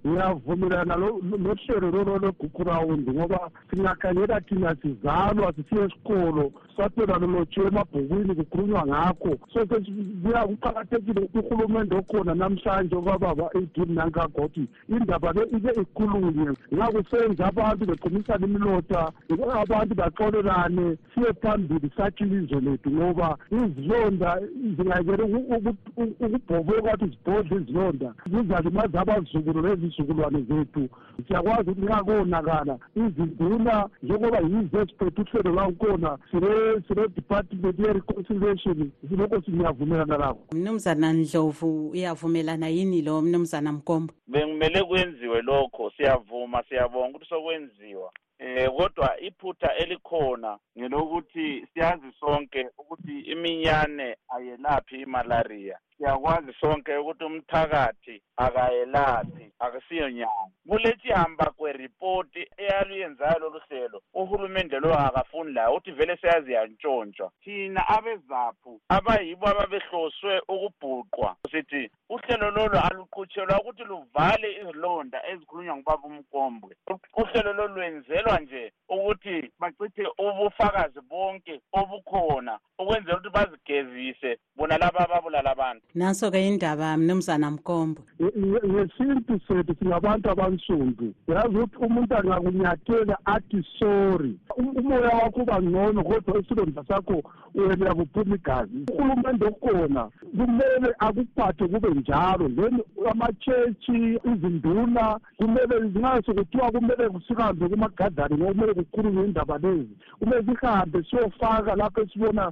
Ngiyavumelana 0.08 0.96
nohlelo 0.96 1.92
lolo 1.92 2.18
lwegugurawundi 2.18 3.12
ngoba 3.12 3.50
singakhangela 3.70 4.42
thina 4.42 4.76
sizalwa 4.82 5.54
sisiye 5.54 5.84
esikolo 5.84 6.52
saphela 6.78 7.18
lolotshiwe 7.18 7.68
emabhukwini 7.68 8.36
kukhulunywa 8.36 8.88
ngakho. 8.88 9.32
So 9.54 9.66
kuqakathekile 9.66 11.22
ukuthi 11.22 11.40
uhulumende 11.40 11.96
okhona 11.96 12.36
namhlanje 12.36 12.96
okababa 12.96 13.50
eighteen 13.56 13.94
nankagoti 13.94 14.68
indaba 14.90 15.34
le 15.34 15.44
ike 15.56 15.82
ikhulunywe. 15.82 16.54
Nxa 16.72 16.88
kusenza 16.94 17.46
abantu 17.48 17.86
beqinisana 17.86 18.46
imilota 18.48 19.12
abantu 19.62 19.96
baxolelane 19.96 20.98
siye 21.14 21.34
phambili 21.42 21.92
sakhe 21.98 22.24
ilizwe 22.24 22.62
lethu 22.62 22.92
ngoba 22.92 23.38
izilonda 23.52 24.40
zingayekele 24.78 25.24
ukubhoboka 25.24 26.82
kwathi 26.82 27.06
zibhodle 27.06 27.62
izilonda 27.62 28.14
zizalimaza 28.32 29.02
abazukulu 29.02 29.62
lezi 29.62 29.89
izizukulwane 29.90 30.42
zethu. 30.42 30.90
Siyakwazi 31.28 31.70
ukuthi 31.70 31.86
nxa 31.86 32.04
konakala 32.04 32.78
izinduna 32.96 33.90
njengoba 34.04 34.40
yizo 34.40 34.82
eziphethe 34.82 35.22
uhlelo 35.22 35.52
lwakhona 35.52 36.18
sile-department 36.32 37.80
ye-reconciliation 37.80 38.92
silokho 39.10 39.42
singiyavumelana 39.42 40.18
lakho 40.18 40.44
mnumzana 40.56 41.14
ndlovu 41.14 41.90
uyavumelana 41.90 42.68
yini 42.68 43.02
lo 43.02 43.22
mnumzana 43.22 43.72
mkombo? 43.72 44.14
Bekumele 44.28 44.84
kwenziwe 44.84 45.42
lokho 45.42 45.92
siyavuma 45.98 46.64
siyabonga 46.70 47.10
ukuthi 47.10 47.30
sokwenziwa. 47.30 48.12
Eh 48.40 48.70
kodwa 48.78 49.20
iphutha 49.22 49.76
elikhona 49.76 50.58
ngelokuthi 50.78 51.68
siyazi 51.74 52.12
sonke 52.20 52.68
ukuthi 52.78 53.20
iminyane 53.20 54.18
ayelaphi 54.30 55.02
imalaria. 55.02 55.78
Siyakwazi 56.00 56.54
sonke 56.62 56.98
ukuthi 56.98 57.24
umthakathi 57.24 58.22
akayelaphi 58.38 59.52
akusiyo 59.60 60.10
nyanga 60.10 60.50
kulethihamba 60.70 61.46
kweripoti 61.58 62.48
eyaluyenzayo 62.58 63.40
lolu 63.40 63.60
hlelo 63.68 64.02
uhulumende 64.14 64.80
lo 64.80 64.94
akafuni 65.00 65.52
layo 65.54 65.72
ukuthi 65.72 65.92
vele 65.92 66.18
seyazi 66.18 66.52
yantshontshwa 66.52 67.32
thina 67.44 67.88
abezaphu 67.88 68.82
abayibo 68.90 69.48
ababehloswe 69.48 70.42
ukubhuqwa 70.54 71.36
sithi 71.52 71.92
uhlelo 72.10 72.52
lolo 72.52 72.80
aluqhutshelwa 72.88 73.62
ukuthi 73.62 73.84
luvale 73.84 74.50
izilonda 74.62 75.20
ezikhulunywa 75.32 75.78
ngubaba 75.78 76.08
umkombwe. 76.08 76.76
Uhlelo 77.22 77.54
lolu 77.54 77.76
lwenzelwa 77.76 78.40
nje 78.40 78.72
ukuthi 78.90 79.52
bachithe 79.60 80.04
ubufakazi 80.18 81.02
bonke 81.02 81.62
obukhona 81.80 82.60
ukwenzela 82.80 83.18
ukuthi 83.18 83.36
bazigezise 83.36 84.40
bona 84.56 84.78
laba 84.78 85.00
ababulala 85.00 85.52
abantu 85.52 85.89
nanso-ke 85.96 86.48
indaba 86.48 86.98
mnumzana 86.98 87.52
mkombo. 87.52 88.02
Ngesintu 88.68 89.40
sethu 89.48 89.76
singabantu 89.80 90.30
abansundu. 90.30 91.14
Yazi 91.28 91.58
ukuthi 91.58 91.78
umuntu 91.78 92.16
angakunyathela 92.16 93.18
athi 93.26 93.66
sorry. 93.80 94.38
Umoya 94.58 95.10
wakho 95.10 95.42
uba 95.42 95.62
ngcono 95.62 96.04
kodwa 96.04 96.40
isilonda 96.40 96.84
sakho 96.88 97.24
wena 97.56 97.96
kuphuma 97.96 98.36
igazi. 98.36 98.86
Uhulumende 98.92 99.46
okhona 99.46 100.10
kumele 100.38 100.96
akuphathe 101.00 101.68
kube 101.68 101.90
njalo. 101.90 102.50
Then 102.50 102.80
amatshetshi 103.12 104.20
izinduna 104.32 105.20
kumele 105.38 105.80
nxa 105.80 106.22
sekuthiwa 106.26 106.72
kumele 106.72 107.10
sihambe 107.28 107.70
kumagadari 107.70 108.36
ngoba 108.36 108.54
kumele 108.54 108.74
kukhulunywe 108.74 109.26
indaba 109.26 109.58
lezi. 109.58 109.96
Kumele 110.20 110.44
sihambe 110.46 111.04
siyofaka 111.04 111.76
lapho 111.76 112.02
esibona 112.02 112.52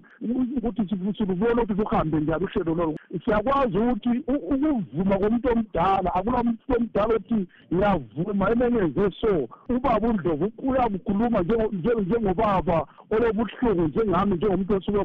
ukuthi 0.57 0.87
silubona 1.17 1.61
ukuthi 1.61 1.81
luhambe 1.81 2.19
njani 2.19 2.45
uhlelo 2.45 2.75
lolo 2.75 2.95
siyakwazi 3.27 3.77
ukuthi 3.77 4.23
ukuvuma 4.27 5.17
komuntu 5.19 5.51
omdala 5.51 6.15
akula 6.15 6.43
muntu 6.43 6.73
omdala 6.77 7.15
othi 7.15 7.47
ngiyavuma 7.73 8.51
emenyenze 8.51 9.11
so 9.21 9.47
ubaba 9.69 10.07
undlovu 10.07 10.51
uyakukhuluma 10.57 11.39
njengobaba 11.41 12.87
olobuhlungu 13.11 13.87
njengami 13.87 14.35
njengomuntu 14.35 14.73
osuke 14.75 14.97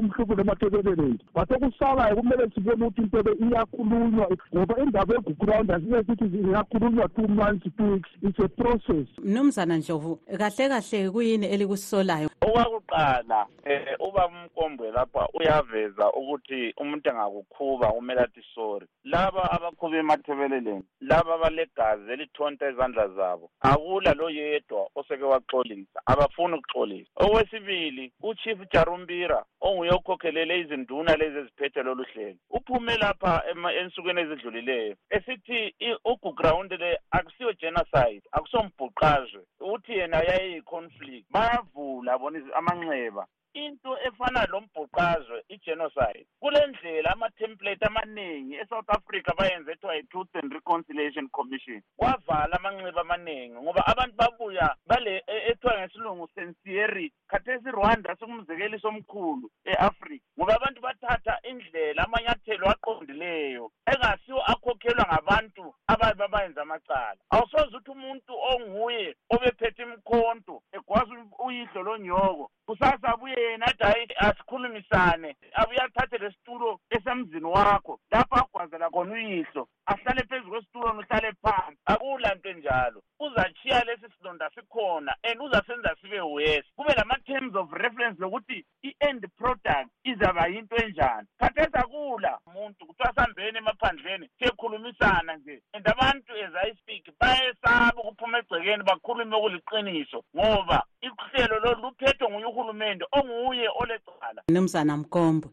umhlupho 0.00 0.34
lemathebeleleni 0.34 1.18
but 1.34 1.50
okusalayo 1.50 2.16
kumele 2.16 2.50
sibone 2.54 2.84
ukuthi 2.84 3.02
into 3.02 3.22
le 3.22 3.32
iyakhulunywa 3.46 4.28
ngoba 4.54 4.82
indaba 4.82 5.14
egugurawundi 5.14 5.72
asike 5.72 6.04
sithi 6.06 6.36
ingakhulunywa 6.38 7.08
two 7.08 7.28
months 7.28 7.66
two 7.76 7.92
weeks 7.92 8.10
it's 8.22 8.38
a 8.38 8.48
process. 8.48 9.06
Mnumzana 9.24 9.76
ndlovu 9.76 10.16
kahle 10.38 10.68
kahle 10.68 11.10
kuyini 11.10 11.46
elikusolayo? 11.46 12.30
Okwakuqala 12.40 13.46
um 13.66 14.08
ubaba 14.08 14.32
umkombwe 14.44 14.90
lapha 14.90 15.28
uyaveza 15.34 16.12
ukuthi 16.12 16.74
umuntu 16.80 17.08
engakukhuba 17.10 17.53
kumele 17.58 18.20
athi 18.20 18.42
sorry 18.54 18.86
laba 19.04 19.50
abakhuba 19.50 19.96
emathebeleleni 19.98 20.84
laba 21.00 21.34
abalegazi 21.34 22.12
elithonta 22.12 22.70
izandla 22.70 23.08
zabo 23.08 23.50
akula 23.60 24.14
lo 24.14 24.30
yedwa 24.30 24.88
oseke 24.94 25.24
waxolisa 25.24 26.00
abafuni 26.06 26.54
ukuxolisa. 26.54 27.10
Okwesibili 27.16 28.12
uchief 28.22 28.58
jarumbira 28.72 29.44
onguye 29.60 29.90
okhokhelele 29.92 30.60
izinduna 30.60 31.16
lezi 31.16 31.38
eziphethe 31.38 31.82
lolu 31.82 32.04
hlelo 32.04 32.38
uphume 32.50 32.96
lapha 32.96 33.42
ensukwini 33.80 34.20
ezidlulileyo 34.20 34.96
esithi 35.10 35.74
uguground 36.04 36.72
le 36.72 36.98
akusiyo 37.10 37.52
genocide 37.60 38.24
akusombhuqazwe. 38.32 39.42
Uthi 39.60 39.92
yena 39.92 40.18
yayiyi-conflict 40.28 41.26
bayavula 41.30 42.18
bona 42.18 42.38
amanxeba 42.58 43.26
into 43.54 43.96
efana 44.06 44.46
lombhuqazwe 44.46 45.44
i-genocide 45.48 46.26
kule 46.40 46.66
ndlela 46.66 47.12
ama-template 47.12 47.86
amaningi 47.86 48.54
e-south 48.54 48.90
africa 48.90 49.32
bayenze 49.38 49.72
ethiwa 49.72 49.96
i-truth 49.96 50.36
and 50.36 50.52
reconciliation 50.52 51.28
commission. 51.28 51.82
Kwavala 51.96 52.56
amanxiba 52.56 53.00
amaningi 53.00 53.54
ngoba 53.54 53.86
abantu 53.86 54.16
babuya 54.16 54.76
bale 54.86 55.24
ethiwa 55.26 55.78
ngesilungu 55.78 56.28
sensieri 56.34 57.12
khathesi 57.28 57.68
irwanda 57.68 58.16
sikumzekeliso 58.16 58.88
omkhulu 58.88 59.50
e-afrika 59.64 60.24
ngoba 60.38 60.54
abantu 60.56 60.80
bathatha 60.80 61.38
indlela 61.42 62.04
amanyathelo 62.04 62.70
aqondileyo 62.70 63.70
engasiwo 63.92 64.42
akhokhelwa 64.42 65.06
ngabantu 65.06 65.74
ababe 65.86 66.14
babayenza 66.18 66.62
amacala. 66.62 67.20
Awusoze 67.30 67.76
ukuthi 67.76 67.90
umuntu 67.90 68.32
onguye 68.52 69.16
obephethe 69.30 69.82
imkhonto 69.82 70.62
egwaza 70.72 71.14
uyihlo 71.44 71.82
lonyoko 71.82 72.50
kusasa 72.66 73.08
abuye 73.12 73.43
yena 73.44 73.66
hayi 73.80 74.08
asikhulumisane. 74.16 75.36
Abuye 75.54 75.80
athathe 75.80 76.18
lesitulo 76.18 76.80
esemzini 76.90 77.44
wakho 77.44 78.00
lapho 78.10 78.36
agwazela 78.36 78.90
khona 78.90 79.12
uyihlo. 79.12 79.68
Ahlale 79.86 80.22
phezu 80.28 80.50
kwesitulo 80.50 80.90
uhlale 80.90 81.32
phansi. 81.42 81.78
Akula 81.86 82.34
nto 82.34 82.48
enjalo. 82.50 83.02
Uzachiya 83.20 83.84
lesi 83.84 84.06
silonda 84.18 84.50
sikhona 84.54 85.14
and 85.22 85.40
uzasenza 85.40 85.96
sibe 86.00 86.20
west 86.20 86.68
kube 86.76 86.94
lama-terms 86.96 87.56
of 87.56 87.72
reference 87.72 88.20
lokuthi 88.20 88.64
i-end 88.82 89.26
product 89.36 89.90
izaba 90.04 90.46
yinto 90.46 90.76
enjani. 90.76 91.26
Khathesi 91.40 91.78
akula. 91.78 92.38
Muntu 92.54 92.86
kuthiwa 92.86 93.12
sambeni 93.14 93.58
emaphandleni 93.58 94.28
siyekhulumisana 94.38 95.36
nje. 95.36 95.62
And 95.72 95.86
abantu 95.86 96.32
as 96.32 96.54
i 96.54 96.74
speak 96.74 97.04
bayesaba 97.20 98.02
ukuphuma 98.02 98.38
egcekeni 98.38 98.82
bakhulume 98.82 99.36
okuliqiniso 99.36 100.24
ngoba 100.36 100.82
ihlelo 101.04 101.58
lolu 101.60 101.82
luphethwe 101.82 102.28
nguye 102.30 102.46
uhulumende 102.46 103.04
onguye 103.12 103.68
olecala. 103.80 104.42
Mnumzana 104.48 104.96
mkombo. 104.96 105.48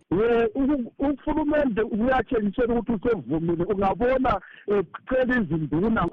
Uhulumende 1.00 1.82
uyatshengisela 1.82 2.74
ukuthi 2.74 2.92
usevumile. 2.92 3.64
Ungabona 3.64 4.42
ecela 4.68 5.42
izinduna 5.42 6.08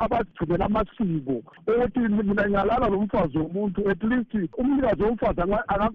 abazigcinela 0.00 0.64
amasiko 0.66 1.42
ukuthi 1.66 1.98
mina 1.98 2.48
ngiyalala 2.48 2.88
lo 2.88 3.00
mfazi 3.00 3.38
womuntu 3.38 3.90
at 3.90 4.02
least 4.02 4.34
umnikazi 4.58 5.02
womfazi 5.02 5.40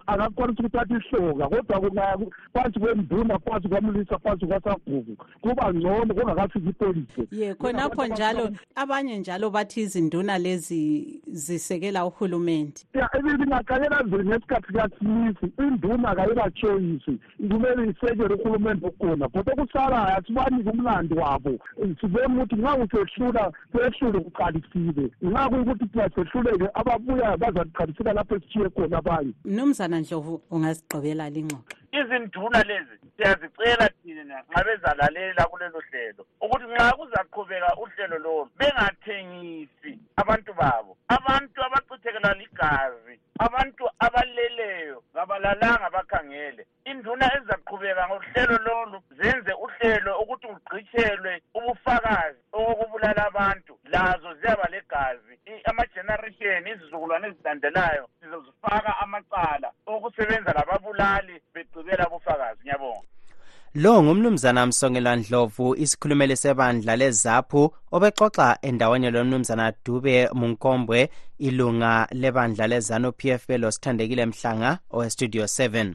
akakwanisa 0.08 0.64
ukuthatha 0.64 0.96
ihloka 0.96 1.48
kodwa 1.48 1.80
kungaya 1.80 2.18
phansi 2.54 2.80
kwenduna 2.80 3.40
phansi 3.40 3.68
kwamlisa 3.70 4.20
phansi 4.20 4.46
kwasagugu 4.46 5.18
kuba 5.42 5.74
ngcono 5.74 6.14
kungakafiki 6.14 6.70
ipolisi. 6.70 7.28
Ye 7.32 7.56
khonapho 7.56 8.06
njalo 8.06 8.50
abanye 8.76 9.18
njalo 9.18 9.50
bathi 9.50 9.82
izinduna 9.82 10.38
lezi 10.38 11.22
zisekela 11.28 12.06
uhulumende 12.06 12.67
ya 12.94 13.10
lingaqalela 13.38 14.04
nzima 14.04 14.24
ngesikhathi 14.24 14.68
sikasimisi 14.68 15.46
induna 15.60 16.16
kayilachoyisi 16.16 17.20
kumele 17.50 17.90
isekele 17.92 18.34
uhulumende 18.36 18.88
okhona 18.88 19.28
kodwa 19.30 19.54
okusalayo 19.54 20.18
asibanike 20.18 20.70
umlandi 20.70 21.14
wabo. 21.14 21.54
Sibone 22.02 22.34
ukuthi 22.34 22.56
nxa 22.56 22.76
usehlula 22.78 23.52
sehlule 23.72 24.20
kuqalisile. 24.20 25.12
Nxa 25.22 25.50
kuyukuthi 25.50 25.86
thina 25.88 26.10
sehluleke 26.16 26.68
ababuyayo 26.74 27.38
bazaqalisela 27.38 28.14
lapho 28.14 28.36
esithiye 28.36 28.70
khona 28.70 28.98
abanye. 28.98 29.34
Mnumzana 29.46 30.00
ndlovu 30.00 30.42
ungasigqibela 30.52 31.30
lingxoxo 31.30 31.87
izinduna 31.92 32.64
lezi 32.64 32.96
siyazicela 33.16 33.90
thina 34.04 34.44
nxa 34.50 34.64
bezalalela 34.64 35.44
kulelo 35.46 35.80
hlelo 35.90 36.26
ukuthi 36.42 36.66
nxa 36.66 36.98
kuzaqhubeka 36.98 37.70
uhlelo 37.84 38.18
lolu 38.18 38.52
bengathengisi 38.60 39.92
abantu 40.16 40.54
babo. 40.54 40.98
Abantu 41.08 41.58
abachithekelwa 41.64 42.34
ligazi 42.34 43.20
abantu 43.40 43.84
abaleleyo 44.00 45.04
kabalalanga 45.14 45.90
bakhangele. 45.90 46.66
Induna 46.86 47.26
ezizaqhubeka 47.36 48.08
ngohlelo 48.08 48.58
lolu 48.68 48.98
zenze 49.18 49.54
uhlelo 49.66 50.12
ukuthi 50.22 50.48
kugqitshelwe 50.48 51.34
ubufakazi 51.58 52.40
okokubulala 52.52 53.22
abantu. 53.28 53.74
Lazo 53.94 54.34
ziyaba 54.40 54.68
legazi. 54.72 55.34
Ama-generation 55.70 56.68
izizukulwane 56.68 57.28
ezilandelayo 57.28 58.04
sizozifaka 58.20 58.92
amacala 59.04 59.70
okusebenza 59.86 60.54
lababulali 60.54 61.36
begcibela 61.54 62.06
bufakazi. 62.12 62.62
Ngiyabonga. 62.62 63.17
Lo 63.84 64.04
ngumnumzana 64.04 64.66
msongela 64.66 65.16
ndlovu 65.16 65.76
isikhulumeli 65.76 66.36
sebandla 66.38 66.96
lezaphu 66.96 67.62
obexoxa 67.96 68.58
endaweni 68.68 69.12
lomnumzana 69.12 69.74
dube 69.86 70.16
munkombwe 70.40 71.10
ilunga 71.48 72.08
lebandla 72.12 72.68
lezanu 72.68 73.12
pf 73.12 73.48
belo 73.48 73.72
sithandekile 73.72 74.26
mhlanga 74.26 74.80
owestudio 74.96 75.44
7 75.44 75.94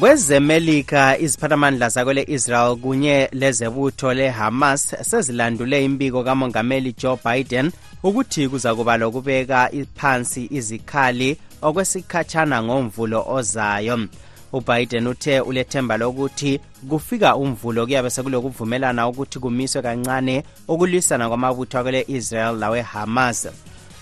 kwezemelika 0.00 1.18
iziphathamandla 1.18 1.88
zakwele 1.88 2.24
israel 2.28 2.76
kunye 2.76 3.28
lezebutho 3.32 4.14
lehamas 4.14 4.94
sezilandule 5.02 5.84
imbiko 5.84 6.24
kamongameli 6.24 6.94
joe 6.98 7.18
biden 7.24 7.72
ukuthi 8.02 8.48
kuza 8.48 8.74
kuba 8.74 8.96
lokubeka 8.96 9.70
phansi 9.94 10.48
izikhali 10.50 11.36
okwesikhatshana 11.62 12.62
ngomvulo 12.62 13.24
ozayo. 13.28 14.08
Ubiden 14.52 15.06
uthe 15.06 15.40
ulethemba 15.40 15.96
lokuthi 15.96 16.60
kufika 16.88 17.36
umvulo 17.36 17.86
kuyabe 17.86 18.10
sekulokuvumelana 18.10 19.08
ukuthi 19.08 19.38
kumiswe 19.38 19.82
kancane 19.82 20.44
ukulwisana 20.68 21.28
kwamabutho 21.28 21.78
akwele 21.78 22.04
israel 22.08 22.56
lawehamas 22.58 23.48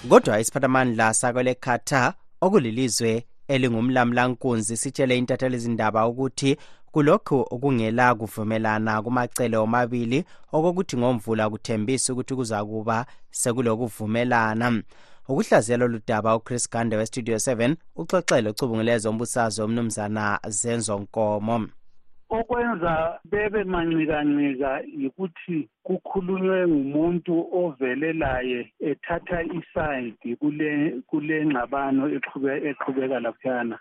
kodwa 0.09 0.41
isiphathamandla 0.41 1.15
sakwele 1.15 1.55
qatar 1.55 2.15
okulilizwe 2.41 3.25
elingumlamlankunzi 3.49 4.77
sitshele 4.77 5.19
intatheli 5.19 5.59
zindaba 5.59 6.07
ukuthi 6.07 6.57
kulokhu 6.93 7.47
okungela 7.51 8.15
kuvumelana 8.15 9.03
kumacele 9.03 9.57
omabili 9.57 10.25
okokuthi 10.53 10.97
ngomvula 10.97 11.51
kuthembisa 11.51 12.13
ukuthi 12.13 12.35
kuzakuba 12.35 13.07
sekulokuvumelana. 13.31 14.83
Ukuhlaziya 15.29 15.79
lolu 15.79 16.01
daba 16.07 16.37
uchris 16.37 16.71
gande 16.71 16.97
westudio 16.97 17.37
7 17.37 17.77
uxoxele 17.97 18.51
ucubunguleza 18.51 19.09
ombusazwe 19.09 19.65
umnumzana 19.65 20.41
zenzo 20.49 20.99
nkomo. 20.99 21.67
Okwenza 22.31 23.21
bebe 23.25 23.65
mancikancika 23.65 24.83
yikuthi 24.99 25.69
kukhulunywe 25.83 26.69
ngumuntu 26.69 27.35
ovelelaye 27.53 28.73
ethatha 28.81 29.43
isayidi 29.43 30.37
kule 30.37 30.71
kule 31.07 31.47
ngxabano 31.47 32.03
eqhubeka 32.71 33.21
laphayana 33.21 33.79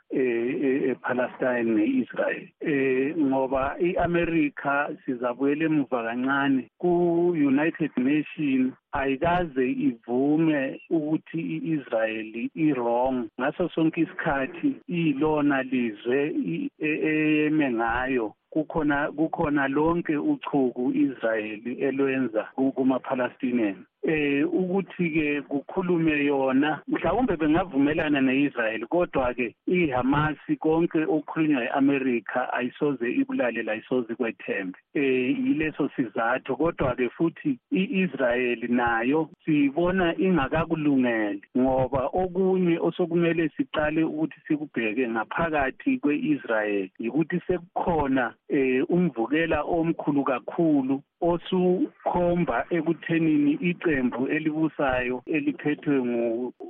ePalestine 0.91 1.70
neIsrael. 1.76 2.43
Eh 2.62 3.18
ngoba 3.18 3.76
iAmerica 3.80 4.74
sizabuyela 5.06 5.66
emuva 5.66 6.04
kancane 6.04 6.70
ku-United 6.82 7.91
Nations 7.98 8.74
ayikaze 9.00 9.72
ivume 9.72 10.82
ukuthi 10.89 11.41
iIsrael 11.58 12.50
iwrong. 12.56 13.28
Ngaso 13.39 13.70
sonke 13.70 14.02
isikhathi 14.02 14.76
ilona 14.88 15.64
lizwe 15.64 16.36
eyeme 16.80 17.72
ngayo. 17.74 18.34
Kukhona 18.50 19.12
kukhona 19.12 19.68
lonke 19.68 20.18
uchuku 20.18 20.91
Israel 20.91 21.62
elwenza 21.88 22.43
kuma-Palestinian. 22.76 23.86
Eh 24.08 24.45
ukuthi 24.45 25.10
ke 25.10 25.41
kukhulume 25.41 26.26
yona. 26.26 26.82
Mhlawumbe 26.88 27.36
bengavumelana 27.38 28.22
neIsrael 28.22 28.86
kodwa 28.88 29.34
ke 29.34 29.56
iHamas 29.68 30.38
konke 30.60 31.03
okukhulunywa 31.03 31.64
eAmerica 31.64 32.53
ayisoze 32.53 33.12
ibulale 33.12 33.72
ayisoze 33.72 34.16
kwethembe 34.16 34.78
eh 34.93 35.36
yileso 35.45 35.89
sizathu 35.95 36.58
kodwa 36.58 36.95
ke 36.95 37.10
futhi 37.10 37.60
iIsrael 37.72 38.60
nayo 38.70 39.30
sibona 39.45 40.18
ingakakulungele 40.18 41.41
ngoba 41.58 42.10
okunye 42.14 42.80
osokumele 42.80 43.49
siqale 43.49 44.03
ukuthi 44.03 44.39
sikubheke 44.47 45.10
ngaphakathi 45.10 45.97
kweIsrael 45.97 46.89
ukuthi 46.99 47.39
sekukhona 47.47 48.34
eh 48.49 48.84
umvukela 48.89 49.62
omkhulu 49.62 50.24
kakhulu 50.24 51.01
osukhomba 51.22 52.66
ekuthenini 52.70 53.51
ice 53.62 53.95
iqembu 53.96 54.28
elibusayo 54.28 55.24
eliphethwe 55.26 55.96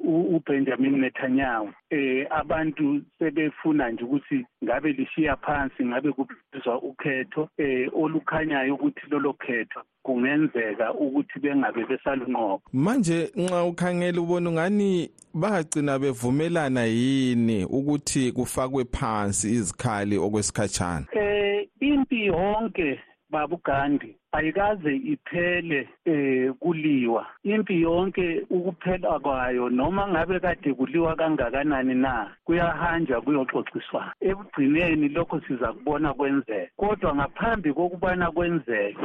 ngu-benjamin 0.06 1.00
netanyahu. 1.00 1.70
Eh 1.90 2.28
abantu 2.30 3.02
sebefuna 3.20 3.90
nje 3.90 4.04
ukuthi 4.04 4.46
ngabe 4.64 4.92
lishiya 4.92 5.36
phansi 5.36 5.86
ngabe 5.86 6.12
kubizwa 6.12 6.82
ukhetho 6.82 7.50
eh 7.58 7.90
olukhanyayo 7.94 8.76
ukuthi 8.76 9.02
lolo 9.10 9.34
khetho 9.34 9.82
kungenzeka 10.04 10.94
ukuthi 10.94 11.40
bengabe 11.40 11.86
besalunqoba. 11.86 12.62
Manje 12.74 13.32
nxa 13.36 13.64
ukhangela 13.64 14.22
ubona 14.22 14.50
ungani 14.50 15.10
bagcina 15.34 16.00
bevumelana 16.00 16.86
yini 16.86 17.66
ukuthi 17.66 18.32
kufakwe 18.32 18.86
phansi 18.86 19.48
izikhali 19.48 20.18
okwesikhatshana? 20.18 21.06
Eh 21.12 21.68
impi 21.80 22.26
yonke 22.26 23.00
babugandi 23.30 24.16
ayikaze 24.36 24.96
iphele 24.96 25.90
eh 26.06 26.54
kuliwa. 26.60 27.26
Impi 27.44 27.82
yonke 27.82 28.46
ukuphela 28.50 29.20
kwayo 29.20 29.70
noma 29.70 30.08
ngabe 30.08 30.40
kade 30.40 30.74
kuliwa 30.74 31.16
kangakanani 31.16 31.96
na 31.96 32.32
kuyahanjwa 32.46 33.22
kuyoxoxiswana 33.22 34.14
ekugcineni 34.22 35.10
lokho 35.10 35.42
siza 35.48 35.74
kubona 35.74 36.14
kwenzeka. 36.14 36.72
Kodwa 36.78 37.16
ngaphambi 37.16 37.74
kokubana 37.74 38.32
kwenzeke 38.32 38.98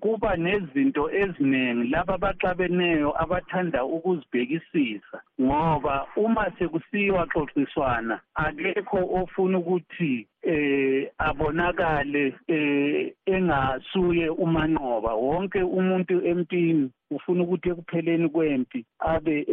kuba 0.00 0.36
nezinto 0.36 1.10
eziningi 1.10 1.88
laba 1.88 2.14
abaxabeneyo 2.14 3.22
abathanda 3.22 3.84
ukuzibhekisisa. 3.84 5.18
Ngoba 5.40 6.06
uma 6.16 6.50
sekusiwa 6.58 7.26
xoxiswana 7.26 8.20
akekho 8.34 8.98
ofuna 9.20 9.58
ukuthi 9.58 10.26
eh 10.42 11.10
abonakale 11.18 12.34
eh 12.48 13.12
engasuye 13.26 14.28
umanqoba 14.62 15.14
wonke 15.14 15.62
umuntu 15.62 16.26
empini 16.26 16.90
ufuna 17.10 17.42
ukuthi 17.42 17.68
ekupheleni 17.68 18.28
kwempi 18.28 18.84
abe 18.98 19.46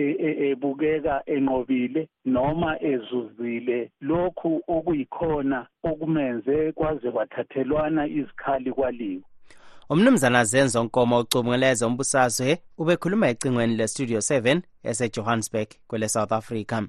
ebukeka 0.52 1.24
enqobile 1.26 2.08
noma 2.26 2.78
ezuzile. 2.82 3.92
Lokhu 4.02 4.62
okuyikhona 4.68 5.68
okumenze 5.84 6.72
kwaze 6.72 7.12
kwathathelwana 7.12 8.08
izikhali 8.08 8.72
kwaliwa. 8.72 9.24
Umnumzana 9.90 10.44
zenzo 10.46 10.84
nkomo 10.84 11.20
ucubungeleza 11.20 11.88
umbusazwe 11.88 12.58
ubekhuluma 12.78 13.30
ecingweni 13.30 13.76
lestudio 13.76 14.20
7 14.20 14.62
esejohannesburg 14.84 15.70
kwele 15.88 16.08
south 16.10 16.32
africa. 16.32 16.84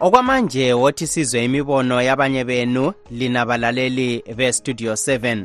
Okwamanje 0.00 0.72
wothi 0.72 1.06
sizwe 1.06 1.44
imibono 1.44 2.02
yabanye 2.02 2.44
benu 2.44 2.92
lina 3.10 3.46
balaleli 3.46 4.22
bestudio 4.36 4.92
7 4.92 5.44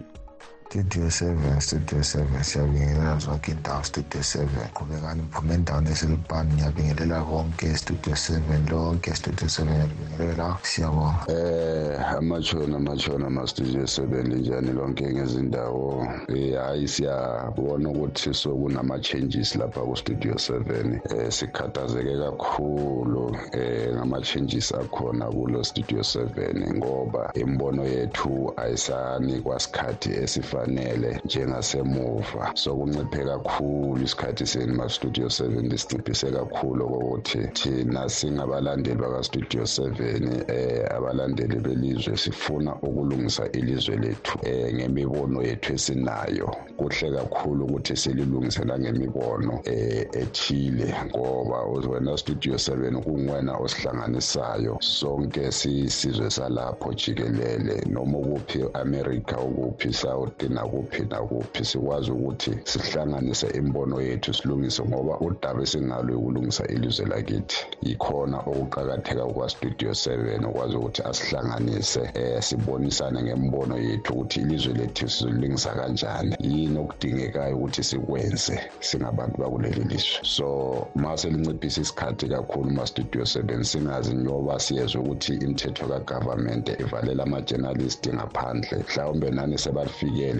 studio 0.71 1.05
7 1.09 1.59
studio 1.59 1.99
7 1.99 2.43
siyabingelela 2.43 3.17
zonke 3.17 3.51
indawo 3.51 3.83
studio 3.83 4.21
7 4.21 4.45
qhubekani 4.73 5.21
mphume 5.21 5.53
endaweni 5.53 5.89
eselibhani 5.89 6.53
ngiyabingelela 6.53 7.23
konke 7.23 7.77
studio 7.77 8.13
7 8.13 8.69
lonke 8.71 9.15
studio 9.15 9.47
7 9.47 9.63
ngiyalibingelela 9.65 10.57
siyabonga. 10.61 11.25
Eh 11.27 12.15
amachona 12.17 12.77
amachona 12.77 13.27
ama-studio 13.27 13.83
7 13.83 14.23
linjani 14.23 14.71
lonke 14.71 15.13
ngezindawo? 15.13 16.07
Eh 16.27 16.55
hayi 16.55 16.87
siyabona 16.87 17.89
ukuthi 17.89 18.33
sokunama-changes 18.33 19.55
lapha 19.55 19.81
ku-studio 19.81 20.33
7 20.33 20.99
eh? 21.15 21.31
Sikhathazeke 21.31 22.17
kakhulu 22.17 23.37
eh 23.51 23.93
ngama-changes 23.95 24.71
akhona 24.71 25.25
kulo 25.25 25.63
studio 25.63 25.99
7 25.99 26.75
ngoba 26.77 27.31
imbono 27.33 27.83
yethu 27.83 28.53
ayisanikwa 28.57 29.59
sikhathi 29.59 30.09
esifa 30.13 30.60
esifanele 30.61 31.21
njengasemuva. 31.25 32.51
Sokunciphe 32.53 33.25
kakhulu 33.25 34.03
isikhathi 34.03 34.45
seni 34.45 34.73
ma-studio 34.73 35.27
7 35.27 35.69
lisinciphise 35.69 36.31
kakhulu 36.31 36.85
okokuthi 36.85 37.47
thina 37.53 38.09
singabalandeli 38.09 38.95
baka-studio 38.95 39.63
7 39.63 40.51
eh 40.51 40.95
abalandeli 40.95 41.59
belizwe 41.59 42.17
sifuna 42.17 42.75
ukulungisa 42.75 43.51
ilizwe 43.51 43.95
lethu 43.97 44.39
eh 44.43 44.73
ngemibono 44.73 45.41
yethu 45.43 45.73
esinayo. 45.73 46.55
Kuhle 46.77 47.11
kakhulu 47.11 47.65
ukuthi 47.65 47.95
sililungise 47.97 48.63
nangemibono 48.65 49.61
eh 49.65 50.07
ethile 50.13 50.95
ngoba 51.05 51.63
wena 51.63 52.17
studio 52.17 52.53
7 52.55 53.01
kungwena 53.03 53.57
osihlanganisayo. 53.57 54.77
Sonke 54.79 55.51
siyisizwe 55.51 56.29
salapho 56.29 56.93
jikelele 56.93 57.83
noma 57.89 58.17
ukuphi 58.17 58.65
america 58.73 59.35
ukuphi 59.37 59.93
south 59.93 60.43
nakuphi 60.51 61.01
nakuphi 61.09 61.65
sikwazi 61.65 62.11
ukuthi 62.11 62.51
sihlanganise 62.63 63.47
imbono 63.47 64.01
yethu 64.01 64.33
silungise 64.33 64.83
ngoba 64.83 65.19
udaba 65.19 65.61
esingalo 65.63 66.19
ukulungisa 66.19 66.67
ilizwe 66.67 67.05
lakithi 67.05 67.57
yikhona 67.81 68.37
okuqakatheka 68.39 69.25
kwa-studio 69.25 69.91
7 69.91 70.45
ukwazi 70.49 70.75
ukuthi 70.75 71.01
asihlanganise 71.09 71.99
um 71.99 72.41
sibonisane 72.41 73.23
ngembono 73.23 73.77
yethu 73.77 74.13
ukuthi 74.13 74.39
ilizwe 74.39 74.73
lethu 74.73 75.09
sizolilungisa 75.09 75.71
kanjani. 75.71 76.35
Yini 76.39 76.79
okudingekayo 76.79 77.55
ukuthi 77.57 77.83
sikwenze 77.83 78.59
singabantu 78.79 79.37
bakuleli 79.41 79.83
lizwe. 79.83 80.19
So 80.23 80.47
ma 80.95 81.17
selinciphisa 81.17 81.81
isikhathi 81.81 82.27
kakhulu 82.27 82.71
ma-studio 82.71 83.21
7 83.21 83.63
singazi 83.63 84.13
njengoba 84.13 84.59
siyezwe 84.59 85.01
ukuthi 85.01 85.33
imithetho 85.33 85.85
kagovernment 85.87 86.69
ivalela 86.79 87.23
ama-journalist 87.23 88.07
ngaphandle 88.13 88.77
mhlawumbe 88.77 89.31
nani 89.31 89.57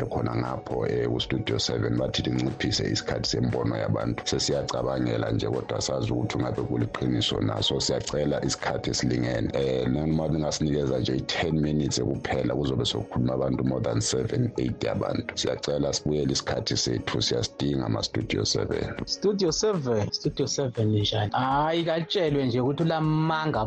sebafikele 0.01 0.05
khona 0.09 0.35
ngapho 0.35 0.79
um 0.79 1.17
7 1.17 1.97
bathi 1.97 2.21
linciphise 2.23 2.83
isikhathi 2.91 3.29
sembono 3.29 3.77
yabantu. 3.77 4.23
Sesiyacabangela 4.25 5.31
nje 5.31 5.47
kodwa 5.47 5.81
sazi 5.81 6.11
ukuthi 6.11 6.37
ungabe 6.37 6.61
kuliqiniso 6.61 7.41
naso. 7.41 7.79
Siyacela 7.79 8.43
isikhathi 8.45 8.89
esilingene. 8.89 9.49
Um 9.85 9.93
noma 9.93 10.27
lingasinikeza 10.27 10.99
nje 10.99 11.13
i-10 11.15 11.51
minutes 11.51 12.01
kuphela 12.01 12.55
kuzobe 12.55 12.85
sokukhuluma 12.85 13.33
abantu 13.33 13.63
more 13.63 13.81
than 13.81 13.97
7 13.97 14.49
8 14.57 14.85
yabantu. 14.85 15.37
Siyacela 15.37 15.93
sibuyele 15.93 16.31
isikhathi 16.31 16.77
sethu 16.77 17.21
siyasidinga 17.21 17.85
ama-studio 17.85 18.41
7 18.41 19.05
studio 19.05 19.49
7 19.49 20.11
studio 20.11 20.45
7 20.45 20.85
njani? 20.85 21.85
Katshelwe 21.85 22.45
nje 22.45 22.59
ukuthi 22.59 22.83
ulamanga 22.83 23.65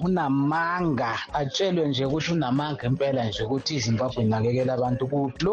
unamanga. 0.00 1.18
Atshelwe 1.32 1.88
nje 1.88 2.04
ukuthi 2.04 2.32
unamanga 2.32 2.86
impela 2.86 3.24
nje 3.24 3.42
ukuthi 3.44 3.74
izimbabwe 3.74 4.22
inakekela 4.22 4.74
abantu 4.74 5.06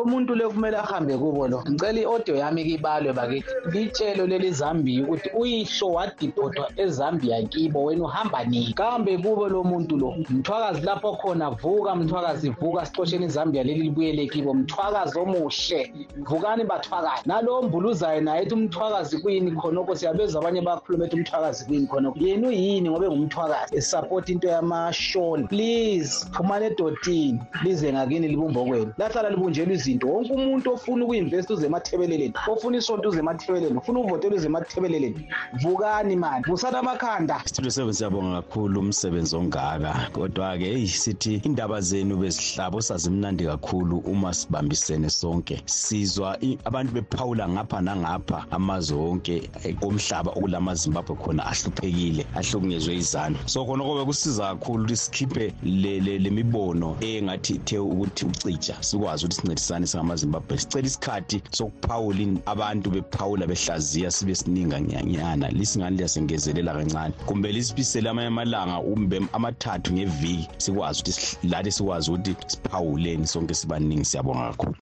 lo 0.10 0.36
le 0.36 0.48
kumele 0.50 0.78
ahambe 0.78 1.18
kubo 1.18 1.48
lo 1.48 1.64
ngicela 1.70 2.00
i-audio 2.02 2.36
yami 2.36 2.64
kibalwe 2.64 3.14
bakithi. 3.14 3.50
Litshelo 3.72 4.28
leli 4.28 4.52
zambia 4.52 5.04
ukuthi 5.04 5.30
uyihlo 5.38 5.88
wadiphothwa 5.94 6.72
ezambia 6.78 7.44
kibo 7.44 7.84
wena 7.84 8.04
uhamba 8.04 8.44
nini 8.44 8.74
kambe 8.74 9.18
kubo 9.18 9.48
lo 9.50 9.64
muntu 9.64 9.98
lo 9.98 10.16
mthwakazi 10.30 10.82
lapho 10.82 11.14
khona 11.14 11.50
vuka 11.52 11.96
mthwakazi 11.96 12.50
vuka 12.50 12.86
sixosheni 12.86 13.26
izambia 13.26 13.64
leli 13.64 13.84
libuyele 13.84 14.28
kibo 14.28 14.54
mthwakazi 14.54 15.20
omuhle. 15.20 15.94
Vukani 16.18 16.64
bathwakazi. 16.64 17.24
Nalo 17.26 17.62
mbuluzayo 17.62 18.22
naye 18.22 18.44
ethi 18.44 18.54
umthwakazi 18.54 19.18
kuyini 19.18 19.52
khonokho 19.52 19.96
siyabeza 19.96 20.40
abanye 20.40 20.62
bakhuluma 20.62 21.06
ethi 21.06 21.16
umthwakazi 21.16 21.66
kuyini 21.66 21.88
khonokho 21.88 22.20
yena 22.20 22.48
uyini 22.48 22.90
ngobe 22.90 23.08
ngumthwakazi 23.08 23.76
esapota 23.78 24.32
into 24.32 24.48
yamashoni 24.48 25.48
please 25.48 26.28
phumani 26.32 26.66
edotini. 26.66 27.40
Lize 27.64 27.94
ngakini 27.94 28.28
libumbokwenu 28.28 28.94
lahlala 28.98 29.30
libunjelwa 29.30 29.76
izinto. 29.90 30.08
Wonke 30.08 30.34
umuntu 30.34 30.74
ofuna 30.74 31.06
uku-investa 31.06 31.54
uze 31.54 31.66
emathebeleleni 31.66 32.34
ofuna 32.48 32.78
isonto 32.78 33.10
uze 33.10 33.20
emathebeleleni 33.20 33.78
ufuna 33.78 34.00
uvotela 34.00 34.36
uze 34.36 34.46
emathebeleleni 34.46 35.28
vukani 35.62 36.16
mani. 36.16 36.44
Vusani 36.48 36.78
amakhanda. 36.78 37.42
Studio 37.46 37.72
seven 37.72 37.94
siyabonga 37.94 38.42
kakhulu 38.42 38.80
umsebenzi 38.80 39.36
ongaka. 39.36 40.10
Kodwa-ke 40.14 40.66
eyi 40.66 40.88
sithi 40.88 41.42
indaba 41.44 41.82
zenu 41.82 42.18
bezihlabo 42.18 42.82
sazimnandi 42.82 43.46
kakhulu 43.46 43.98
uma 44.06 44.34
sibambisene 44.34 45.10
sonke. 45.10 45.62
Sizwa 45.66 46.38
abantu 46.66 46.94
bephawula 46.94 47.50
ngapha 47.50 47.82
nangapha 47.82 48.46
amazwe 48.52 48.98
wonke 48.98 49.50
omhlaba 49.82 50.32
okulamazimbabwe 50.32 51.16
khona 51.16 51.46
ahluphekile 51.46 52.26
ahlukunyezwe 52.36 52.96
izanu 52.96 53.38
so 53.46 53.66
khona 53.66 53.84
kobe 53.84 54.06
kusiza 54.06 54.56
kakhulu 54.56 54.84
ukuthi 54.84 54.98
sikhiphe 54.98 55.54
le 55.64 56.30
mibono 56.30 56.98
engathi 57.02 57.54
ithe 57.54 57.78
ukuthi 57.78 58.26
ucija 58.26 58.76
sikwazi 58.82 59.26
ukuthi 59.26 59.42
sincedisane 59.42 59.79
singamazimbabwe 59.88 60.58
sicela 60.58 60.88
isikhathi 60.88 61.42
sokuphawula 61.52 62.40
abantu 62.46 62.90
bephawula 62.90 63.48
behlaziya 63.48 64.12
sibe 64.12 64.36
sininga 64.36 64.80
nyanyana 64.80 65.50
lisingani 65.50 65.98
liyasengezelela 65.98 66.74
kancane. 66.74 67.14
Kumbe 67.26 67.52
lisibisele 67.52 68.10
amanye 68.10 68.28
amalanga 68.28 68.80
kumbe 68.80 69.22
amathathu 69.34 69.94
ngeviki 69.94 70.50
sikwazi 70.58 71.02
ukuthi 71.02 71.48
lathi 71.48 71.72
sikwazi 71.72 72.12
ukuthi 72.12 72.36
siphawuleni 72.48 73.28
sonke 73.28 73.54
sibaningi 73.54 74.06
siyabonga 74.06 74.50
kakhulu. 74.50 74.76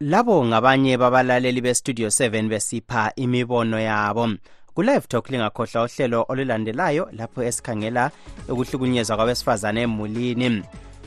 Labo 0.00 0.44
ngabanye 0.44 0.96
babalaleli 0.96 1.60
bestudio 1.60 2.08
7 2.08 2.48
besipha 2.48 3.12
imibono 3.16 3.80
yabo. 3.80 4.28
Kulive 4.74 5.06
talk 5.08 5.30
lingakhohlwa 5.30 5.84
uhlelo 5.84 6.24
olulandelayo 6.28 7.08
lapho 7.12 7.42
esikhangela 7.42 8.10
ukuhlukunyezwa 8.48 9.16
kwabesifazane 9.16 9.80
emulini 9.82 10.62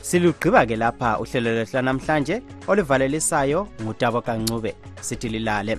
silugqiba 0.08 0.60
ke 0.68 0.76
lapha 0.82 1.08
uhlelo 1.22 1.50
lwethu 1.56 1.76
lanamhlanje 1.76 2.34
olivalelisayo 2.70 3.60
ngutabo 3.82 4.20
kancube 4.26 4.70
sithi 5.06 5.28
lilale 5.34 5.74